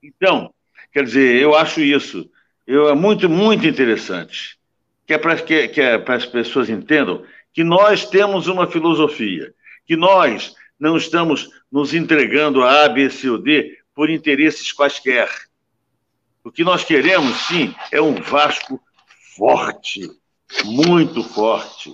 [0.01, 0.53] Então,
[0.91, 2.29] quer dizer, eu acho isso.
[2.67, 4.57] Eu, é muito, muito interessante.
[5.05, 7.23] Que é para que, que é as pessoas entendam
[7.53, 9.53] que nós temos uma filosofia,
[9.85, 15.29] que nós não estamos nos entregando a A, B, C ou D por interesses quaisquer.
[16.43, 18.81] O que nós queremos, sim, é um Vasco
[19.37, 20.09] forte,
[20.65, 21.91] muito forte,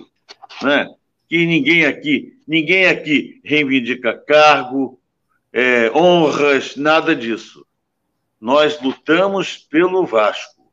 [0.62, 0.88] né?
[1.28, 5.00] que ninguém aqui, ninguém aqui reivindica cargo,
[5.52, 7.64] é, honras, nada disso.
[8.40, 10.72] Nós lutamos pelo Vasco,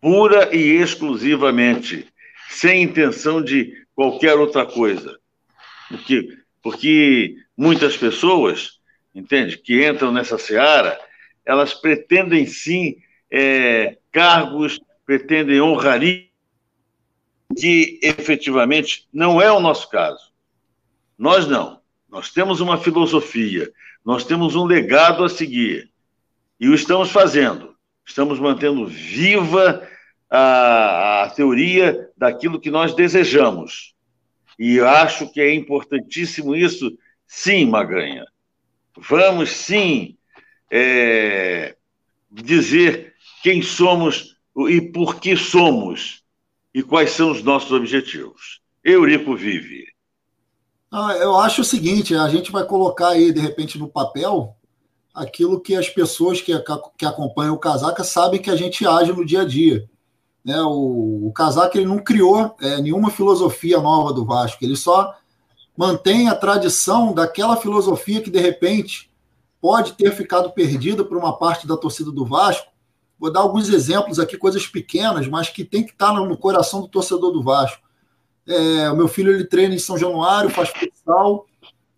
[0.00, 2.06] pura e exclusivamente,
[2.48, 5.19] sem intenção de qualquer outra coisa.
[5.90, 8.78] Porque, porque muitas pessoas,
[9.12, 10.96] entende, que entram nessa seara,
[11.44, 12.96] elas pretendem sim
[13.28, 16.30] é, cargos, pretendem honraria
[17.58, 20.30] que efetivamente não é o nosso caso.
[21.18, 21.80] Nós não.
[22.08, 23.70] Nós temos uma filosofia,
[24.04, 25.90] nós temos um legado a seguir.
[26.58, 27.74] E o estamos fazendo.
[28.06, 29.86] Estamos mantendo viva
[30.28, 33.94] a, a teoria daquilo que nós desejamos.
[34.60, 36.92] E acho que é importantíssimo isso,
[37.26, 38.26] sim, Maganha.
[38.94, 40.18] Vamos, sim,
[40.70, 41.74] é,
[42.30, 44.36] dizer quem somos
[44.68, 46.22] e por que somos
[46.74, 48.60] e quais são os nossos objetivos.
[48.84, 49.86] Eurico vive.
[50.92, 54.54] Ah, eu acho o seguinte: a gente vai colocar aí, de repente, no papel
[55.14, 56.52] aquilo que as pessoas que,
[56.98, 59.88] que acompanham o Casaca sabem que a gente age no dia a dia.
[60.44, 60.60] Né?
[60.62, 65.14] O, o Casaca ele não criou é, nenhuma filosofia nova do Vasco, ele só
[65.76, 69.10] mantém a tradição daquela filosofia que, de repente,
[69.60, 72.70] pode ter ficado perdida por uma parte da torcida do Vasco
[73.20, 76.88] Vou dar alguns exemplos aqui, coisas pequenas, mas que tem que estar no coração do
[76.88, 77.82] torcedor do Vasco.
[78.46, 81.44] É, o meu filho ele treina em São Januário, faz futsal,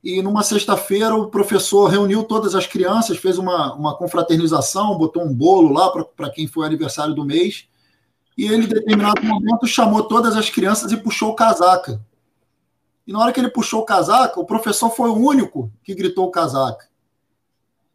[0.02, 5.32] e numa sexta-feira o professor reuniu todas as crianças, fez uma, uma confraternização, botou um
[5.32, 7.68] bolo lá para quem foi aniversário do mês,
[8.36, 12.00] e ele, em determinado momento, chamou todas as crianças e puxou o casaca.
[13.06, 16.26] E na hora que ele puxou o casaca, o professor foi o único que gritou
[16.26, 16.88] o casaca.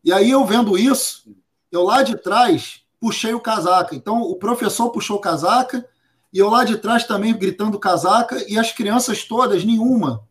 [0.03, 1.35] E aí, eu vendo isso,
[1.72, 3.95] eu lá de trás puxei o casaca.
[3.95, 5.88] Então, o professor puxou o casaca
[6.31, 10.23] e eu lá de trás também gritando casaca e as crianças todas, nenhuma,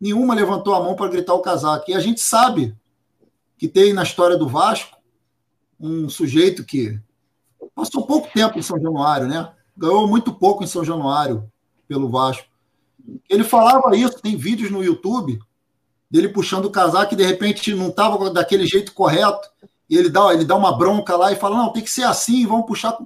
[0.00, 1.84] nenhuma levantou a mão para gritar o casaca.
[1.88, 2.76] E a gente sabe
[3.58, 4.96] que tem na história do Vasco
[5.78, 6.98] um sujeito que
[7.76, 9.52] passou pouco tempo em São Januário, né?
[9.76, 11.48] Ganhou muito pouco em São Januário
[11.86, 12.46] pelo Vasco.
[13.28, 15.38] Ele falava isso, tem vídeos no YouTube
[16.10, 19.48] dele puxando o casaco e de repente não estava daquele jeito correto
[19.88, 22.46] e ele dá, ele dá uma bronca lá e fala: não, tem que ser assim,
[22.46, 22.96] vamos puxar.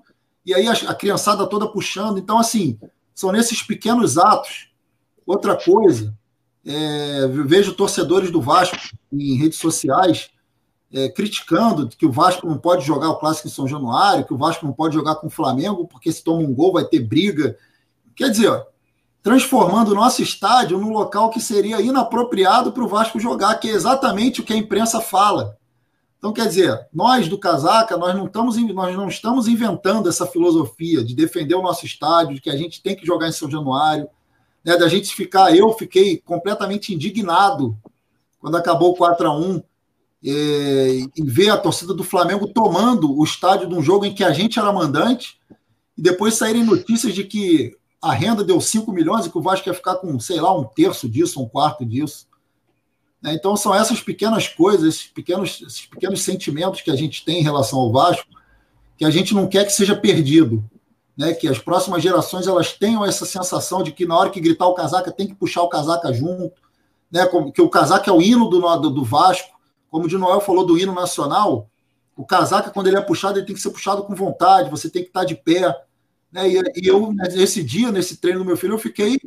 [0.47, 2.19] E aí a, a criançada toda puxando.
[2.19, 2.79] Então, assim,
[3.13, 4.71] são nesses pequenos atos.
[5.27, 6.15] Outra coisa,
[6.65, 8.77] é, vejo torcedores do Vasco
[9.13, 10.31] em redes sociais
[10.93, 14.39] é, criticando que o Vasco não pode jogar o Clássico em São Januário, que o
[14.39, 17.57] Vasco não pode jogar com o Flamengo, porque se toma um gol vai ter briga.
[18.17, 18.67] Quer dizer,
[19.23, 23.73] transformando o nosso estádio num local que seria inapropriado para o Vasco jogar, que é
[23.73, 25.57] exatamente o que a imprensa fala.
[26.19, 31.03] Então, quer dizer, nós do Casaca, nós não, estamos, nós não estamos inventando essa filosofia
[31.03, 34.07] de defender o nosso estádio, de que a gente tem que jogar em São Januário,
[34.63, 35.57] né, da gente ficar.
[35.57, 37.75] Eu fiquei completamente indignado
[38.39, 39.63] quando acabou o 4 a 1
[40.25, 44.25] é, e ver a torcida do Flamengo tomando o estádio de um jogo em que
[44.25, 45.39] a gente era mandante,
[45.97, 49.69] e depois saírem notícias de que a renda deu 5 milhões e que o Vasco
[49.69, 52.27] ia ficar com, sei lá, um terço disso, um quarto disso.
[53.23, 53.35] Né?
[53.35, 57.45] Então, são essas pequenas coisas, esses pequenos, esses pequenos sentimentos que a gente tem em
[57.45, 58.27] relação ao Vasco,
[58.97, 60.65] que a gente não quer que seja perdido.
[61.17, 61.35] Né?
[61.35, 64.75] Que as próximas gerações elas tenham essa sensação de que na hora que gritar o
[64.75, 66.55] casaca, tem que puxar o casaca junto.
[67.11, 67.29] Né?
[67.55, 69.60] Que o casaca é o hino do, do, do Vasco.
[69.91, 71.69] Como o Noel falou do hino nacional,
[72.17, 75.03] o casaca, quando ele é puxado, ele tem que ser puxado com vontade, você tem
[75.03, 75.75] que estar de pé.
[76.31, 76.49] Né?
[76.49, 79.19] E, e eu, nesse dia, nesse treino do meu filho, eu fiquei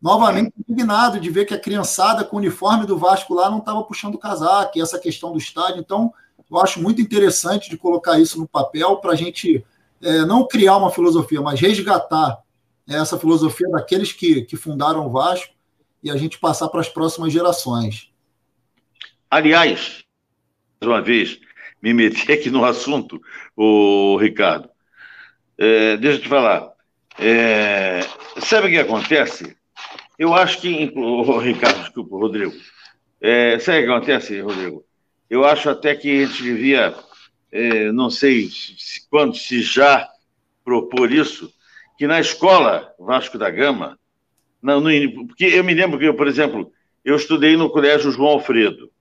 [0.00, 3.82] novamente indignado de ver que a criançada com o uniforme do Vasco lá não estava
[3.84, 5.80] puxando o casaco, e essa questão do estádio.
[5.80, 6.12] Então,
[6.50, 9.64] eu acho muito interessante de colocar isso no papel para a gente
[10.02, 12.38] é, não criar uma filosofia, mas resgatar
[12.86, 15.54] né, essa filosofia daqueles que, que fundaram o Vasco
[16.02, 18.10] e a gente passar para as próximas gerações.
[19.34, 20.04] Aliás,
[20.80, 21.40] mais uma vez,
[21.82, 23.20] me meti aqui no assunto,
[23.56, 24.70] o Ricardo.
[25.58, 26.70] É, deixa eu te falar.
[27.18, 28.02] É,
[28.38, 29.56] sabe o que acontece?
[30.16, 32.52] Eu acho que, oh, Ricardo, desculpa, Rodrigo.
[33.20, 34.84] É, sabe o que acontece, Rodrigo?
[35.28, 36.94] Eu acho até que a gente devia,
[37.50, 40.08] é, não sei se, quando, se já
[40.64, 41.52] propor isso,
[41.98, 43.98] que na escola Vasco da Gama,
[44.62, 46.70] não, no, porque eu me lembro que, eu, por exemplo,
[47.04, 48.93] eu estudei no Colégio João Alfredo.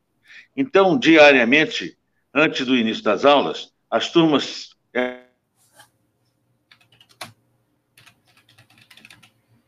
[0.56, 1.98] Então, diariamente,
[2.34, 5.24] antes do início das aulas, as turmas é,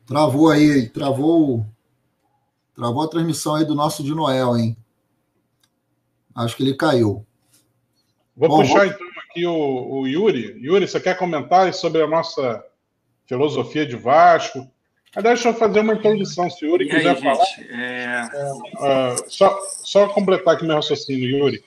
[0.06, 1.66] Travou aí, travou,
[2.76, 4.78] travou a transmissão aí do nosso de Noel, hein?
[6.36, 7.26] Acho que ele caiu.
[8.36, 8.86] Vou Bom, puxar vou...
[8.86, 10.60] então aqui o, o, Yuri.
[10.62, 12.64] Yuri, você quer comentar sobre a nossa
[13.26, 14.70] filosofia de Vasco?
[15.16, 17.46] Ah, deixa eu fazer uma introdução, se o Yuri e quiser aí, falar.
[17.70, 18.30] É...
[18.34, 21.64] É, uh, só, só completar aqui meu raciocínio, Yuri.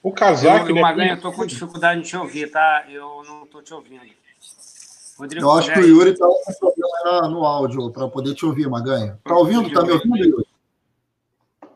[0.00, 0.70] O casaco.
[0.70, 1.12] Eu, eu, Maganha, é...
[1.12, 2.84] eu estou com dificuldade de te ouvir, tá?
[2.88, 4.02] Eu não estou te ouvindo.
[5.18, 8.68] Rodrigo, eu acho que o Yuri está com problema no áudio para poder te ouvir,
[8.68, 9.18] Maganha.
[9.18, 9.66] Está ouvindo?
[9.66, 10.46] Está me ouvindo, Yuri?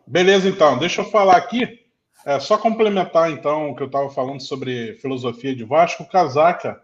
[0.06, 0.78] Beleza, então.
[0.78, 1.84] Deixa eu falar aqui.
[2.24, 6.02] É, só complementar, então, o que eu estava falando sobre filosofia de Vasco.
[6.04, 6.80] O Casaca,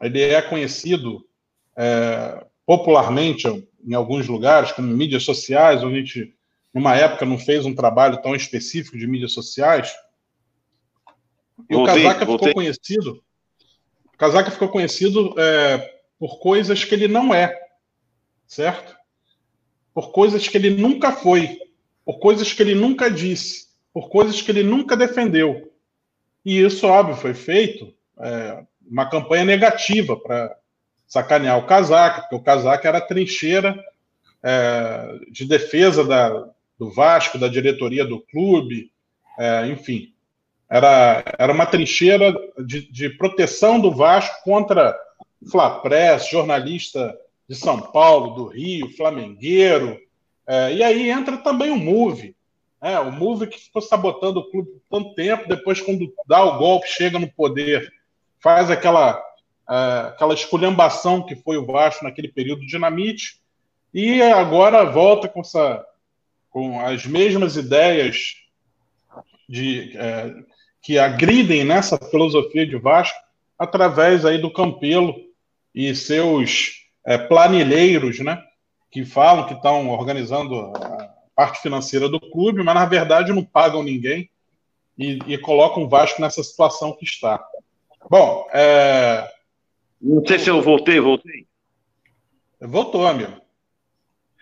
[0.00, 1.26] ele é conhecido
[1.76, 3.46] é, popularmente
[3.86, 6.34] em alguns lugares, como mídias sociais, onde a gente,
[6.74, 9.94] numa época, não fez um trabalho tão específico de mídias sociais.
[11.70, 12.48] E voltei, o Casaca voltei.
[12.48, 13.22] ficou conhecido
[14.16, 17.58] Casaca ficou conhecido é, por coisas que ele não é,
[18.46, 18.96] certo?
[19.92, 21.58] Por coisas que ele nunca foi,
[22.04, 25.70] por coisas que ele nunca disse, por coisas que ele nunca defendeu.
[26.44, 30.56] E isso, óbvio, foi feito é, uma campanha negativa para
[31.06, 33.78] sacanear o Casaca, porque o Casaca era a trincheira
[34.42, 38.90] é, de defesa da, do Vasco, da diretoria do clube,
[39.38, 40.12] é, enfim.
[40.68, 44.98] Era, era uma trincheira de, de proteção do Vasco contra
[45.50, 47.16] Flapress, jornalista
[47.48, 49.98] de São Paulo, do Rio, flamengueiro.
[50.46, 52.34] É, e aí entra também o Move.
[52.82, 56.58] É, o Move que ficou sabotando o clube por tanto tempo, depois, quando dá o
[56.58, 57.92] golpe, chega no poder,
[58.40, 59.20] faz aquela,
[59.66, 63.40] aquela esculhambação que foi o Vasco naquele período dinamite,
[63.92, 65.84] e agora volta com, essa,
[66.50, 68.34] com as mesmas ideias
[69.48, 70.34] de, é,
[70.82, 73.18] que agridem nessa filosofia de Vasco
[73.58, 75.14] através aí do Campelo
[75.74, 78.42] e seus é, planilheiros, né,
[78.90, 83.82] que falam que estão organizando a parte financeira do clube, mas na verdade não pagam
[83.82, 84.28] ninguém
[84.98, 87.42] e, e colocam o Vasco nessa situação que está.
[88.08, 89.35] Bom, é...
[90.00, 91.46] não sei se eu voltei, voltei.
[92.60, 93.40] Voltou, amigo.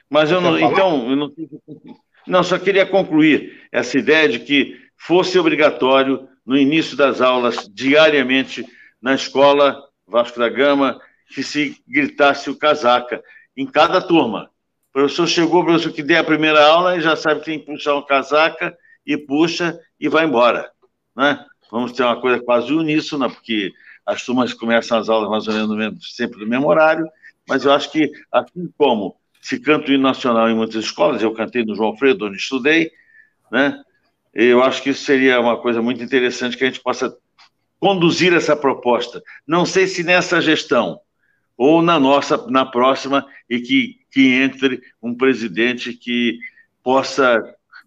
[0.09, 1.33] Mas eu não, então, eu não,
[2.27, 8.65] não, só queria concluir essa ideia de que fosse obrigatório no início das aulas, diariamente,
[9.01, 13.23] na escola Vasco da Gama, que se gritasse o casaca,
[13.57, 14.51] em cada turma.
[14.91, 17.59] O professor chegou, o professor que der a primeira aula e já sabe que tem
[17.59, 18.77] que puxar o casaca,
[19.07, 20.71] e puxa e vai embora.
[21.17, 21.45] Né?
[21.75, 23.73] vamos ter uma coisa quase uníssona, porque
[24.07, 27.09] as turmas começam as aulas mais ou menos sempre no mesmo horário,
[27.49, 31.35] mas eu acho que, assim como se canta o hino nacional em muitas escolas, eu
[31.35, 32.91] cantei no João Alfredo, onde estudei,
[33.51, 33.83] né?
[34.33, 37.15] Eu acho que isso seria uma coisa muito interessante que a gente possa
[37.79, 39.23] conduzir essa proposta.
[39.47, 41.01] Não sei se nessa gestão
[41.57, 46.39] ou na nossa, na próxima, e que, que entre um presidente que
[46.83, 47.43] possa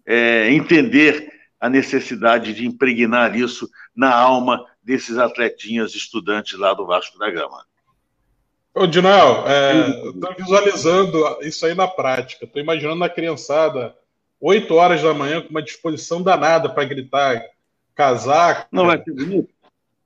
[0.06, 1.30] é, entender
[1.60, 7.62] a necessidade de impregnar isso na alma desses atletinhas estudantes lá do Vasco da Gama.
[8.74, 9.44] Ô, Dinoel,
[10.06, 12.46] estou é, visualizando isso aí na prática.
[12.46, 13.94] Estou imaginando a criançada,
[14.40, 17.44] 8 horas da manhã, com uma disposição danada para gritar
[17.94, 18.66] casaco.
[18.72, 19.54] Não vai ser bonito?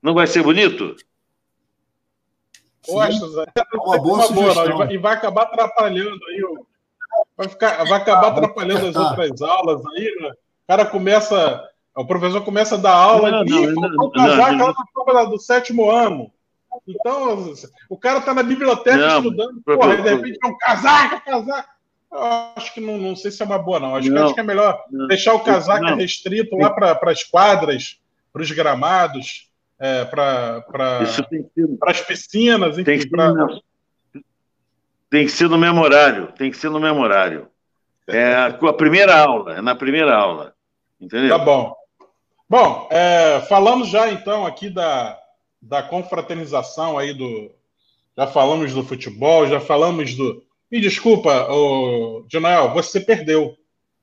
[0.02, 0.96] Não vai ser bonito?
[2.84, 6.42] Poxa, Zé, é uma boa, uma boa não, e, vai, acabar atrapalhando aí.
[7.36, 10.30] Vai, ficar, vai acabar atrapalhando as outras aulas aí, né?
[10.30, 11.68] O cara começa.
[11.94, 15.38] O professor começa a dar aula não, e não, não, casaco lá na prova do
[15.38, 16.30] sétimo ano.
[16.88, 17.52] Então,
[17.88, 21.68] o cara está na biblioteca não, estudando, porra, de repente é um casaco, casaco.
[22.10, 22.18] Eu
[22.56, 23.96] acho que não, não sei se é uma boa, não.
[23.96, 27.22] Acho, não, que, acho que é melhor não, deixar o casaco restrito lá para as
[27.24, 27.98] quadras,
[28.32, 30.64] para os gramados, é, para
[31.86, 32.84] as piscinas, enfim.
[32.84, 33.32] Tem que, pra...
[35.10, 37.48] tem que ser no mesmo horário, tem que ser no mesmo horário.
[38.06, 40.54] É a, a primeira aula, é na primeira aula.
[41.00, 41.36] Entendeu?
[41.36, 41.81] Tá bom.
[42.52, 45.18] Bom, é, falamos já então aqui da,
[45.58, 47.50] da confraternização aí do.
[48.14, 50.44] Já falamos do futebol, já falamos do.
[50.70, 53.56] Me desculpa, o Dinoel, você perdeu.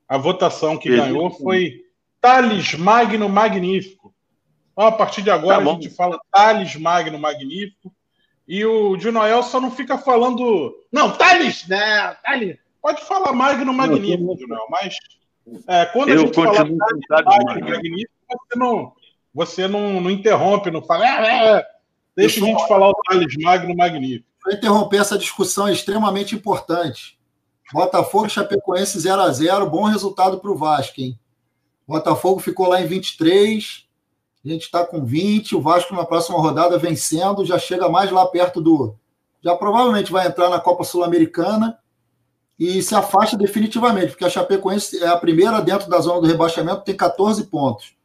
[0.08, 1.04] A votação que Perdi.
[1.04, 1.84] ganhou foi
[2.20, 4.12] Thales Magno Magnífico.
[4.72, 7.94] Então, a partir de agora, tá a gente fala Thales Magno Magnífico.
[8.48, 10.76] E o Dinoel só não fica falando.
[10.92, 12.18] Não, Thales, né?
[12.24, 12.58] Thales.
[12.82, 14.96] Pode falar Magno Magnífico, Dinoel, mas
[15.68, 18.94] é, quando Eu a gente fala Thales Magno Magnífico, você não
[19.34, 21.08] você não, não interrompe, não fala.
[21.08, 21.66] É, é.
[22.16, 24.26] Deixa a gente falar o Thales Magno magnífico.
[24.44, 27.18] Para interromper essa discussão é extremamente importante.
[27.72, 31.20] Botafogo e Chapecoense 0 a 0 bom resultado para o Vasco, hein?
[31.88, 33.86] Botafogo ficou lá em 23,
[34.44, 38.26] a gente está com 20, o Vasco na próxima rodada vencendo, já chega mais lá
[38.26, 38.96] perto do.
[39.42, 41.78] Já provavelmente vai entrar na Copa Sul-Americana
[42.60, 46.84] e se afasta definitivamente, porque a Chapecoense é a primeira dentro da zona do rebaixamento,
[46.84, 47.99] tem 14 pontos.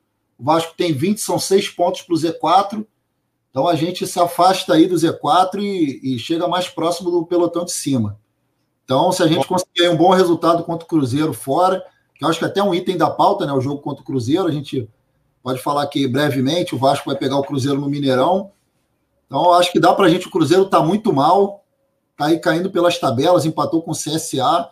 [0.45, 2.87] O Vasco tem 20, são 6 pontos para o Z4.
[3.49, 7.65] Então a gente se afasta aí do Z4 e, e, chega mais próximo do pelotão
[7.65, 8.21] de cima.
[8.85, 11.83] Então, se a gente conseguir um bom resultado contra o Cruzeiro fora,
[12.15, 13.55] que eu acho que até um item da pauta, né?
[13.55, 14.87] O jogo contra o Cruzeiro, a gente
[15.43, 18.51] pode falar que brevemente o Vasco vai pegar o Cruzeiro no Mineirão.
[19.27, 20.29] Então, eu acho que dá para a gente.
[20.29, 21.65] O Cruzeiro está muito mal,
[22.13, 24.69] está aí caindo pelas tabelas, empatou com o CSA.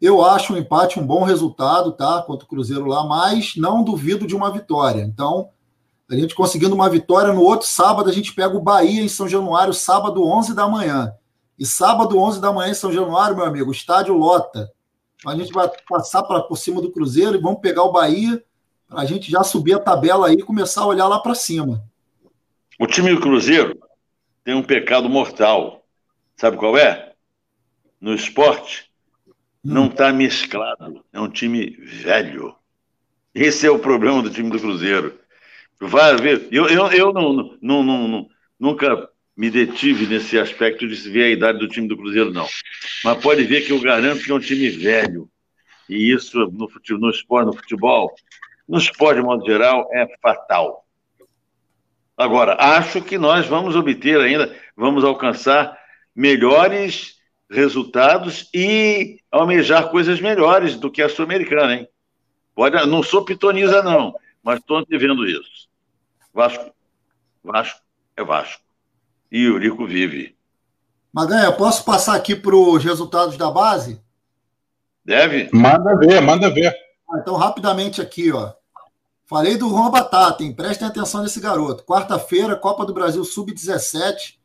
[0.00, 2.22] Eu acho um empate um bom resultado, tá?
[2.22, 5.02] Contra o Cruzeiro lá, mas não duvido de uma vitória.
[5.02, 5.50] Então,
[6.10, 9.28] a gente conseguindo uma vitória no outro sábado, a gente pega o Bahia em São
[9.28, 11.12] Januário, sábado, 11 da manhã.
[11.58, 14.72] E sábado, 11 da manhã em São Januário, meu amigo, o estádio lota.
[15.26, 18.42] A gente vai passar pra, por cima do Cruzeiro e vamos pegar o Bahia
[18.88, 21.84] para a gente já subir a tabela aí e começar a olhar lá para cima.
[22.78, 23.78] O time do Cruzeiro
[24.42, 25.84] tem um pecado mortal.
[26.36, 27.12] Sabe qual é?
[28.00, 28.89] No esporte,
[29.62, 31.04] não está mesclado.
[31.12, 32.54] É um time velho.
[33.34, 35.18] Esse é o problema do time do Cruzeiro.
[35.78, 36.48] Vai ver.
[36.50, 38.28] Eu, eu, eu não, não, não, não,
[38.58, 42.46] nunca me detive nesse aspecto de se ver a idade do time do Cruzeiro, não.
[43.04, 45.30] Mas pode ver que eu garanto que é um time velho.
[45.88, 48.14] E isso no, futebol, no esporte, no futebol,
[48.68, 50.86] no esporte de modo geral, é fatal.
[52.16, 55.76] Agora, acho que nós vamos obter ainda, vamos alcançar
[56.14, 57.19] melhores
[57.50, 61.88] resultados e almejar coisas melhores do que a Sul-Americana, hein?
[62.54, 65.68] Pode, não sou pitoniza, não, mas estou vendo isso.
[66.32, 66.72] Vasco,
[67.42, 67.80] Vasco
[68.16, 68.62] é Vasco.
[69.30, 70.36] E o Rico vive.
[71.12, 74.00] Maganha, posso passar aqui para os resultados da base?
[75.04, 75.50] Deve?
[75.52, 76.72] Manda ver, manda ver.
[77.10, 78.52] Ah, então, rapidamente aqui, ó.
[79.26, 80.52] Falei do Juan Batata, hein?
[80.52, 81.84] Prestem atenção nesse garoto.
[81.84, 84.39] Quarta-feira, Copa do Brasil Sub-17.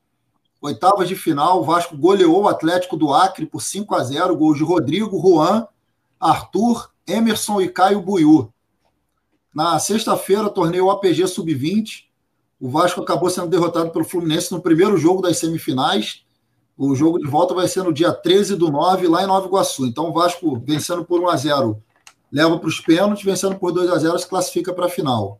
[0.66, 4.58] Oitavas de final, o Vasco goleou o Atlético do Acre por 5 a 0 gols
[4.58, 5.68] de Rodrigo, Juan,
[6.20, 8.52] Arthur, Emerson e Caio Buiú.
[9.54, 12.06] Na sexta-feira, torneio APG Sub-20.
[12.60, 16.26] O Vasco acabou sendo derrotado pelo Fluminense no primeiro jogo das semifinais.
[16.76, 19.86] O jogo de volta vai ser no dia 13 do 9, lá em Nova Iguaçu.
[19.86, 21.84] Então, o Vasco vencendo por 1 a 0
[22.32, 25.40] leva para os pênaltis, vencendo por 2 a 0 se classifica para a final.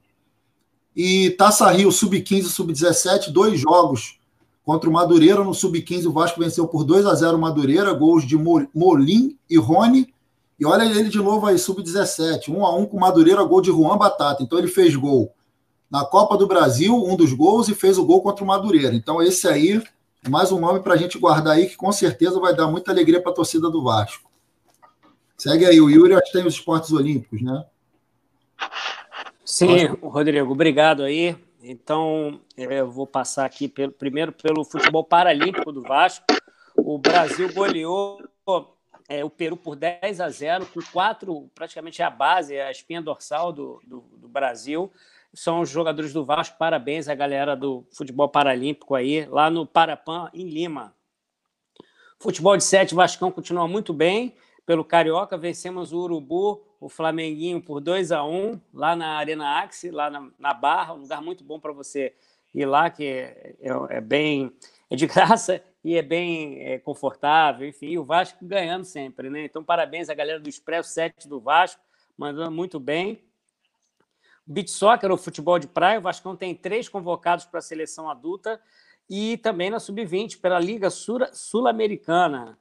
[0.96, 4.20] E Taça Rio Sub-15 e Sub-17, dois jogos
[4.66, 8.26] Contra o Madureira, no Sub-15, o Vasco venceu por 2 a 0 o Madureira, gols
[8.26, 10.12] de Molim e Rony.
[10.60, 13.70] E olha ele de novo aí, Sub-17, 1 a 1 com o Madureira, gol de
[13.70, 14.42] Juan Batata.
[14.42, 15.32] Então ele fez gol
[15.90, 18.96] na Copa do Brasil, um dos gols e fez o gol contra o Madureira.
[18.96, 19.82] Então, esse aí
[20.24, 22.92] é mais um nome para a gente guardar aí, que com certeza vai dar muita
[22.92, 24.30] alegria para a torcida do Vasco.
[25.38, 27.64] Segue aí, o Yuri acho que tem os esportes olímpicos, né?
[29.44, 31.38] Sim, Rodrigo, obrigado aí.
[31.68, 36.24] Então, é, eu vou passar aqui pelo, primeiro pelo futebol paralímpico do Vasco.
[36.78, 38.22] O Brasil goleou
[39.10, 43.52] é, o Peru por 10 a 0, com quatro, praticamente a base, a espinha dorsal
[43.52, 44.92] do, do, do Brasil.
[45.34, 50.30] São os jogadores do Vasco, parabéns à galera do futebol paralímpico aí, lá no Parapan,
[50.36, 50.94] em Lima.
[52.20, 54.36] Futebol de sete, Vascão continua muito bem.
[54.66, 59.92] Pelo Carioca, vencemos o Urubu, o Flamenguinho por 2 a 1 lá na Arena Axi,
[59.92, 62.14] lá na, na Barra, um lugar muito bom para você
[62.54, 64.52] ir lá, que é, é, é, bem
[64.90, 69.46] é de graça e é bem é, confortável, enfim, e o Vasco ganhando sempre, né?
[69.46, 71.82] Então, parabéns à galera do Expresso 7 do Vasco,
[72.18, 73.24] mandando muito bem.
[74.48, 78.62] Beach Soccer, o futebol de praia, o Vascão tem três convocados para a seleção adulta
[79.10, 82.58] e também na Sub-20 pela Liga Sul-Americana.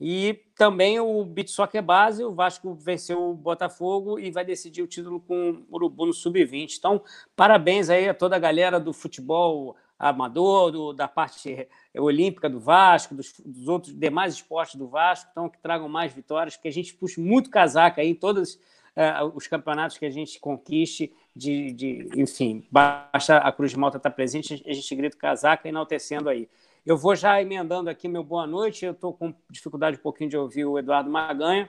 [0.00, 4.86] E também o Beach Soccer Base, o Vasco venceu o Botafogo e vai decidir o
[4.86, 6.76] título com o Urubu no Sub-20.
[6.78, 7.02] Então,
[7.34, 13.14] parabéns aí a toda a galera do futebol amador, do, da parte olímpica do Vasco,
[13.14, 16.94] dos, dos, outros demais esportes do Vasco, então que tragam mais vitórias, que a gente
[16.94, 22.08] puxe muito casaca aí em todos uh, os campeonatos que a gente conquiste, de, de
[22.16, 26.48] enfim, basta a Cruz de Malta estar presente, a gente grita casaca enaltecendo aí.
[26.88, 28.86] Eu vou já emendando aqui meu boa noite.
[28.86, 31.68] Eu estou com dificuldade um pouquinho de ouvir o Eduardo Maganha.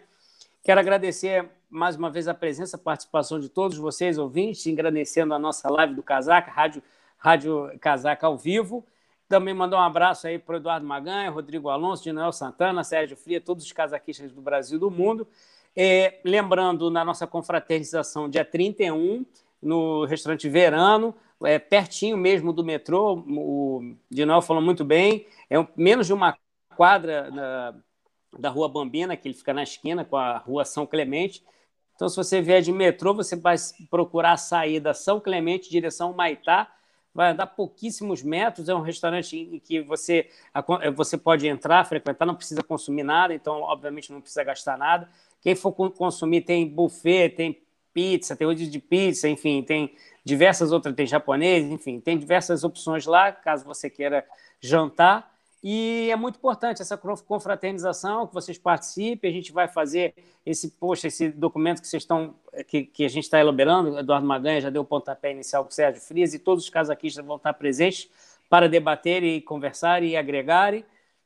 [0.63, 5.37] Quero agradecer mais uma vez a presença, a participação de todos vocês, ouvintes, agradecendo a
[5.37, 6.81] nossa live do Casaca, Rádio,
[7.17, 8.87] Rádio Casaca ao vivo.
[9.27, 13.41] Também mandar um abraço aí para o Eduardo Maganha, Rodrigo Alonso, Dinoel Santana, Sérgio Fria,
[13.41, 15.27] todos os casaquistas do Brasil e do mundo.
[15.75, 19.25] É, lembrando, na nossa confraternização, dia 31,
[19.61, 21.13] no restaurante Verano,
[21.43, 26.37] é pertinho mesmo do metrô, o Dinoel falou muito bem, é menos de uma
[26.75, 27.75] quadra da,
[28.37, 31.43] da Rua Bambina, que ele fica na esquina com a Rua São Clemente.
[31.95, 33.55] Então, se você vier de metrô, você vai
[33.89, 36.71] procurar a saída São Clemente, direção Maitá,
[37.13, 40.29] vai andar pouquíssimos metros, é um restaurante em que você,
[40.95, 45.09] você pode entrar, frequentar, não precisa consumir nada, então, obviamente, não precisa gastar nada.
[45.41, 47.61] Quem for consumir tem buffet, tem
[47.99, 49.93] pizza, tem rodízio de pizza, enfim, tem
[50.23, 54.25] diversas outras, tem japonês, enfim, tem diversas opções lá, caso você queira
[54.61, 55.29] jantar.
[55.61, 59.29] E é muito importante essa confraternização, que vocês participem.
[59.29, 60.13] A gente vai fazer
[60.45, 62.33] esse post, esse documento que vocês estão,
[62.65, 63.99] que, que a gente está elaborando.
[63.99, 67.25] Eduardo Maganha já deu o pontapé inicial com o Sérgio Frias e todos os casaquistas
[67.25, 68.09] vão estar presentes
[68.49, 70.85] para debater e conversar e agregarem.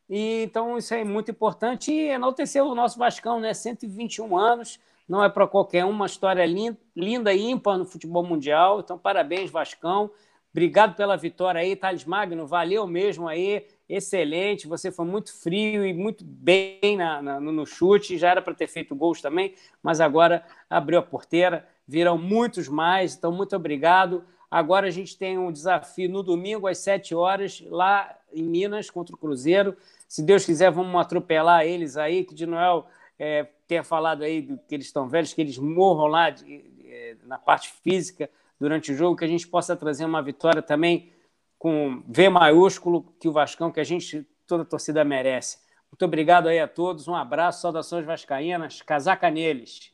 [0.10, 3.54] E, então, isso é muito importante e enaltecer o nosso Vascão, né?
[3.54, 8.80] 121 anos, não é para qualquer um, uma história linda, e ímpar no futebol mundial.
[8.80, 10.12] Então, parabéns, Vascão.
[10.52, 12.46] Obrigado pela vitória aí, Thales Magno.
[12.46, 13.66] Valeu mesmo aí.
[13.90, 14.68] Excelente.
[14.68, 18.18] Você foi muito frio e muito bem na, na, no chute.
[18.18, 21.68] Já era para ter feito gols também, mas agora abriu a porteira.
[21.88, 23.16] Virão muitos mais.
[23.16, 24.24] Então, muito obrigado.
[24.50, 29.16] Agora a gente tem um desafio no domingo às 7 horas, lá em Minas, contra
[29.16, 29.76] o Cruzeiro.
[30.08, 32.86] Se Deus quiser, vamos atropelar eles aí, que de Noel
[33.18, 37.18] é, tenha falado aí que eles estão velhos, que eles morram lá de, de, é,
[37.24, 38.30] na parte física
[38.60, 41.12] durante o jogo, que a gente possa trazer uma vitória também
[41.58, 45.58] com V maiúsculo, que o Vascão, que a gente, toda a torcida merece.
[45.92, 49.94] Muito obrigado aí a todos, um abraço, saudações vascaínas, casaca neles.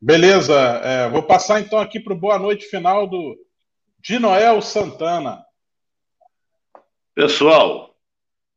[0.00, 3.36] Beleza, é, vou passar então aqui para o boa noite final do
[3.98, 5.44] de Noel Santana.
[7.14, 7.96] Pessoal,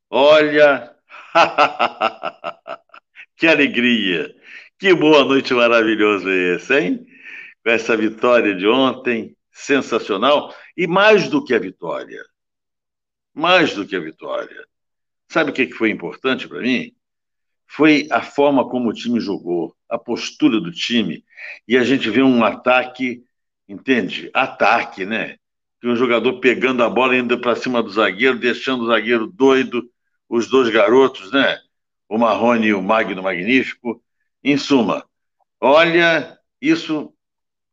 [0.09, 0.95] olha
[3.37, 4.35] que alegria!
[4.77, 7.05] Que boa noite maravilhosa é esse, hein?
[7.63, 10.53] Com essa vitória de ontem, sensacional.
[10.75, 12.23] E mais do que a vitória,
[13.33, 14.65] mais do que a vitória.
[15.29, 16.91] Sabe o que foi importante para mim?
[17.67, 21.23] Foi a forma como o time jogou, a postura do time.
[21.67, 23.23] E a gente vê um ataque,
[23.69, 24.29] entende?
[24.33, 25.37] Ataque, né?
[25.83, 29.89] um jogador pegando a bola indo para cima do zagueiro, deixando o zagueiro doido
[30.31, 31.59] os dois garotos, né?
[32.07, 34.01] O Marrone e o Magno Magnífico.
[34.41, 35.05] Em suma,
[35.59, 37.13] olha, isso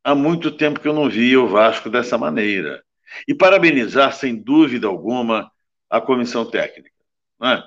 [0.02, 2.82] há muito tempo que eu não via o Vasco dessa maneira.
[3.28, 5.50] E parabenizar, sem dúvida alguma,
[5.88, 6.90] a comissão técnica.
[7.40, 7.62] Né?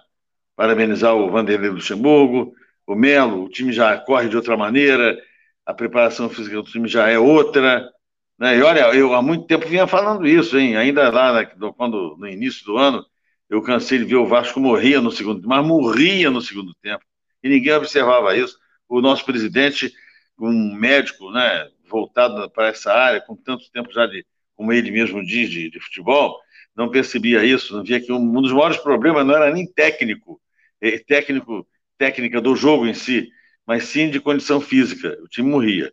[0.55, 2.53] Parabenizar o Vanderlei Luxemburgo,
[2.85, 5.17] o Melo, o time já corre de outra maneira,
[5.65, 7.89] a preparação física do time já é outra.
[8.37, 8.57] Né?
[8.57, 10.75] E olha, eu há muito tempo vinha falando isso, hein?
[10.75, 11.45] ainda lá
[11.77, 13.05] quando, no início do ano,
[13.51, 17.03] eu cansei de ver o Vasco morria no segundo, mas morria no segundo tempo.
[17.43, 18.57] E ninguém observava isso.
[18.87, 19.93] O nosso presidente,
[20.39, 24.25] um médico, né, voltado para essa área, com tanto tempo já de,
[24.55, 26.39] como ele mesmo diz, de, de futebol,
[26.73, 30.41] não percebia isso, não via que um, um dos maiores problemas não era nem técnico,
[30.79, 31.67] é, técnico,
[31.97, 33.29] técnica do jogo em si,
[33.67, 35.17] mas sim de condição física.
[35.21, 35.91] O time morria.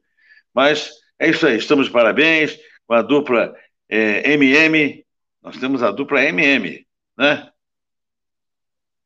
[0.55, 2.56] Mas é isso aí, estamos de parabéns
[2.86, 3.52] com a dupla
[3.89, 5.05] é, MM.
[5.43, 6.86] Nós temos a dupla MM,
[7.18, 7.50] né?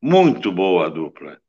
[0.00, 1.40] Muito boa a dupla.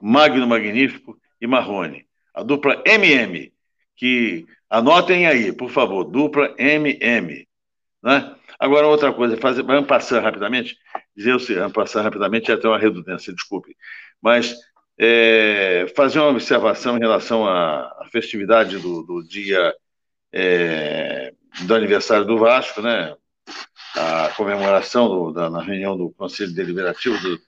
[0.00, 2.06] Magno Magnífico e Marrone.
[2.32, 3.52] A dupla MM,
[3.96, 7.46] que anotem aí, por favor, dupla MM.
[8.02, 8.34] Né?
[8.58, 10.76] Agora, outra coisa, fazer, vamos passar rapidamente,
[11.14, 13.76] dizer o seguinte, passar rapidamente é até uma redundância, desculpe,
[14.20, 14.56] mas
[14.96, 19.74] é, fazer uma observação em relação à, festividade do, do dia
[20.32, 21.32] é,
[21.66, 23.14] do aniversário do Vasco, né?
[23.94, 27.40] A comemoração do, da, na reunião do Conselho Deliberativo do,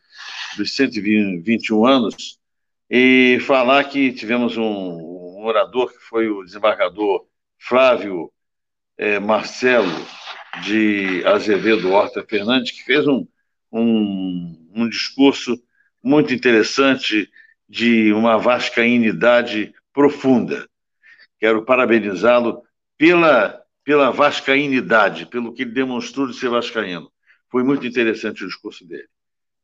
[0.56, 2.38] dos 121 anos,
[2.88, 7.24] e falar que tivemos um, um orador que foi o desembargador
[7.58, 8.32] Flávio
[8.98, 10.06] é, Marcelo
[10.62, 13.26] de Azevedo Horta Fernandes, que fez um,
[13.70, 15.56] um, um discurso
[16.02, 17.30] muito interessante
[17.68, 20.68] de uma vascainidade profunda.
[21.38, 22.62] Quero parabenizá-lo
[22.98, 27.10] pela, pela vascainidade, pelo que ele demonstrou de ser vascaíno.
[27.48, 29.08] Foi muito interessante o discurso dele.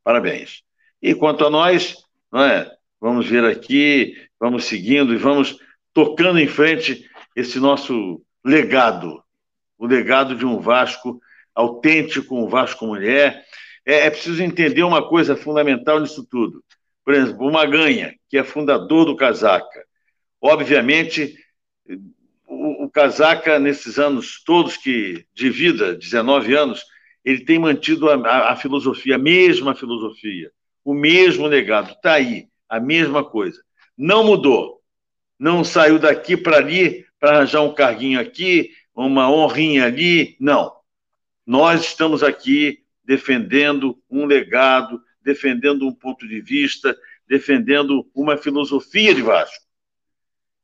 [0.03, 0.63] Parabéns.
[1.01, 1.97] E quanto a nós,
[2.33, 2.71] não é?
[3.01, 5.59] vamos ver aqui, vamos seguindo e vamos
[5.93, 9.23] tocando em frente esse nosso legado,
[9.79, 11.21] o legado de um Vasco
[11.55, 13.45] autêntico, um Vasco mulher.
[13.85, 16.65] É, é preciso entender uma coisa fundamental nisso tudo.
[17.05, 19.85] Por exemplo, o Maganha, que é fundador do Casaca.
[20.41, 21.37] Obviamente,
[22.85, 26.85] o, Casaca, nesses anos todos que de vida, 19 anos,
[27.25, 30.51] ele tem mantido a, a, a filosofia, a mesma filosofia,
[30.85, 31.93] o mesmo legado.
[31.93, 33.61] Está aí, a mesma coisa.
[33.97, 34.81] Não mudou.
[35.39, 40.37] Não saiu daqui para ali para arranjar um carguinho aqui, uma honrinha ali.
[40.39, 40.73] Não.
[41.47, 46.97] Nós estamos aqui defendendo um legado, defendendo um ponto de vista,
[47.27, 49.66] defendendo uma filosofia de Vasco.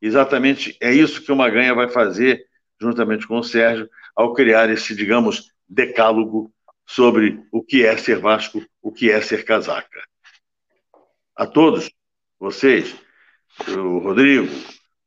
[0.02, 2.44] Exatamente é isso que o Maganha vai fazer,
[2.80, 6.52] juntamente com o Sérgio, ao criar esse, digamos, decálogo
[6.84, 10.02] sobre o que é ser Vasco, o que é ser casaca.
[11.36, 11.88] A todos,
[12.38, 12.94] vocês,
[13.68, 14.48] o Rodrigo,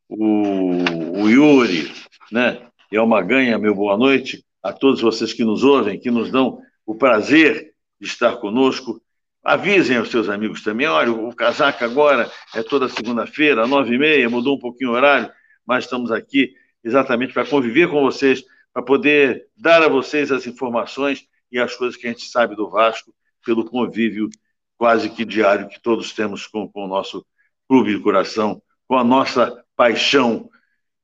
[0.08, 1.92] o, o Yuri,
[2.32, 2.66] né?
[2.90, 6.60] E ao Maganha, meu boa noite, a todos vocês que nos ouvem, que nos dão
[6.86, 9.02] o prazer de estar conosco.
[9.46, 14.28] Avisem aos seus amigos também, olha, o casaca agora é toda segunda-feira, nove e meia,
[14.28, 15.30] mudou um pouquinho o horário,
[15.64, 16.52] mas estamos aqui
[16.82, 18.42] exatamente para conviver com vocês,
[18.72, 22.68] para poder dar a vocês as informações e as coisas que a gente sabe do
[22.68, 23.14] Vasco
[23.44, 24.28] pelo convívio
[24.76, 27.24] quase que diário que todos temos com, com o nosso
[27.68, 30.50] clube de coração, com a nossa paixão,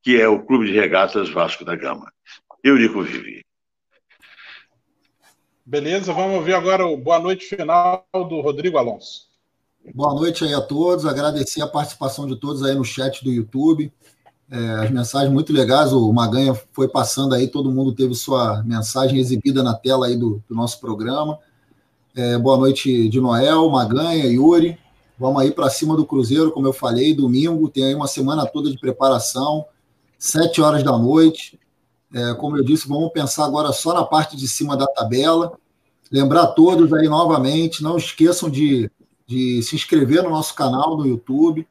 [0.02, 2.12] que é o Clube de Regatas Vasco da Gama.
[2.64, 3.44] Eurico Vivi.
[5.64, 9.28] Beleza, vamos ouvir agora o boa noite final do Rodrigo Alonso.
[9.94, 13.92] Boa noite aí a todos, agradecer a participação de todos aí no chat do YouTube.
[14.50, 19.20] É, as mensagens muito legais, o Maganha foi passando aí, todo mundo teve sua mensagem
[19.20, 21.38] exibida na tela aí do, do nosso programa.
[22.14, 24.76] É, boa noite de Noel, Maganha, Yuri.
[25.16, 28.68] Vamos aí para cima do Cruzeiro, como eu falei, domingo, tem aí uma semana toda
[28.68, 29.64] de preparação,
[30.18, 31.56] sete horas da noite.
[32.14, 35.58] É, como eu disse, vamos pensar agora só na parte de cima da tabela.
[36.10, 38.90] Lembrar todos aí novamente, não esqueçam de,
[39.26, 41.66] de se inscrever no nosso canal no YouTube,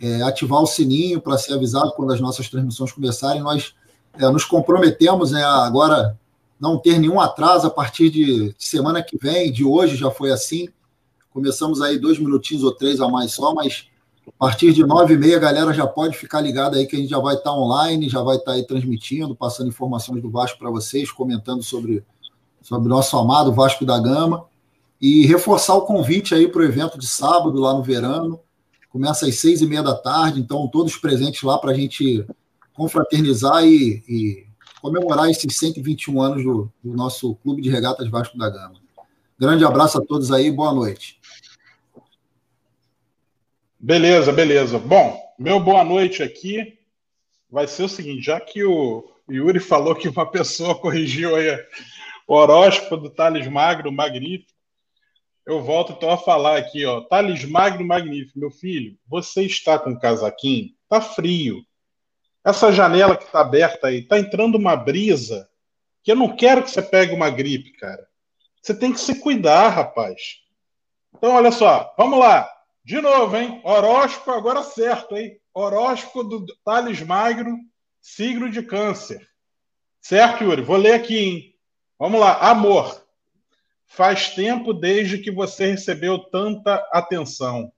[0.00, 3.42] é, ativar o sininho para ser avisado quando as nossas transmissões começarem.
[3.42, 3.74] Nós
[4.14, 6.16] é, nos comprometemos né, agora
[6.58, 10.68] não ter nenhum atraso a partir de semana que vem, de hoje já foi assim.
[11.32, 13.89] Começamos aí dois minutinhos ou três a mais só, mas
[14.28, 17.10] a partir de nove e meia galera já pode ficar ligada aí que a gente
[17.10, 21.10] já vai estar online, já vai estar aí transmitindo, passando informações do Vasco para vocês,
[21.10, 22.04] comentando sobre
[22.62, 24.44] sobre nosso amado Vasco da Gama
[25.00, 28.38] e reforçar o convite aí para o evento de sábado lá no Verano.
[28.90, 32.26] Começa às seis e meia da tarde, então todos presentes lá para a gente
[32.74, 34.46] confraternizar e, e
[34.82, 38.74] comemorar esses 121 anos do, do nosso Clube de Regatas Vasco da Gama.
[39.38, 41.19] Grande abraço a todos aí, boa noite.
[43.82, 44.78] Beleza, beleza.
[44.78, 46.78] Bom, meu boa noite aqui
[47.48, 51.48] vai ser o seguinte: já que o Yuri falou que uma pessoa corrigiu aí
[52.28, 54.52] o horóscopo do Thales Magno Magnífico,
[55.46, 57.00] eu volto então a falar aqui, ó.
[57.00, 60.68] Thales Magno Magnífico, meu filho, você está com casaquinho?
[60.86, 61.64] Tá frio.
[62.44, 65.48] Essa janela que está aberta aí, está entrando uma brisa
[66.02, 68.06] que eu não quero que você pegue uma gripe, cara.
[68.60, 70.20] Você tem que se cuidar, rapaz.
[71.16, 72.46] Então, olha só, vamos lá.
[72.84, 73.60] De novo, hein?
[73.64, 75.38] Horóscopo agora certo, hein?
[75.52, 77.56] Horóscopo do Thales Magno
[78.00, 79.28] signo de câncer.
[80.00, 80.62] Certo, Yuri?
[80.62, 81.54] Vou ler aqui, hein?
[81.98, 82.38] Vamos lá.
[82.38, 83.04] Amor.
[83.86, 87.70] Faz tempo desde que você recebeu tanta atenção.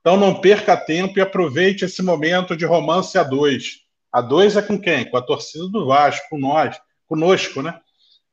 [0.00, 3.80] Então não perca tempo e aproveite esse momento de romance a dois.
[4.12, 5.10] A dois é com quem?
[5.10, 7.80] Com a torcida do Vasco, com nós, conosco, né?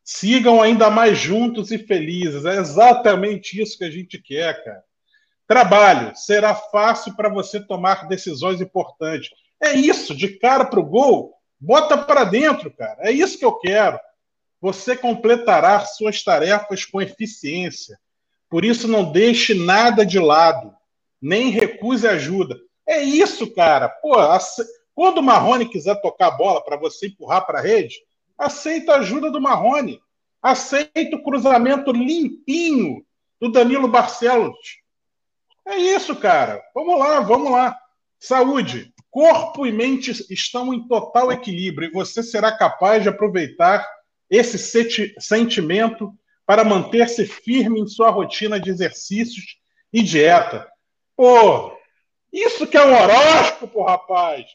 [0.03, 2.45] Sigam ainda mais juntos e felizes.
[2.45, 4.84] É exatamente isso que a gente quer, cara.
[5.54, 6.16] Trabalho.
[6.16, 9.30] Será fácil para você tomar decisões importantes.
[9.62, 12.98] É isso, de cara para o gol, bota para dentro, cara.
[13.02, 14.00] É isso que eu quero.
[14.60, 18.00] Você completará suas tarefas com eficiência.
[18.50, 20.74] Por isso, não deixe nada de lado,
[21.22, 22.60] nem recuse ajuda.
[22.88, 23.88] É isso, cara.
[23.88, 24.16] Pô,
[24.96, 27.94] quando o Marrone quiser tocar a bola para você empurrar para a rede,
[28.36, 30.02] aceita a ajuda do Marrone.
[30.42, 33.06] Aceita o cruzamento limpinho
[33.40, 34.82] do Danilo Barcelos.
[35.65, 36.61] É isso, cara.
[36.73, 37.77] Vamos lá, vamos lá.
[38.19, 38.94] Saúde.
[39.10, 43.88] Corpo e mente estão em total equilíbrio e você será capaz de aproveitar
[44.30, 44.57] esse
[45.19, 46.11] sentimento
[46.45, 49.57] para manter-se firme em sua rotina de exercícios
[49.91, 50.68] e dieta.
[51.15, 51.77] Pô,
[52.31, 54.45] isso que é um horóscopo, rapaz.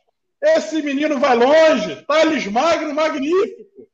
[0.42, 2.02] Esse menino vai longe.
[2.06, 3.88] Thales Magno, magnífico.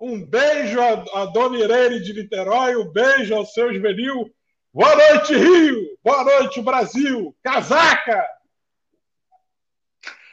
[0.00, 4.30] Um beijo a, a Dona Irene de Niterói, um beijo ao seu juvenil.
[4.78, 5.98] Boa noite, Rio!
[6.04, 7.34] Boa noite, Brasil!
[7.42, 8.24] Casaca!